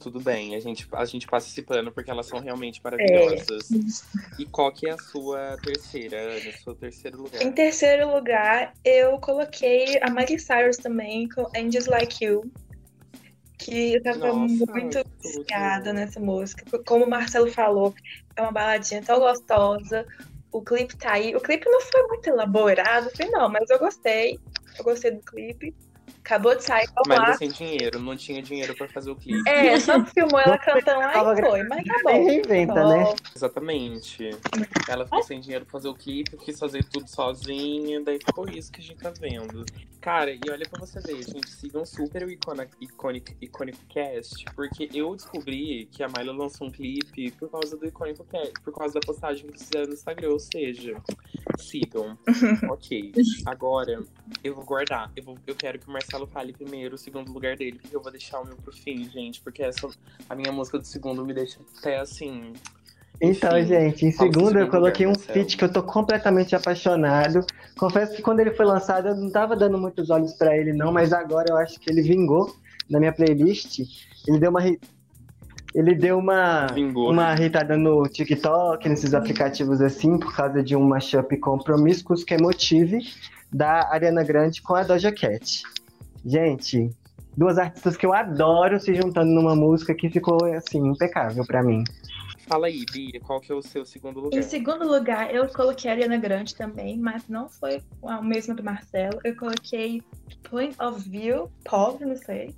Tudo 0.00 0.18
bem, 0.18 0.54
a 0.54 0.60
gente, 0.60 0.88
a 0.92 1.04
gente 1.04 1.26
passa 1.26 1.46
esse 1.46 1.60
pano 1.60 1.92
porque 1.92 2.10
elas 2.10 2.26
são 2.26 2.40
realmente 2.40 2.80
maravilhosas. 2.82 3.68
E 4.38 4.46
qual 4.46 4.72
que 4.72 4.88
é 4.88 4.92
a 4.92 4.98
sua 4.98 5.58
terceira, 5.62 6.16
Ana? 6.16 6.52
Seu 6.64 6.74
terceiro 6.74 7.22
lugar? 7.22 7.42
Em 7.42 7.52
terceiro 7.52 8.10
lugar, 8.10 8.72
eu 8.82 9.18
coloquei 9.20 10.00
a 10.00 10.08
Miley 10.08 10.38
Cyrus 10.38 10.78
também 10.78 11.28
com 11.28 11.46
Angels 11.54 11.86
Like 11.86 12.24
You. 12.24 12.50
Que 13.58 13.94
eu 13.94 14.02
tava 14.02 14.26
Nossa, 14.26 14.64
muito 14.72 15.04
viciada 15.22 15.92
nessa 15.92 16.18
música. 16.18 16.64
Como 16.86 17.04
o 17.04 17.10
Marcelo 17.10 17.52
falou, 17.52 17.94
é 18.34 18.40
uma 18.40 18.52
baladinha 18.52 19.02
tão 19.02 19.20
gostosa. 19.20 20.06
O 20.50 20.62
clipe 20.62 20.96
tá 20.96 21.12
aí. 21.12 21.36
O 21.36 21.40
clipe 21.40 21.68
não 21.68 21.82
foi 21.82 22.06
muito 22.06 22.26
elaborado, 22.26 23.10
não, 23.30 23.50
mas 23.50 23.68
eu 23.68 23.78
gostei. 23.78 24.40
Eu 24.78 24.84
gostei 24.84 25.10
do 25.10 25.20
clipe. 25.20 25.74
Acabou 26.30 26.54
de 26.54 26.62
sair, 26.62 26.88
vamos 26.94 27.08
lá. 27.08 27.28
Mas 27.30 27.38
sem 27.38 27.50
dinheiro, 27.50 27.98
não 27.98 28.16
tinha 28.16 28.40
dinheiro 28.40 28.72
pra 28.76 28.86
fazer 28.86 29.10
o 29.10 29.16
clipe. 29.16 29.50
É, 29.50 29.80
só 29.80 30.00
filmou 30.06 30.38
ela 30.38 30.56
cantando 30.58 31.00
lá 31.00 31.10
Tava 31.10 31.36
e 31.36 31.42
foi, 31.42 31.62
mas 31.64 31.84
tá 31.84 32.00
bom. 32.04 32.24
reinventa, 32.24 32.86
né? 32.86 33.14
Exatamente. 33.34 34.30
Ela 34.88 35.04
ficou 35.06 35.24
sem 35.24 35.40
dinheiro 35.40 35.64
pra 35.64 35.72
fazer 35.72 35.88
o 35.88 35.94
clipe, 35.94 36.36
quis 36.36 36.56
fazer 36.56 36.84
tudo 36.84 37.10
sozinha, 37.10 38.00
daí 38.00 38.20
ficou 38.24 38.48
isso 38.48 38.70
que 38.70 38.80
a 38.80 38.84
gente 38.84 38.98
tá 38.98 39.12
vendo. 39.18 39.66
Cara, 40.00 40.30
e 40.30 40.40
olha 40.48 40.66
pra 40.70 40.78
você 40.78 41.00
ver, 41.00 41.20
gente, 41.22 41.50
sigam 41.50 41.84
super 41.84 42.22
o 42.24 42.30
Iconic, 42.30 42.70
Iconic, 42.80 43.36
Iconic 43.40 43.78
Cast, 43.86 44.44
porque 44.54 44.88
eu 44.94 45.16
descobri 45.16 45.88
que 45.90 46.04
a 46.04 46.08
Miley 46.08 46.34
lançou 46.34 46.68
um 46.68 46.70
clipe 46.70 47.32
por 47.32 47.50
causa 47.50 47.76
do 47.76 47.86
Iconic 47.86 48.22
Cast, 48.30 48.52
por 48.64 48.72
causa 48.72 48.94
da 48.94 49.00
postagem 49.00 49.42
que 49.42 49.50
eles 49.50 49.62
fizeram 49.64 49.88
no 49.88 49.94
Instagram, 49.94 50.30
ou 50.30 50.38
seja, 50.38 50.96
sigam. 51.62 52.18
ok. 52.68 53.12
Agora, 53.46 54.02
eu 54.42 54.54
vou 54.54 54.64
guardar. 54.64 55.10
Eu, 55.16 55.22
vou, 55.22 55.38
eu 55.46 55.54
quero 55.54 55.78
que 55.78 55.88
o 55.88 55.92
Marcelo 55.92 56.26
fale 56.26 56.52
primeiro 56.52 56.94
o 56.94 56.98
segundo 56.98 57.32
lugar 57.32 57.56
dele, 57.56 57.78
porque 57.80 57.94
eu 57.94 58.02
vou 58.02 58.10
deixar 58.10 58.40
o 58.40 58.46
meu 58.46 58.56
pro 58.56 58.72
fim, 58.72 59.08
gente, 59.10 59.40
porque 59.40 59.62
essa, 59.62 59.88
a 60.28 60.34
minha 60.34 60.52
música 60.52 60.78
do 60.78 60.84
segundo 60.84 61.24
me 61.24 61.34
deixa 61.34 61.58
até 61.78 61.98
assim. 61.98 62.52
Então, 63.20 63.58
Enfim, 63.58 63.68
gente, 63.68 64.06
em 64.06 64.12
segundo 64.12 64.58
eu 64.58 64.68
coloquei 64.68 65.06
um 65.06 65.10
Marcelo. 65.10 65.34
feat 65.34 65.56
que 65.56 65.64
eu 65.64 65.72
tô 65.72 65.82
completamente 65.82 66.56
apaixonado. 66.56 67.44
Confesso 67.78 68.16
que 68.16 68.22
quando 68.22 68.40
ele 68.40 68.52
foi 68.52 68.64
lançado 68.64 69.08
eu 69.08 69.14
não 69.14 69.30
tava 69.30 69.54
dando 69.54 69.76
muitos 69.76 70.08
olhos 70.08 70.32
pra 70.32 70.56
ele 70.56 70.72
não, 70.72 70.90
mas 70.90 71.12
agora 71.12 71.46
eu 71.50 71.56
acho 71.58 71.78
que 71.78 71.90
ele 71.90 72.00
vingou 72.00 72.56
na 72.88 72.98
minha 72.98 73.12
playlist. 73.12 73.80
Ele 74.26 74.38
deu 74.38 74.50
uma 74.50 74.60
ele 75.74 75.94
deu 75.94 76.18
uma 76.18 76.66
Vingou. 76.68 77.10
uma 77.10 77.32
irritada 77.34 77.76
no 77.76 78.02
TikTok, 78.04 78.88
nesses 78.88 79.14
aplicativos 79.14 79.80
assim, 79.80 80.18
por 80.18 80.34
causa 80.34 80.62
de 80.62 80.74
um 80.76 80.82
mashup 80.82 81.36
com 81.38 81.58
Promiscuous 81.58 82.24
que 82.24 82.34
é 82.34 82.38
Motive 82.38 82.98
da 83.52 83.90
Ariana 83.92 84.24
Grande 84.24 84.62
com 84.62 84.74
a 84.74 84.82
Doja 84.82 85.12
Cat. 85.12 85.62
Gente, 86.24 86.90
duas 87.36 87.58
artistas 87.58 87.96
que 87.96 88.04
eu 88.04 88.12
adoro 88.12 88.78
se 88.78 88.94
juntando 88.94 89.30
numa 89.30 89.54
música 89.54 89.94
que 89.94 90.10
ficou 90.10 90.44
assim 90.54 90.86
impecável 90.86 91.44
pra 91.46 91.62
mim. 91.62 91.84
Fala 92.46 92.66
aí, 92.66 92.84
Bia, 92.92 93.20
qual 93.20 93.40
que 93.40 93.52
é 93.52 93.54
o 93.54 93.62
seu 93.62 93.84
segundo 93.84 94.18
lugar? 94.18 94.36
Em 94.36 94.42
segundo 94.42 94.84
lugar, 94.84 95.32
eu 95.32 95.46
coloquei 95.48 95.88
a 95.88 95.94
Ariana 95.94 96.16
Grande 96.16 96.52
também, 96.56 96.98
mas 96.98 97.28
não 97.28 97.48
foi 97.48 97.80
o 98.02 98.22
mesmo 98.22 98.56
do 98.56 98.64
Marcelo. 98.64 99.20
Eu 99.22 99.36
coloquei 99.36 100.02
Point 100.50 100.74
of 100.82 101.08
View, 101.08 101.48
Pop, 101.64 102.04
não 102.04 102.16
sei. 102.16 102.52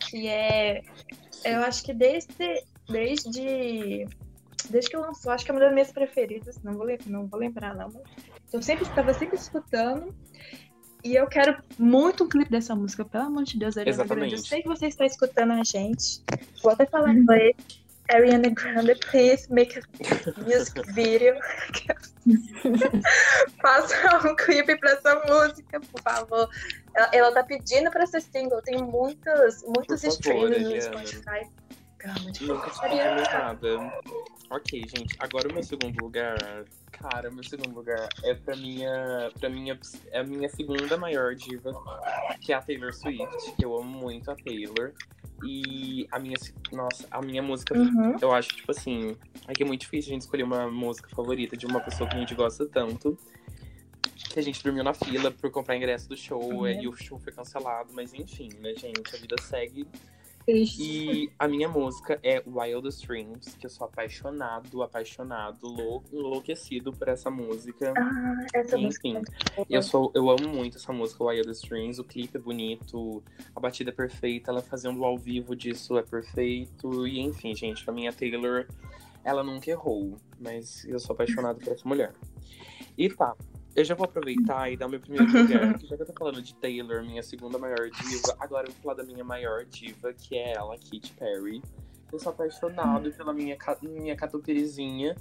Que 0.00 0.26
é. 0.26 0.82
Eu 1.44 1.62
acho 1.62 1.82
que 1.82 1.92
desde. 1.92 2.64
Desde. 2.88 4.06
Desde 4.70 4.90
que 4.90 4.96
eu 4.96 5.00
lançou, 5.00 5.32
acho 5.32 5.44
que 5.44 5.50
é 5.50 5.54
uma 5.54 5.60
das 5.60 5.72
minhas 5.72 5.92
preferidas. 5.92 6.60
Não 6.62 6.74
vou, 6.74 6.86
não 7.06 7.26
vou 7.26 7.40
lembrar, 7.40 7.74
não. 7.74 7.90
Mas 7.90 8.52
eu 8.52 8.62
sempre 8.62 8.84
estava 8.84 9.14
sempre 9.14 9.36
escutando. 9.36 10.14
E 11.04 11.14
eu 11.14 11.26
quero 11.28 11.56
muito 11.78 12.24
um 12.24 12.28
clipe 12.28 12.50
dessa 12.50 12.74
música, 12.74 13.04
pelo 13.04 13.24
amor 13.24 13.44
de 13.44 13.58
Deus, 13.58 13.76
Ariana 13.76 14.04
Grande. 14.04 14.20
Eu 14.20 14.26
Exatamente. 14.26 14.48
sei 14.48 14.62
que 14.62 14.68
você 14.68 14.86
está 14.86 15.06
escutando 15.06 15.52
a 15.52 15.62
gente. 15.62 16.22
Vou 16.62 16.72
até 16.72 16.86
falar 16.86 17.14
em 17.14 17.18
inglês. 17.18 17.56
Ariana 18.10 18.50
Grande, 18.50 18.94
please 18.96 19.46
make 19.52 19.78
a 19.78 19.82
music 20.42 20.80
video. 20.92 21.34
Faça 23.62 24.28
um 24.28 24.34
clipe 24.34 24.76
pra 24.76 24.92
essa 24.92 25.22
música, 25.26 25.80
por 25.80 26.02
favor. 26.02 26.48
Ela, 26.98 27.10
ela 27.12 27.32
tá 27.32 27.44
pedindo 27.44 27.90
pra 27.92 28.04
ser 28.06 28.20
single. 28.20 28.60
Tem 28.62 28.82
muitos, 28.82 29.62
muitos 29.62 30.02
favor, 30.02 30.50
streams 30.52 30.58
no. 30.64 30.82
Spotify. 30.82 31.48
Calma, 31.98 32.30
de 32.32 32.46
Nunca 32.46 32.70
te 32.70 32.80
pedimos 32.80 33.22
nada. 33.32 34.02
Ok, 34.50 34.82
gente. 34.96 35.16
Agora 35.20 35.48
o 35.48 35.52
meu 35.52 35.62
segundo 35.62 35.96
lugar. 36.02 36.64
Cara, 36.90 37.30
o 37.30 37.34
meu 37.34 37.44
segundo 37.44 37.74
lugar 37.74 38.08
é 38.24 38.34
pra 38.34 38.56
minha. 38.56 39.30
Pra 39.38 39.48
minha. 39.48 39.78
É 40.10 40.20
a 40.20 40.24
minha 40.24 40.48
segunda 40.48 40.96
maior 40.96 41.36
diva, 41.36 41.72
que 42.40 42.52
é 42.52 42.56
a 42.56 42.62
Taylor 42.62 42.92
Swift. 42.92 43.52
que 43.56 43.64
Eu 43.64 43.76
amo 43.76 43.98
muito 43.98 44.30
a 44.30 44.34
Taylor. 44.34 44.92
E 45.44 46.06
a 46.10 46.18
minha. 46.18 46.36
Nossa, 46.72 47.06
a 47.10 47.22
minha 47.22 47.42
música. 47.42 47.78
Uhum. 47.78 48.16
Eu 48.20 48.32
acho, 48.32 48.48
tipo 48.48 48.72
assim. 48.72 49.16
É 49.46 49.52
que 49.52 49.62
é 49.62 49.66
muito 49.66 49.82
difícil 49.82 50.10
a 50.10 50.14
gente 50.14 50.22
escolher 50.22 50.42
uma 50.42 50.68
música 50.68 51.08
favorita 51.14 51.56
de 51.56 51.66
uma 51.66 51.80
pessoa 51.80 52.08
que 52.10 52.16
a 52.16 52.18
gente 52.18 52.34
gosta 52.34 52.66
tanto. 52.66 53.16
Que 54.30 54.40
a 54.40 54.42
gente 54.42 54.62
dormiu 54.62 54.82
na 54.82 54.92
fila 54.94 55.30
por 55.30 55.50
comprar 55.50 55.76
ingresso 55.76 56.08
do 56.08 56.16
show 56.16 56.42
Uhum. 56.42 56.66
e 56.68 56.88
o 56.88 56.92
show 56.96 57.18
foi 57.18 57.32
cancelado. 57.32 57.92
Mas 57.94 58.12
enfim, 58.12 58.48
né, 58.60 58.74
gente? 58.74 59.14
A 59.14 59.18
vida 59.18 59.36
segue. 59.40 59.86
Triste. 60.44 60.82
E 60.82 61.30
a 61.38 61.46
minha 61.46 61.68
música 61.68 62.18
é 62.22 62.42
Wildest 62.46 63.06
Dreams, 63.06 63.54
que 63.58 63.66
eu 63.66 63.70
sou 63.70 63.86
apaixonado, 63.86 64.82
apaixonado, 64.82 65.68
lou- 65.68 66.02
enlouquecido 66.10 66.90
por 66.90 67.06
essa 67.06 67.30
música. 67.30 67.92
Ah, 67.94 68.46
essa 68.54 68.78
E, 68.78 68.82
música. 68.82 69.08
enfim, 69.08 69.22
é 69.58 69.64
eu 69.68 69.82
sou, 69.82 70.10
eu 70.14 70.30
amo 70.30 70.48
muito 70.48 70.78
essa 70.78 70.90
música, 70.90 71.22
Wildest 71.22 71.68
Dreams. 71.68 72.00
O 72.00 72.04
clipe 72.04 72.38
é 72.38 72.40
bonito, 72.40 73.22
a 73.54 73.60
batida 73.60 73.90
é 73.90 73.92
perfeita, 73.92 74.50
ela 74.50 74.62
fazendo 74.62 75.04
ao 75.04 75.18
vivo 75.18 75.54
disso 75.54 75.98
é 75.98 76.02
perfeito. 76.02 77.06
E 77.06 77.20
enfim, 77.20 77.54
gente, 77.54 77.84
pra 77.84 77.92
mim 77.92 78.08
a 78.08 78.12
Taylor, 78.12 78.66
ela 79.22 79.44
nunca 79.44 79.70
errou, 79.70 80.16
mas 80.40 80.82
eu 80.86 80.98
sou 80.98 81.12
apaixonado 81.12 81.58
por 81.60 81.74
essa 81.74 81.86
mulher. 81.86 82.14
E 82.96 83.10
tá, 83.10 83.36
eu 83.78 83.84
já 83.84 83.94
vou 83.94 84.04
aproveitar 84.04 84.70
e 84.72 84.76
dar 84.76 84.86
o 84.86 84.90
meu 84.90 84.98
primeiro 84.98 85.26
lugar, 85.30 85.78
que 85.78 85.86
já 85.86 85.96
que 85.96 86.02
eu 86.02 86.06
tô 86.06 86.12
falando 86.12 86.42
de 86.42 86.54
Taylor, 86.56 87.04
minha 87.04 87.22
segunda 87.22 87.58
maior 87.58 87.88
diva, 87.88 88.36
agora 88.40 88.66
eu 88.66 88.72
vou 88.72 88.82
falar 88.82 88.94
da 88.94 89.04
minha 89.04 89.22
maior 89.22 89.64
diva, 89.64 90.12
que 90.12 90.36
é 90.36 90.54
ela, 90.54 90.76
Katy 90.76 91.12
Perry. 91.16 91.62
Eu 92.10 92.18
sou 92.18 92.32
apaixonado 92.32 93.12
pela 93.12 93.32
minha, 93.32 93.56
minha 93.82 94.16
catupiryzinha. 94.16 95.14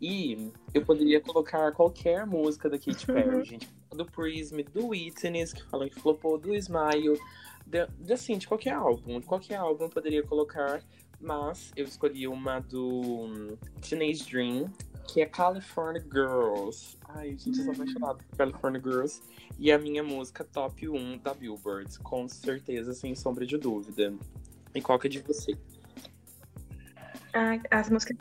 E 0.00 0.50
eu 0.74 0.84
poderia 0.84 1.20
colocar 1.20 1.70
qualquer 1.72 2.26
música 2.26 2.68
da 2.68 2.76
Katy 2.76 3.06
Perry, 3.06 3.44
gente. 3.44 3.68
Do 3.90 4.04
Prism, 4.04 4.56
do 4.74 4.88
Witness, 4.88 5.52
que 5.52 5.62
falam 5.64 5.88
que 5.88 5.94
flopou, 5.94 6.36
do 6.36 6.54
Smile. 6.54 7.18
De, 7.64 7.86
de, 7.86 8.12
assim, 8.12 8.36
de 8.36 8.48
qualquer 8.48 8.74
álbum. 8.74 9.20
De 9.20 9.26
qualquer 9.26 9.54
álbum 9.54 9.84
eu 9.84 9.90
poderia 9.90 10.22
colocar. 10.24 10.82
Mas 11.22 11.70
eu 11.76 11.84
escolhi 11.84 12.26
uma 12.26 12.58
do 12.58 13.26
hum, 13.26 13.56
Teenage 13.80 14.24
Dream, 14.28 14.68
que 15.06 15.20
é 15.20 15.26
California 15.26 16.02
Girls. 16.02 16.96
Ai, 17.10 17.36
gente, 17.36 17.58
eu 17.60 17.64
sou 17.64 17.72
apaixonado 17.74 18.18
por 18.24 18.36
California 18.36 18.80
Girls. 18.82 19.22
E 19.58 19.70
a 19.70 19.78
minha 19.78 20.02
música 20.02 20.42
top 20.44 20.88
1 20.88 21.18
da 21.18 21.32
Billboard, 21.32 21.96
com 22.00 22.28
certeza, 22.28 22.92
sem 22.92 23.14
sombra 23.14 23.46
de 23.46 23.56
dúvida. 23.56 24.12
E 24.74 24.80
qual 24.82 24.98
que 24.98 25.06
é 25.06 25.10
de 25.10 25.20
você? 25.20 25.56
Ah, 27.34 27.58
as 27.70 27.88
músicas. 27.88 28.16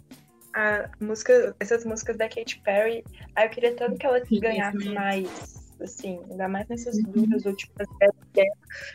A 0.54 0.90
música, 1.00 1.56
essas 1.62 1.86
músicas 1.86 2.18
da 2.18 2.28
Katy 2.28 2.60
Perry, 2.62 3.06
ah, 3.36 3.46
eu 3.46 3.50
queria 3.50 3.74
tanto 3.74 3.98
que 3.98 4.06
ela 4.06 4.20
ganhasse 4.30 4.90
mais, 4.90 5.72
assim, 5.82 6.20
ainda 6.30 6.48
mais 6.50 6.68
nessas 6.68 6.98
Uhum. 6.98 7.12
duas 7.26 7.46
últimas. 7.46 7.88
dela, 8.00 8.14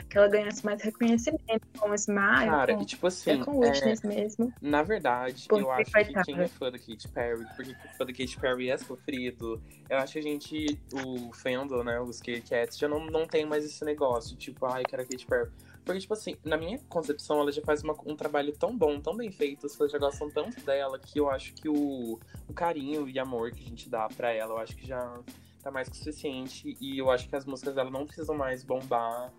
que 0.08 0.16
ela 0.18 0.28
ganhasse 0.28 0.64
mais 0.64 0.82
reconhecimento 0.82 1.60
com 1.78 1.90
o 1.90 1.94
Smile. 1.94 2.46
Cara, 2.46 2.74
com, 2.74 2.82
e 2.82 2.86
tipo 2.86 3.06
assim, 3.06 3.30
é 3.40 3.44
com 3.44 3.62
é, 3.64 3.70
Witness 3.70 4.02
mesmo. 4.02 4.52
na 4.60 4.82
verdade, 4.82 5.46
eu 5.50 5.70
acho 5.70 5.84
que 5.92 6.04
coitada. 6.04 6.24
quem 6.24 6.38
é 6.40 6.48
fã 6.48 6.70
da 6.70 6.78
Katy 6.78 7.08
Perry, 7.08 7.46
porque 7.54 7.72
o 7.72 7.96
fã 7.96 8.06
da 8.06 8.12
Katy 8.12 8.38
Perry 8.38 8.70
é 8.70 8.78
sofrido, 8.78 9.60
eu 9.88 9.98
acho 9.98 10.14
que 10.14 10.18
a 10.18 10.22
gente, 10.22 10.80
o 10.92 11.32
fandom, 11.32 11.82
né, 11.84 12.00
os 12.00 12.20
K-Cats, 12.20 12.78
já 12.78 12.88
não, 12.88 13.06
não 13.06 13.26
tem 13.26 13.44
mais 13.44 13.64
esse 13.64 13.84
negócio, 13.84 14.36
tipo, 14.36 14.66
ai, 14.66 14.82
quero 14.84 15.02
a 15.02 15.04
Katy 15.06 15.26
Perry. 15.26 15.50
Porque, 15.84 16.00
tipo 16.00 16.14
assim, 16.14 16.36
na 16.44 16.56
minha 16.56 16.80
concepção, 16.88 17.38
ela 17.40 17.52
já 17.52 17.62
faz 17.62 17.84
uma- 17.84 17.94
um 18.04 18.16
trabalho 18.16 18.52
tão 18.52 18.76
bom, 18.76 19.00
tão 19.00 19.16
bem 19.16 19.30
feito, 19.30 19.66
as 19.66 19.72
pessoas 19.72 19.92
já 19.92 19.98
gostam 19.98 20.28
tanto 20.28 20.60
dela, 20.62 20.98
que 20.98 21.20
eu 21.20 21.30
acho 21.30 21.54
que 21.54 21.68
o, 21.68 22.18
o 22.48 22.52
carinho 22.52 23.08
e 23.08 23.18
amor 23.20 23.52
que 23.52 23.62
a 23.62 23.66
gente 23.68 23.88
dá 23.88 24.08
pra 24.08 24.32
ela, 24.32 24.54
eu 24.54 24.58
acho 24.58 24.74
que 24.74 24.84
já 24.84 25.20
tá 25.66 25.70
mais 25.72 25.88
que 25.88 25.96
o 25.96 25.98
suficiente. 25.98 26.76
E 26.80 26.98
eu 26.98 27.10
acho 27.10 27.28
que 27.28 27.34
as 27.34 27.44
músicas 27.44 27.74
dela 27.74 27.90
não 27.90 28.06
precisam 28.06 28.36
mais 28.36 28.62
bombar. 28.62 29.32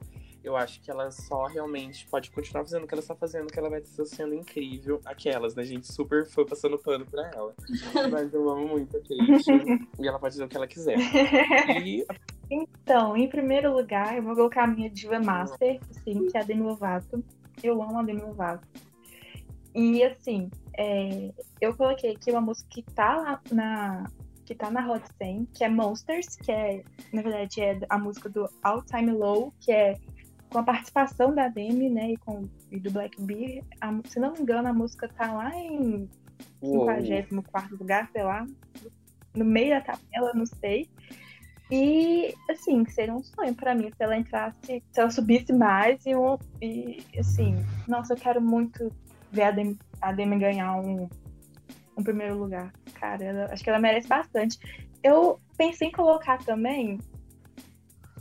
Eu 0.43 0.55
acho 0.55 0.82
que 0.82 0.91
ela 0.91 1.09
só 1.09 1.45
realmente 1.45 2.07
pode 2.07 2.32
continuar 2.32 2.63
fazendo 2.63 2.84
o 2.84 2.88
que 2.88 2.93
ela 2.93 3.01
está 3.01 3.15
fazendo, 3.15 3.47
que 3.47 3.57
ela 3.57 3.69
vai 3.69 3.80
estar 3.80 4.05
sendo 4.05 4.34
incrível. 4.34 4.99
Aquelas, 5.05 5.55
né, 5.55 5.63
gente? 5.63 5.91
Super 5.91 6.25
foi 6.25 6.45
passando 6.45 6.78
pano 6.78 7.05
pra 7.05 7.32
ela. 7.34 7.53
Mas 8.11 8.34
eu 8.34 8.49
amo 8.49 8.67
muito 8.67 8.95
a 8.95 8.99
Kate. 8.99 9.88
e 9.99 10.07
ela 10.07 10.19
pode 10.19 10.34
dizer 10.34 10.45
o 10.45 10.49
que 10.49 10.57
ela 10.57 10.67
quiser. 10.67 10.97
E 11.82 12.05
Então, 12.49 13.17
em 13.17 13.28
primeiro 13.28 13.73
lugar, 13.73 14.15
eu 14.15 14.23
vou 14.23 14.34
colocar 14.34 14.63
a 14.63 14.67
minha 14.67 14.89
diva 14.89 15.19
master, 15.19 15.82
assim, 15.89 16.28
que 16.28 16.38
é 16.38 16.41
a 16.41 16.43
Demi 16.43 16.61
Lovato. 16.61 17.21
Eu 17.61 17.82
amo 17.82 17.99
a 17.99 18.03
Demi 18.03 18.21
Lovato. 18.21 18.65
E 19.75 20.01
assim, 20.01 20.49
é, 20.78 21.34
eu 21.59 21.75
coloquei 21.75 22.13
aqui 22.13 22.32
uma 22.32 22.39
música 22.39 22.69
que 22.71 22.84
tá 22.84 23.17
lá 23.17 23.41
na 23.51 24.05
que 24.48 24.56
tá 24.56 24.72
na 24.72 24.89
Hot 24.89 25.04
100, 25.18 25.45
que 25.54 25.64
é 25.66 25.68
Monsters, 25.70 26.38
que 26.38 26.50
é, 26.50 26.82
na 27.12 27.22
verdade, 27.22 27.60
é 27.60 27.78
a 27.89 27.98
música 27.98 28.30
do 28.30 28.50
All 28.64 28.82
Time 28.82 29.12
Low, 29.12 29.54
que 29.60 29.74
é 29.74 29.98
com 30.50 30.60
a 30.60 30.64
participação 30.64 31.36
da 31.36 31.50
Demi, 31.50 31.89
né, 31.89 32.12
e, 32.12 32.18
com, 32.18 32.48
e 32.72 32.80
do 32.80 32.89
Black 32.89 33.22
Bear. 33.22 33.62
A- 33.82 34.00
se 34.06 34.18
não 34.22 34.32
me 34.32 34.39
engano, 34.39 34.70
a 34.70 34.74
música 34.74 35.10
tá 35.10 35.34
lá 35.34 35.54
em 35.54 36.10
uou, 36.62 36.86
54 37.04 37.76
lugar, 37.78 38.10
sei 38.14 38.24
lá, 38.24 38.48
no 39.36 39.43
meio 39.43 39.72
da 39.72 39.82
tabela, 39.82 40.32
não 40.34 40.45
sei. 40.45 40.89
E, 41.70 42.34
assim, 42.50 42.86
seria 42.86 43.14
um 43.14 43.22
sonho 43.22 43.54
pra 43.54 43.76
mim 43.76 43.89
se 43.89 44.02
ela 44.02 44.18
entrasse, 44.18 44.58
se 44.66 44.82
ela 45.00 45.10
subisse 45.12 45.52
mais 45.52 46.02
e, 46.06 46.12
e 46.62 47.20
assim, 47.20 47.54
nossa, 47.86 48.14
eu 48.14 48.18
quero 48.18 48.41
muito 48.41 48.89
ver 49.30 49.43
a 49.43 49.52
Demi, 49.52 49.78
a 50.02 50.14
Demi 50.14 50.39
ganhar 50.39 50.80
um, 50.80 51.10
um 51.98 52.04
primeiro 52.04 52.38
lugar. 52.38 52.72
Cara, 53.00 53.24
ela- 53.24 53.45
acho 53.52 53.64
que 53.64 53.70
ela 53.70 53.80
merece 53.80 54.08
bastante. 54.08 54.58
Eu 55.04 55.39
pensei 55.58 55.88
em 55.88 55.91
colocar 55.91 56.38
também 56.43 57.00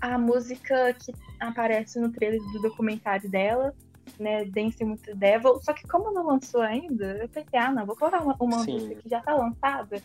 a 0.00 0.18
música 0.18 0.92
que 0.94 1.12
aparece 1.40 1.98
no 2.00 2.10
trailer 2.10 2.40
do 2.52 2.62
documentário 2.62 3.28
dela, 3.30 3.74
né, 4.18 4.44
Dancing 4.44 4.84
with 4.92 4.98
the 4.98 5.14
Devil. 5.14 5.58
Só 5.62 5.72
que 5.72 5.86
como 5.88 6.12
não 6.12 6.26
lançou 6.26 6.60
ainda, 6.60 7.18
eu 7.18 7.28
pensei, 7.28 7.58
ah, 7.58 7.70
não, 7.72 7.84
vou 7.86 7.96
colocar 7.96 8.22
uma, 8.22 8.36
uma 8.40 8.58
Sim. 8.64 8.72
música 8.74 8.94
que 8.96 9.08
já 9.08 9.20
tá 9.20 9.34
lançada. 9.34 10.00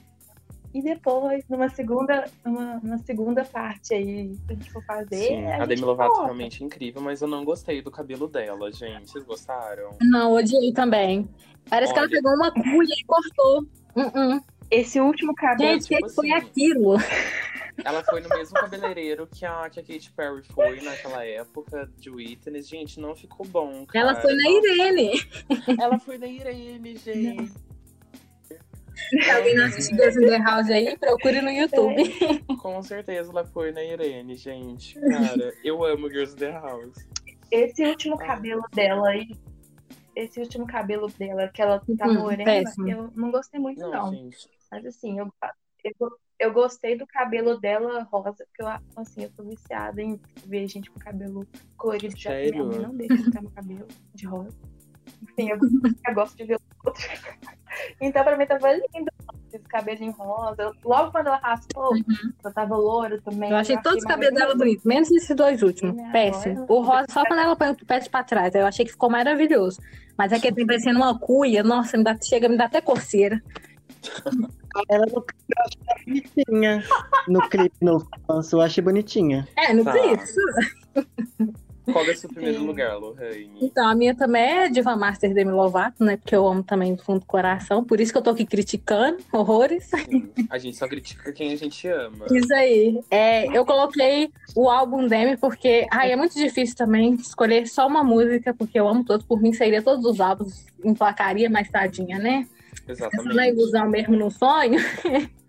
E 0.73 0.81
depois, 0.81 1.43
numa 1.49 1.67
segunda, 1.69 2.25
numa, 2.45 2.79
numa 2.81 2.97
segunda 2.99 3.43
parte 3.43 3.93
aí, 3.93 4.33
se 4.33 4.41
a 4.49 4.53
gente 4.53 4.71
for 4.71 4.81
fazer. 4.85 5.27
Sim, 5.27 5.45
a 5.47 5.59
gente 5.59 5.67
Demi 5.67 5.81
Lovato 5.81 6.11
coloca. 6.11 6.25
realmente 6.27 6.63
é 6.63 6.65
incrível, 6.65 7.01
mas 7.01 7.21
eu 7.21 7.27
não 7.27 7.43
gostei 7.43 7.81
do 7.81 7.91
cabelo 7.91 8.25
dela, 8.29 8.71
gente. 8.71 9.11
Vocês 9.11 9.25
gostaram? 9.25 9.97
Não, 10.01 10.31
odiei 10.31 10.71
também. 10.71 11.29
Parece 11.69 11.93
que 11.93 11.99
ela 11.99 12.07
Olha. 12.07 12.15
pegou 12.15 12.33
uma 12.33 12.51
cuia 12.51 12.95
e 12.99 13.05
cortou. 13.05 13.61
Uh 13.95 14.01
-uh. 14.01 14.43
Esse 14.69 14.99
último 15.01 15.33
cabelo. 15.35 15.73
Gente, 15.73 15.83
o 15.83 15.87
que 15.87 15.95
tipo 15.95 16.07
que 16.07 16.15
foi 16.15 16.31
assim, 16.31 16.47
aquilo? 16.47 16.95
Ela 17.83 18.03
foi 18.03 18.21
no 18.21 18.29
mesmo 18.29 18.53
cabeleireiro 18.53 19.27
que 19.27 19.45
a, 19.45 19.69
que 19.69 19.79
a 19.79 19.83
Katy 19.83 20.11
Perry 20.13 20.43
foi 20.43 20.81
naquela 20.81 21.25
época 21.25 21.89
de 21.97 22.09
Witness. 22.09 22.67
Gente, 22.67 22.99
não 22.99 23.15
ficou 23.15 23.45
bom. 23.45 23.85
Cara. 23.85 24.11
Ela 24.11 24.21
foi 24.21 24.33
na 24.33 24.49
Irene. 24.49 25.11
Ela 25.79 25.99
foi 25.99 26.17
na 26.17 26.27
Irene, 26.27 26.95
gente. 26.95 27.51
Se 28.93 29.31
alguém 29.31 29.55
não 29.55 29.65
assistiu 29.65 29.97
Girls 29.97 30.23
in 30.23 30.27
the 30.27 30.37
House 30.37 30.69
aí, 30.69 30.97
procure 30.97 31.41
no 31.41 31.49
YouTube. 31.49 32.03
Com 32.61 32.81
certeza 32.83 33.31
ela 33.31 33.45
foi 33.45 33.71
na 33.71 33.83
Irene, 33.83 34.35
gente. 34.35 34.99
Cara, 34.99 35.53
eu 35.63 35.83
amo 35.83 36.09
Girls 36.09 36.33
in 36.33 36.37
the 36.37 36.51
House. 36.51 37.07
Esse 37.49 37.83
último 37.83 38.17
cabelo 38.17 38.63
dela 38.73 39.09
aí. 39.09 39.27
Esse 40.15 40.39
último 40.41 40.67
cabelo 40.67 41.07
dela, 41.17 41.49
que 41.49 41.61
ela 41.61 41.81
tá 41.97 42.07
Hum, 42.07 42.19
morena, 42.19 42.45
péssimo. 42.45 42.89
eu 42.89 43.11
não 43.15 43.31
gostei 43.31 43.59
muito, 43.59 43.79
Não, 43.79 43.91
não. 43.91 44.11
gente. 44.11 44.49
Mas 44.69 44.85
assim, 44.85 45.19
eu, 45.19 45.33
eu, 45.83 46.11
eu 46.39 46.53
gostei 46.53 46.97
do 46.97 47.07
cabelo 47.07 47.59
dela 47.59 48.03
rosa, 48.03 48.33
porque 48.45 48.61
eu, 48.61 48.67
assim, 48.95 49.23
eu 49.23 49.31
tô 49.31 49.43
viciada 49.43 50.01
em 50.01 50.19
ver 50.45 50.67
gente 50.67 50.91
com 50.91 50.99
cabelo 50.99 51.47
colorido. 51.77 52.13
Já 52.17 52.33
que 52.35 52.49
minha 52.49 52.63
Sério? 52.63 52.65
mãe 52.65 52.79
não 52.81 52.95
deixa 52.95 53.13
eu 53.15 53.23
pintar 53.25 53.41
meu 53.41 53.51
cabelo 53.51 53.87
de 54.13 54.25
rosa. 54.25 54.57
Enfim, 55.21 55.49
eu, 55.49 55.57
eu 56.07 56.13
gosto 56.13 56.35
de 56.35 56.45
ver 56.45 56.55
o 56.55 56.87
outro. 56.87 57.01
Então, 58.01 58.23
pra 58.23 58.37
mim, 58.37 58.45
tava 58.45 58.73
lindo 58.73 59.09
esse 59.53 59.67
cabelinho 59.67 60.11
rosa. 60.11 60.71
Logo 60.83 61.11
quando 61.11 61.27
ela 61.27 61.37
raspou, 61.37 61.91
eu 62.43 62.53
tava 62.53 62.75
loura 62.75 63.19
também. 63.21 63.49
Uhum. 63.49 63.55
Eu 63.55 63.61
achei 63.61 63.77
todos 63.81 63.99
os 63.99 64.05
cabelos 64.05 64.35
dela 64.39 64.55
bonitos, 64.55 64.83
menos 64.85 65.11
esses 65.11 65.35
dois 65.35 65.61
últimos. 65.61 65.95
Né? 65.95 66.09
Péssimo. 66.11 66.63
Agora- 66.63 66.73
O 66.73 66.81
rosa 66.81 67.05
só 67.09 67.23
quando 67.25 67.39
ela 67.39 67.55
põe 67.55 67.69
o 67.71 67.85
pé 67.85 67.99
pra 68.09 68.23
trás. 68.23 68.53
Eu 68.55 68.65
achei 68.65 68.85
que 68.85 68.91
ficou 68.91 69.09
maravilhoso. 69.09 69.79
Mas 70.17 70.31
aquele 70.33 70.55
tem 70.55 70.65
parecendo 70.65 70.97
uma 70.99 71.17
cuia, 71.17 71.63
nossa, 71.63 71.97
me 71.97 72.03
dá, 72.03 72.15
chega, 72.21 72.47
me 72.49 72.57
dá 72.57 72.65
até 72.65 72.81
coceira. 72.81 73.41
Ela 74.89 75.05
no 75.07 75.21
clipe 75.21 75.43
eu 75.57 75.69
que 75.69 75.77
tá 75.85 75.95
bonitinha. 76.05 76.83
No 77.27 77.49
clipe 77.49 77.75
que 77.79 77.85
lançou, 78.29 78.59
eu 78.59 78.65
achei 78.65 78.83
bonitinha. 78.83 79.47
É, 79.57 79.73
não 79.73 79.83
Tá. 79.83 79.91
precisa. 79.91 80.41
Qual 81.85 82.05
é 82.05 82.11
o 82.11 82.15
seu 82.15 82.29
primeiro 82.29 82.63
lugar, 82.63 82.95
Lohane? 82.97 83.51
Então, 83.59 83.87
a 83.87 83.95
minha 83.95 84.15
também 84.15 84.43
é 84.43 84.69
Diva 84.69 84.95
Master 84.95 85.33
Demi 85.33 85.51
Lovato, 85.51 86.03
né? 86.03 86.17
Porque 86.17 86.35
eu 86.35 86.47
amo 86.47 86.63
também 86.63 86.93
do 86.93 87.03
fundo 87.03 87.21
do 87.21 87.25
coração. 87.25 87.83
Por 87.83 87.99
isso 87.99 88.11
que 88.11 88.17
eu 88.17 88.21
tô 88.21 88.29
aqui 88.29 88.45
criticando 88.45 89.17
horrores. 89.33 89.85
Sim, 89.85 90.29
a 90.49 90.57
gente 90.57 90.77
só 90.77 90.87
critica 90.87 91.31
quem 91.33 91.51
a 91.51 91.55
gente 91.55 91.87
ama. 91.87 92.25
Isso 92.31 92.53
aí. 92.53 93.01
É, 93.09 93.45
eu 93.57 93.65
coloquei 93.65 94.31
o 94.55 94.69
álbum 94.69 95.07
Demi 95.07 95.37
porque 95.37 95.87
ai, 95.91 96.11
é 96.11 96.15
muito 96.15 96.35
difícil 96.35 96.75
também 96.75 97.15
escolher 97.15 97.67
só 97.67 97.87
uma 97.87 98.03
música, 98.03 98.53
porque 98.53 98.79
eu 98.79 98.87
amo 98.87 99.03
todos. 99.03 99.25
Por 99.25 99.41
mim, 99.41 99.53
seria 99.53 99.81
todos 99.81 100.05
os 100.05 100.19
álbuns, 100.19 100.65
emplacaria 100.83 101.49
mais 101.49 101.69
tadinha, 101.69 102.19
né? 102.19 102.47
Na 102.85 102.93
Exatamente. 102.93 103.49
ilusão 103.49 103.89
mesmo 103.89 104.15
no 104.15 104.29
sonho. 104.29 104.79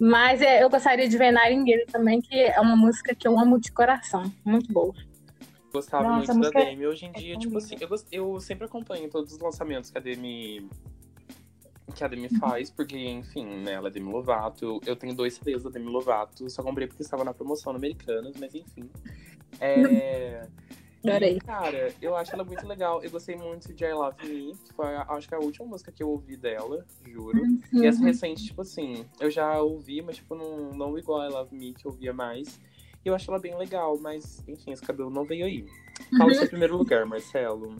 Mas 0.00 0.40
é, 0.40 0.62
eu 0.62 0.70
gostaria 0.70 1.08
de 1.08 1.18
ver 1.18 1.32
Nightingale 1.32 1.86
também, 1.86 2.20
que 2.20 2.34
é 2.34 2.60
uma 2.60 2.76
música 2.76 3.14
que 3.14 3.26
eu 3.26 3.38
amo 3.38 3.60
de 3.60 3.72
coração. 3.72 4.32
Muito 4.44 4.72
boa. 4.72 4.94
Gostava 5.78 6.08
Nossa, 6.08 6.34
muito 6.34 6.52
da 6.52 6.64
Demi. 6.64 6.86
Hoje 6.88 7.06
em 7.06 7.10
é 7.10 7.12
dia, 7.12 7.36
tipo 7.36 7.56
assim, 7.56 7.76
eu, 7.80 7.88
eu 8.10 8.40
sempre 8.40 8.64
acompanho 8.64 9.08
todos 9.08 9.32
os 9.32 9.38
lançamentos 9.38 9.90
que 9.90 9.98
a 9.98 10.00
Demi. 10.00 10.68
Que 11.94 12.02
a 12.02 12.08
Demi 12.08 12.28
Uhum. 12.32 12.38
faz, 12.40 12.68
porque, 12.68 12.98
enfim, 12.98 13.46
né, 13.46 13.74
ela 13.74 13.86
é 13.86 13.90
Demi 13.90 14.10
Lovato. 14.10 14.80
Eu 14.84 14.96
tenho 14.96 15.14
dois 15.14 15.34
CDs 15.34 15.62
da 15.62 15.70
Demi 15.70 15.86
Lovato, 15.86 16.50
só 16.50 16.64
comprei 16.64 16.88
porque 16.88 17.02
estava 17.02 17.22
na 17.22 17.32
promoção 17.32 17.72
no 17.72 17.78
Americanas, 17.78 18.34
mas 18.38 18.54
enfim. 18.54 18.90
É. 19.60 20.46
Adorei. 21.04 21.36
E, 21.36 21.38
cara, 21.38 21.94
eu 22.02 22.16
acho 22.16 22.34
ela 22.34 22.42
muito 22.42 22.66
legal. 22.66 23.00
Eu 23.04 23.10
gostei 23.10 23.36
muito 23.36 23.72
de 23.72 23.84
I 23.84 23.92
Love 23.92 24.26
Me, 24.26 24.56
que 24.56 24.74
foi, 24.74 24.96
acho 24.96 25.28
que 25.28 25.34
a 25.34 25.38
última 25.38 25.66
música 25.66 25.92
que 25.92 26.02
eu 26.02 26.10
ouvi 26.10 26.36
dela, 26.36 26.84
juro. 27.06 27.40
E 27.72 27.86
essa 27.86 28.02
recente, 28.02 28.44
tipo 28.46 28.62
assim, 28.62 29.06
eu 29.20 29.30
já 29.30 29.62
ouvi, 29.62 30.02
mas 30.02 30.16
tipo, 30.16 30.34
não, 30.34 30.72
não 30.72 30.98
igual 30.98 31.20
a 31.20 31.26
I 31.28 31.30
Love 31.30 31.54
Me, 31.56 31.72
que 31.72 31.86
eu 31.86 31.92
ouvia 31.92 32.12
mais. 32.12 32.60
E 33.04 33.08
eu 33.08 33.14
acho 33.14 33.30
ela 33.30 33.40
bem 33.40 33.56
legal, 33.56 33.98
mas, 34.00 34.42
enfim, 34.48 34.72
esse 34.72 34.82
cabelo 34.82 35.10
não 35.10 35.24
veio 35.24 35.46
aí. 35.46 35.64
Fala 36.16 36.30
o 36.30 36.34
seu 36.34 36.48
primeiro 36.48 36.76
lugar, 36.76 37.06
Marcelo. 37.06 37.76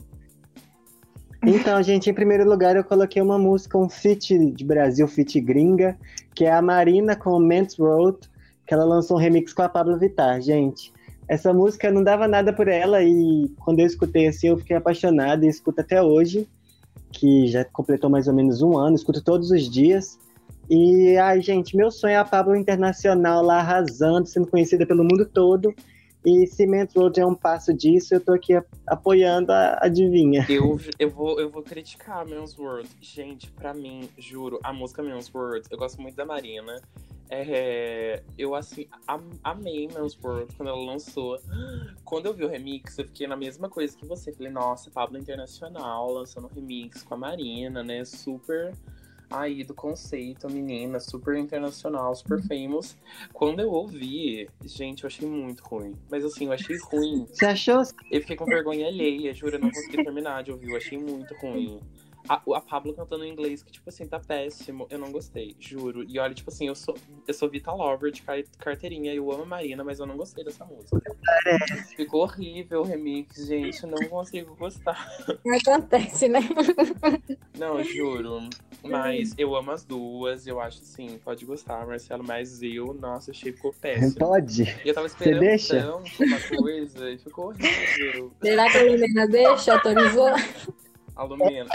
Então, 1.45 1.81
gente, 1.81 2.09
em 2.09 2.13
primeiro 2.13 2.47
lugar 2.47 2.75
eu 2.75 2.83
coloquei 2.83 3.21
uma 3.21 3.37
música, 3.37 3.77
um 3.77 3.89
feat 3.89 4.37
de 4.51 4.65
Brasil, 4.65 5.07
feat 5.07 5.39
gringa, 5.39 5.97
que 6.35 6.45
é 6.45 6.51
a 6.51 6.61
Marina 6.61 7.15
com 7.15 7.39
Men's 7.39 7.77
Road, 7.77 8.17
que 8.67 8.73
ela 8.73 8.83
lançou 8.83 9.17
um 9.17 9.19
remix 9.19 9.53
com 9.53 9.61
a 9.61 9.69
Pablo 9.69 9.97
Vittar, 9.97 10.41
gente. 10.41 10.91
Essa 11.29 11.53
música 11.53 11.91
não 11.91 12.03
dava 12.03 12.27
nada 12.27 12.51
por 12.51 12.67
ela 12.67 13.01
e 13.03 13.47
quando 13.59 13.79
eu 13.79 13.85
escutei 13.85 14.27
assim 14.27 14.47
eu 14.47 14.57
fiquei 14.57 14.75
apaixonado 14.75 15.45
e 15.45 15.47
escuto 15.47 15.79
até 15.79 16.01
hoje, 16.01 16.47
que 17.11 17.47
já 17.47 17.63
completou 17.63 18.09
mais 18.09 18.27
ou 18.27 18.33
menos 18.33 18.61
um 18.61 18.77
ano, 18.77 18.95
escuto 18.95 19.23
todos 19.23 19.49
os 19.49 19.69
dias. 19.69 20.19
E, 20.69 21.17
ai, 21.17 21.41
gente, 21.41 21.75
meu 21.75 21.89
sonho 21.89 22.11
é 22.13 22.17
a 22.17 22.25
Pablo 22.25 22.55
Internacional 22.55 23.43
lá 23.43 23.59
arrasando, 23.59 24.27
sendo 24.27 24.47
conhecida 24.47 24.85
pelo 24.85 25.03
mundo 25.03 25.25
todo. 25.25 25.73
E 26.25 26.45
Cement 26.47 26.89
Road 26.95 27.19
é 27.19 27.25
um 27.25 27.33
passo 27.33 27.73
disso, 27.73 28.13
eu 28.13 28.19
tô 28.19 28.33
aqui 28.33 28.53
apoiando 28.85 29.53
a 29.53 29.79
adivinha. 29.81 30.45
Eu, 30.49 30.77
eu, 30.99 31.09
vou, 31.09 31.39
eu 31.39 31.49
vou 31.49 31.63
criticar 31.63 32.25
Men's 32.25 32.57
World. 32.57 32.89
Gente, 32.99 33.49
pra 33.51 33.73
mim, 33.73 34.09
juro, 34.17 34.59
a 34.61 34.73
música 34.73 35.01
Men's 35.01 35.33
World, 35.33 35.65
eu 35.71 35.77
gosto 35.77 36.01
muito 36.01 36.15
da 36.15 36.25
Marina. 36.25 36.81
É, 37.31 38.21
eu, 38.37 38.53
assim, 38.53 38.87
am- 39.07 39.39
amei 39.43 39.87
Men's 39.87 40.17
World 40.21 40.53
quando 40.55 40.69
ela 40.69 40.83
lançou. 40.83 41.39
Quando 42.03 42.25
eu 42.25 42.33
vi 42.33 42.43
o 42.43 42.49
remix, 42.49 42.97
eu 42.97 43.05
fiquei 43.05 43.25
na 43.27 43.37
mesma 43.37 43.69
coisa 43.69 43.95
que 43.95 44.05
você. 44.05 44.33
Falei, 44.33 44.51
nossa, 44.51 44.91
Pablo 44.91 45.17
Internacional 45.17 46.11
lançando 46.11 46.47
remix 46.47 47.01
com 47.01 47.13
a 47.13 47.17
Marina, 47.17 47.81
né? 47.81 48.03
Super 48.03 48.73
aí 49.29 49.63
do 49.63 49.73
conceito, 49.73 50.47
a 50.47 50.49
menina, 50.49 50.99
super 50.99 51.37
internacional, 51.37 52.15
super 52.15 52.41
famous. 52.43 52.97
Quando 53.33 53.59
eu 53.59 53.71
ouvi, 53.71 54.49
gente, 54.65 55.03
eu 55.03 55.07
achei 55.07 55.27
muito 55.27 55.63
ruim. 55.63 55.95
Mas 56.09 56.25
assim, 56.25 56.45
eu 56.45 56.51
achei 56.51 56.77
ruim. 56.77 57.25
Você 57.25 57.45
achou? 57.45 57.81
Eu 58.11 58.21
fiquei 58.21 58.35
com 58.35 58.45
vergonha 58.45 58.87
alheia, 58.87 59.33
juro, 59.33 59.55
eu 59.55 59.59
não 59.59 59.71
consegui 59.71 60.03
terminar 60.03 60.43
de 60.43 60.51
ouvir, 60.51 60.69
eu 60.71 60.77
achei 60.77 60.97
muito 60.97 61.35
ruim. 61.35 61.79
A, 62.29 62.35
a 62.55 62.61
Pablo 62.61 62.93
cantando 62.93 63.25
em 63.25 63.31
inglês, 63.31 63.63
que, 63.63 63.71
tipo 63.71 63.89
assim, 63.89 64.07
tá 64.07 64.19
péssimo. 64.19 64.85
Eu 64.89 64.99
não 64.99 65.11
gostei, 65.11 65.55
juro. 65.59 66.05
E 66.07 66.19
olha, 66.19 66.33
tipo 66.33 66.51
assim, 66.51 66.67
eu 66.67 66.75
sou, 66.75 66.95
eu 67.27 67.33
sou 67.33 67.49
Vita 67.49 67.71
Lover 67.71 68.11
de 68.11 68.21
car- 68.21 68.43
carteirinha. 68.59 69.11
Eu 69.13 69.31
amo 69.31 69.43
a 69.43 69.45
Marina, 69.47 69.83
mas 69.83 69.99
eu 69.99 70.05
não 70.05 70.15
gostei 70.15 70.43
dessa 70.43 70.63
música. 70.63 71.01
Ficou 71.95 72.21
horrível 72.21 72.81
o 72.81 72.83
remix, 72.83 73.47
gente. 73.47 73.83
Não 73.87 73.97
consigo 74.07 74.55
gostar. 74.55 75.09
Acontece, 75.67 76.27
né? 76.27 76.39
Não, 77.57 77.83
juro. 77.83 78.39
Mas 78.83 79.33
eu 79.37 79.53
amo 79.55 79.71
as 79.71 79.83
duas. 79.83 80.47
Eu 80.47 80.61
acho 80.61 80.81
assim, 80.81 81.19
pode 81.23 81.45
gostar, 81.45 81.85
Marcelo. 81.85 82.23
Mas 82.23 82.61
eu, 82.61 82.93
nossa, 82.93 83.31
achei 83.31 83.51
que 83.51 83.57
ficou 83.57 83.73
péssimo. 83.73 84.15
Pode. 84.15 84.63
E 84.63 84.87
eu 84.87 84.93
tava 84.93 85.07
esperando 85.07 85.41
tanto 85.67 86.23
uma 86.23 86.39
coisa 86.57 87.11
e 87.11 87.17
ficou 87.17 87.47
horrível. 87.47 88.31
Será 88.41 88.71
que 88.71 88.77
a 88.77 88.83
Lumena 88.83 89.27
deixa? 89.27 89.73
Autorizou? 89.73 90.29
A 91.19 91.23
Lumena. 91.23 91.69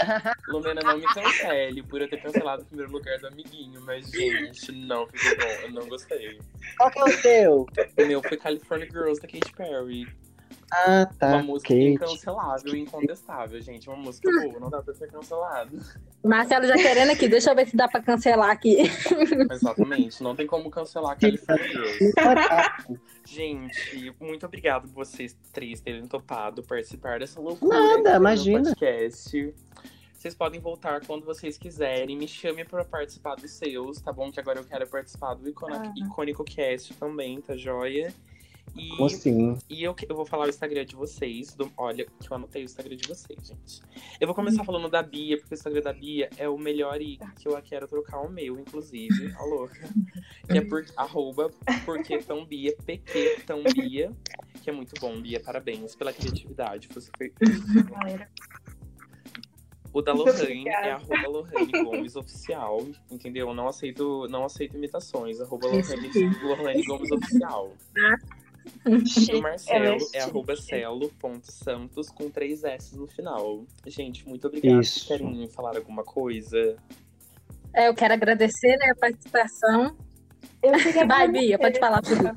Lumena, 0.47 0.81
não 0.81 0.97
me 0.97 1.05
cancele 1.13 1.83
por 1.83 2.01
eu 2.01 2.09
ter 2.09 2.17
cancelado 2.17 2.63
o 2.63 2.65
primeiro 2.65 2.91
lugar 2.91 3.19
do 3.19 3.27
amiguinho. 3.27 3.79
Mas, 3.81 4.09
gente, 4.09 4.71
não 4.71 5.05
ficou 5.05 5.37
bom. 5.37 5.53
Eu 5.61 5.71
não 5.71 5.87
gostei. 5.87 6.39
Qual 6.77 6.89
que 6.89 6.99
é 6.99 7.03
o 7.03 7.21
teu? 7.21 7.67
O 7.95 8.07
meu 8.07 8.23
foi 8.23 8.37
California 8.37 8.87
Girls 8.89 9.21
da 9.21 9.27
Katy 9.27 9.53
Perry. 9.55 10.07
Ah, 10.71 10.97
Uma 10.99 11.05
tá. 11.19 11.43
música 11.43 11.73
Kate. 11.73 11.85
incancelável 11.87 12.75
e 12.75 12.79
incontestável, 12.79 13.61
gente. 13.61 13.87
Uma 13.87 13.97
música 13.97 14.29
boa, 14.31 14.59
não 14.59 14.69
dá 14.69 14.81
pra 14.81 14.93
ser 14.93 15.07
cancelado. 15.11 15.79
Marcelo 16.23 16.65
já 16.65 16.73
querendo 16.75 17.11
aqui, 17.11 17.27
deixa 17.27 17.51
eu 17.51 17.55
ver 17.55 17.67
se 17.67 17.77
dá 17.77 17.87
pra 17.87 18.01
cancelar 18.01 18.49
aqui. 18.49 18.77
Exatamente, 19.51 20.23
não 20.23 20.35
tem 20.35 20.47
como 20.47 20.69
cancelar 20.71 21.17
California 21.19 21.67
Girls. 21.67 22.13
Gente, 23.25 24.13
muito 24.19 24.45
obrigado 24.45 24.87
por 24.87 25.05
vocês 25.05 25.37
três 25.51 25.79
terem 25.81 26.07
topado 26.07 26.63
participar 26.63 27.19
dessa 27.19 27.39
loucura. 27.39 27.77
Nada, 27.79 28.15
imagina. 28.17 28.63
Podcast. 28.63 29.53
Vocês 30.13 30.33
podem 30.33 30.59
voltar 30.59 31.05
quando 31.05 31.23
vocês 31.25 31.57
quiserem. 31.57 32.17
Me 32.17 32.27
chame 32.27 32.65
pra 32.65 32.83
participar 32.83 33.35
dos 33.35 33.51
seus, 33.51 34.01
tá 34.01 34.11
bom? 34.11 34.31
Que 34.31 34.39
agora 34.39 34.59
eu 34.59 34.63
quero 34.63 34.87
participar 34.87 35.35
do 35.35 35.47
Icona- 35.47 35.83
Ah. 35.85 35.93
Icônico 35.95 36.43
Cast 36.43 36.93
também, 36.95 37.39
tá 37.41 37.55
joia? 37.55 38.11
E, 38.77 38.89
Como 38.89 39.05
assim? 39.05 39.57
e 39.69 39.83
eu, 39.83 39.95
eu 40.09 40.15
vou 40.15 40.25
falar 40.25 40.45
o 40.47 40.49
Instagram 40.49 40.85
de 40.85 40.95
vocês. 40.95 41.53
do- 41.55 41.71
olha, 41.77 42.05
que 42.05 42.29
eu 42.31 42.35
anotei 42.35 42.63
o 42.63 42.65
Instagram 42.65 42.95
de 42.97 43.07
vocês, 43.07 43.47
gente. 43.47 43.81
Eu 44.19 44.27
vou 44.27 44.35
começar 44.35 44.63
falando 44.65 44.89
da 44.89 45.01
Bia, 45.01 45.37
porque 45.37 45.53
o 45.53 45.57
Instagram 45.57 45.81
da 45.81 45.93
Bia 45.93 46.29
é 46.37 46.49
o 46.49 46.57
melhor 46.57 47.01
e 47.01 47.17
que 47.39 47.47
eu 47.47 47.61
quero 47.61 47.87
trocar 47.87 48.19
o 48.21 48.29
meu, 48.29 48.59
inclusive. 48.59 49.33
A 49.37 49.45
louca. 49.45 49.89
Que 50.51 50.57
é 50.57 50.61
por, 50.61 50.85
arroba 50.97 51.49
porque 51.85 52.17
tão 52.19 52.45
Bia, 52.45 52.75
PQ 52.85 53.43
tão 53.45 53.63
Bia. 53.63 54.11
Que 54.61 54.69
é 54.69 54.73
muito 54.73 54.93
bom, 54.99 55.19
Bia. 55.21 55.39
Parabéns 55.39 55.95
pela 55.95 56.11
criatividade. 56.11 56.89
Você 56.93 57.09
foi 57.17 57.31
o 59.93 60.01
da 60.01 60.11
Lohane 60.11 60.67
é 60.67 60.91
arroba 60.91 61.27
Lohane 61.29 61.71
Gomes 61.83 62.15
Oficial, 62.17 62.85
entendeu? 63.09 63.53
Não 63.53 63.69
aceito, 63.69 64.27
não 64.29 64.43
aceito 64.43 64.75
imitações. 64.75 65.39
Arroba 65.39 65.67
Lohane. 65.67 66.09
Lohane 66.43 66.83
Gomes 66.83 67.11
Oficial. 67.11 67.71
E 68.85 69.35
o 69.35 69.41
Marcelo 69.41 69.85
é 69.85 69.99
chique. 69.99 70.17
arroba 70.17 70.55
celo.santos 70.55 72.09
com 72.09 72.29
três 72.29 72.63
S 72.63 72.95
no 72.95 73.07
final. 73.07 73.65
Gente, 73.85 74.27
muito 74.27 74.47
obrigado. 74.47 74.75
Vocês 74.75 74.97
Isso. 74.97 75.07
querem 75.07 75.47
falar 75.49 75.75
alguma 75.77 76.03
coisa? 76.03 76.75
É, 77.73 77.87
eu 77.87 77.95
quero 77.95 78.13
agradecer 78.13 78.77
né, 78.77 78.91
a 78.91 78.95
participação. 78.95 79.97
Eu 80.61 80.73
queria 80.73 81.05
Vai. 81.05 81.27
Bia, 81.27 81.57
pode 81.59 81.79
falar 81.79 82.01
tudo. 82.01 82.23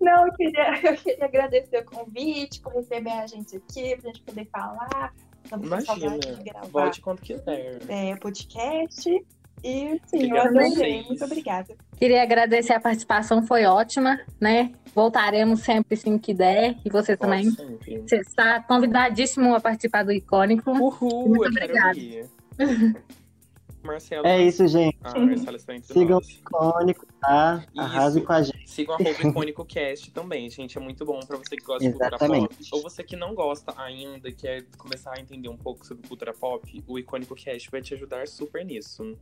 Não, 0.00 0.26
eu 0.26 0.32
queria, 0.34 0.90
eu 0.90 0.96
queria 0.96 1.24
agradecer 1.24 1.78
o 1.78 1.84
convite, 1.84 2.60
por 2.60 2.72
receber 2.72 3.10
a 3.10 3.26
gente 3.26 3.56
aqui, 3.56 3.96
pra 3.96 4.10
gente 4.10 4.22
poder 4.22 4.46
falar. 4.46 5.12
Imagina. 5.52 6.18
de 6.18 6.44
gravar 6.44 6.68
Volte 6.68 7.00
quando 7.00 7.20
quiser. 7.20 7.78
é, 7.88 8.16
podcast. 8.16 9.26
E 9.62 10.00
sim, 10.06 10.30
eu 10.30 10.40
adorei. 10.40 11.02
Muito 11.04 11.24
obrigada. 11.24 11.74
Queria 11.96 12.22
agradecer 12.22 12.72
a 12.72 12.80
participação, 12.80 13.42
foi 13.42 13.64
ótima, 13.64 14.20
né? 14.40 14.72
Voltaremos 14.94 15.60
sempre 15.60 15.94
assim 15.94 16.18
que 16.18 16.32
der. 16.32 16.76
E 16.84 16.90
você 16.90 17.16
também. 17.16 17.50
Sempre. 17.50 18.02
Você 18.02 18.16
está 18.16 18.62
convidadíssimo 18.62 19.54
a 19.54 19.60
participar 19.60 20.04
do 20.04 20.12
Icônico. 20.12 20.70
Uhul, 20.70 21.28
Muito 21.28 21.44
eu 21.44 21.52
quero 21.52 21.64
obrigada. 21.64 22.28
Marcelo. 23.82 24.26
É 24.26 24.42
isso, 24.42 24.66
gente. 24.66 24.98
Ah, 25.02 25.18
Marcelo 25.18 25.58
Sigam 25.82 26.18
o 26.18 26.22
icônico, 26.22 27.06
tá? 27.20 27.64
Isso. 27.72 27.80
Arrasem 27.80 28.24
com 28.24 28.32
a 28.32 28.42
gente. 28.42 28.57
Sigam 28.82 28.94
arroba 28.94 29.10
icônico 29.26 29.64
cast 29.64 30.10
também, 30.12 30.48
gente. 30.50 30.78
É 30.78 30.80
muito 30.80 31.04
bom 31.04 31.20
pra 31.20 31.36
você 31.36 31.56
que 31.56 31.64
gosta 31.64 31.84
de 31.84 31.90
cultura 31.90 32.08
Exatamente. 32.16 32.48
pop. 32.48 32.68
Ou 32.72 32.82
você 32.82 33.02
que 33.02 33.16
não 33.16 33.34
gosta 33.34 33.74
ainda, 33.76 34.30
quer 34.32 34.64
começar 34.76 35.12
a 35.16 35.20
entender 35.20 35.48
um 35.48 35.56
pouco 35.56 35.84
sobre 35.86 36.06
cultura 36.06 36.32
pop, 36.32 36.84
o 36.86 36.98
icônico 36.98 37.34
cast 37.34 37.70
vai 37.70 37.80
te 37.82 37.94
ajudar 37.94 38.28
super 38.28 38.64
nisso. 38.64 39.16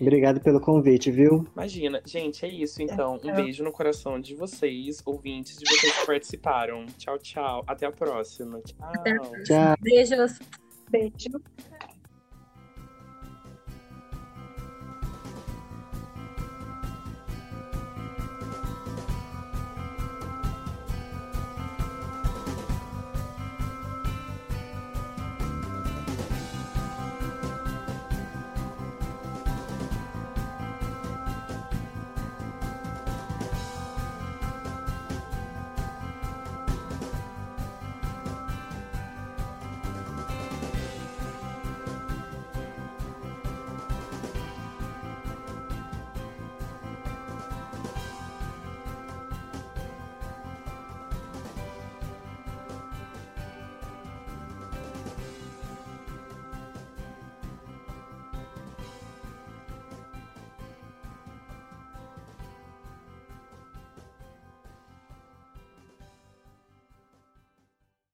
Obrigado 0.00 0.40
pelo 0.40 0.60
convite, 0.60 1.10
viu? 1.10 1.46
Imagina. 1.54 2.02
Gente, 2.06 2.44
é 2.44 2.48
isso 2.48 2.82
então. 2.82 3.20
Um 3.22 3.30
É. 3.30 3.34
beijo 3.34 3.62
no 3.64 3.72
coração 3.72 4.20
de 4.20 4.34
vocês, 4.34 5.02
ouvintes, 5.04 5.56
de 5.58 5.68
vocês 5.68 5.98
que 5.98 6.06
participaram. 6.06 6.86
Tchau, 6.98 7.18
tchau. 7.18 7.64
Até 7.66 7.86
a 7.86 7.92
próxima. 7.92 8.60
Tchau. 8.60 8.76
Até 8.80 9.10
a 9.12 9.18
Tchau. 9.44 9.76
Beijos. 9.80 10.38
Beijo. 10.90 11.40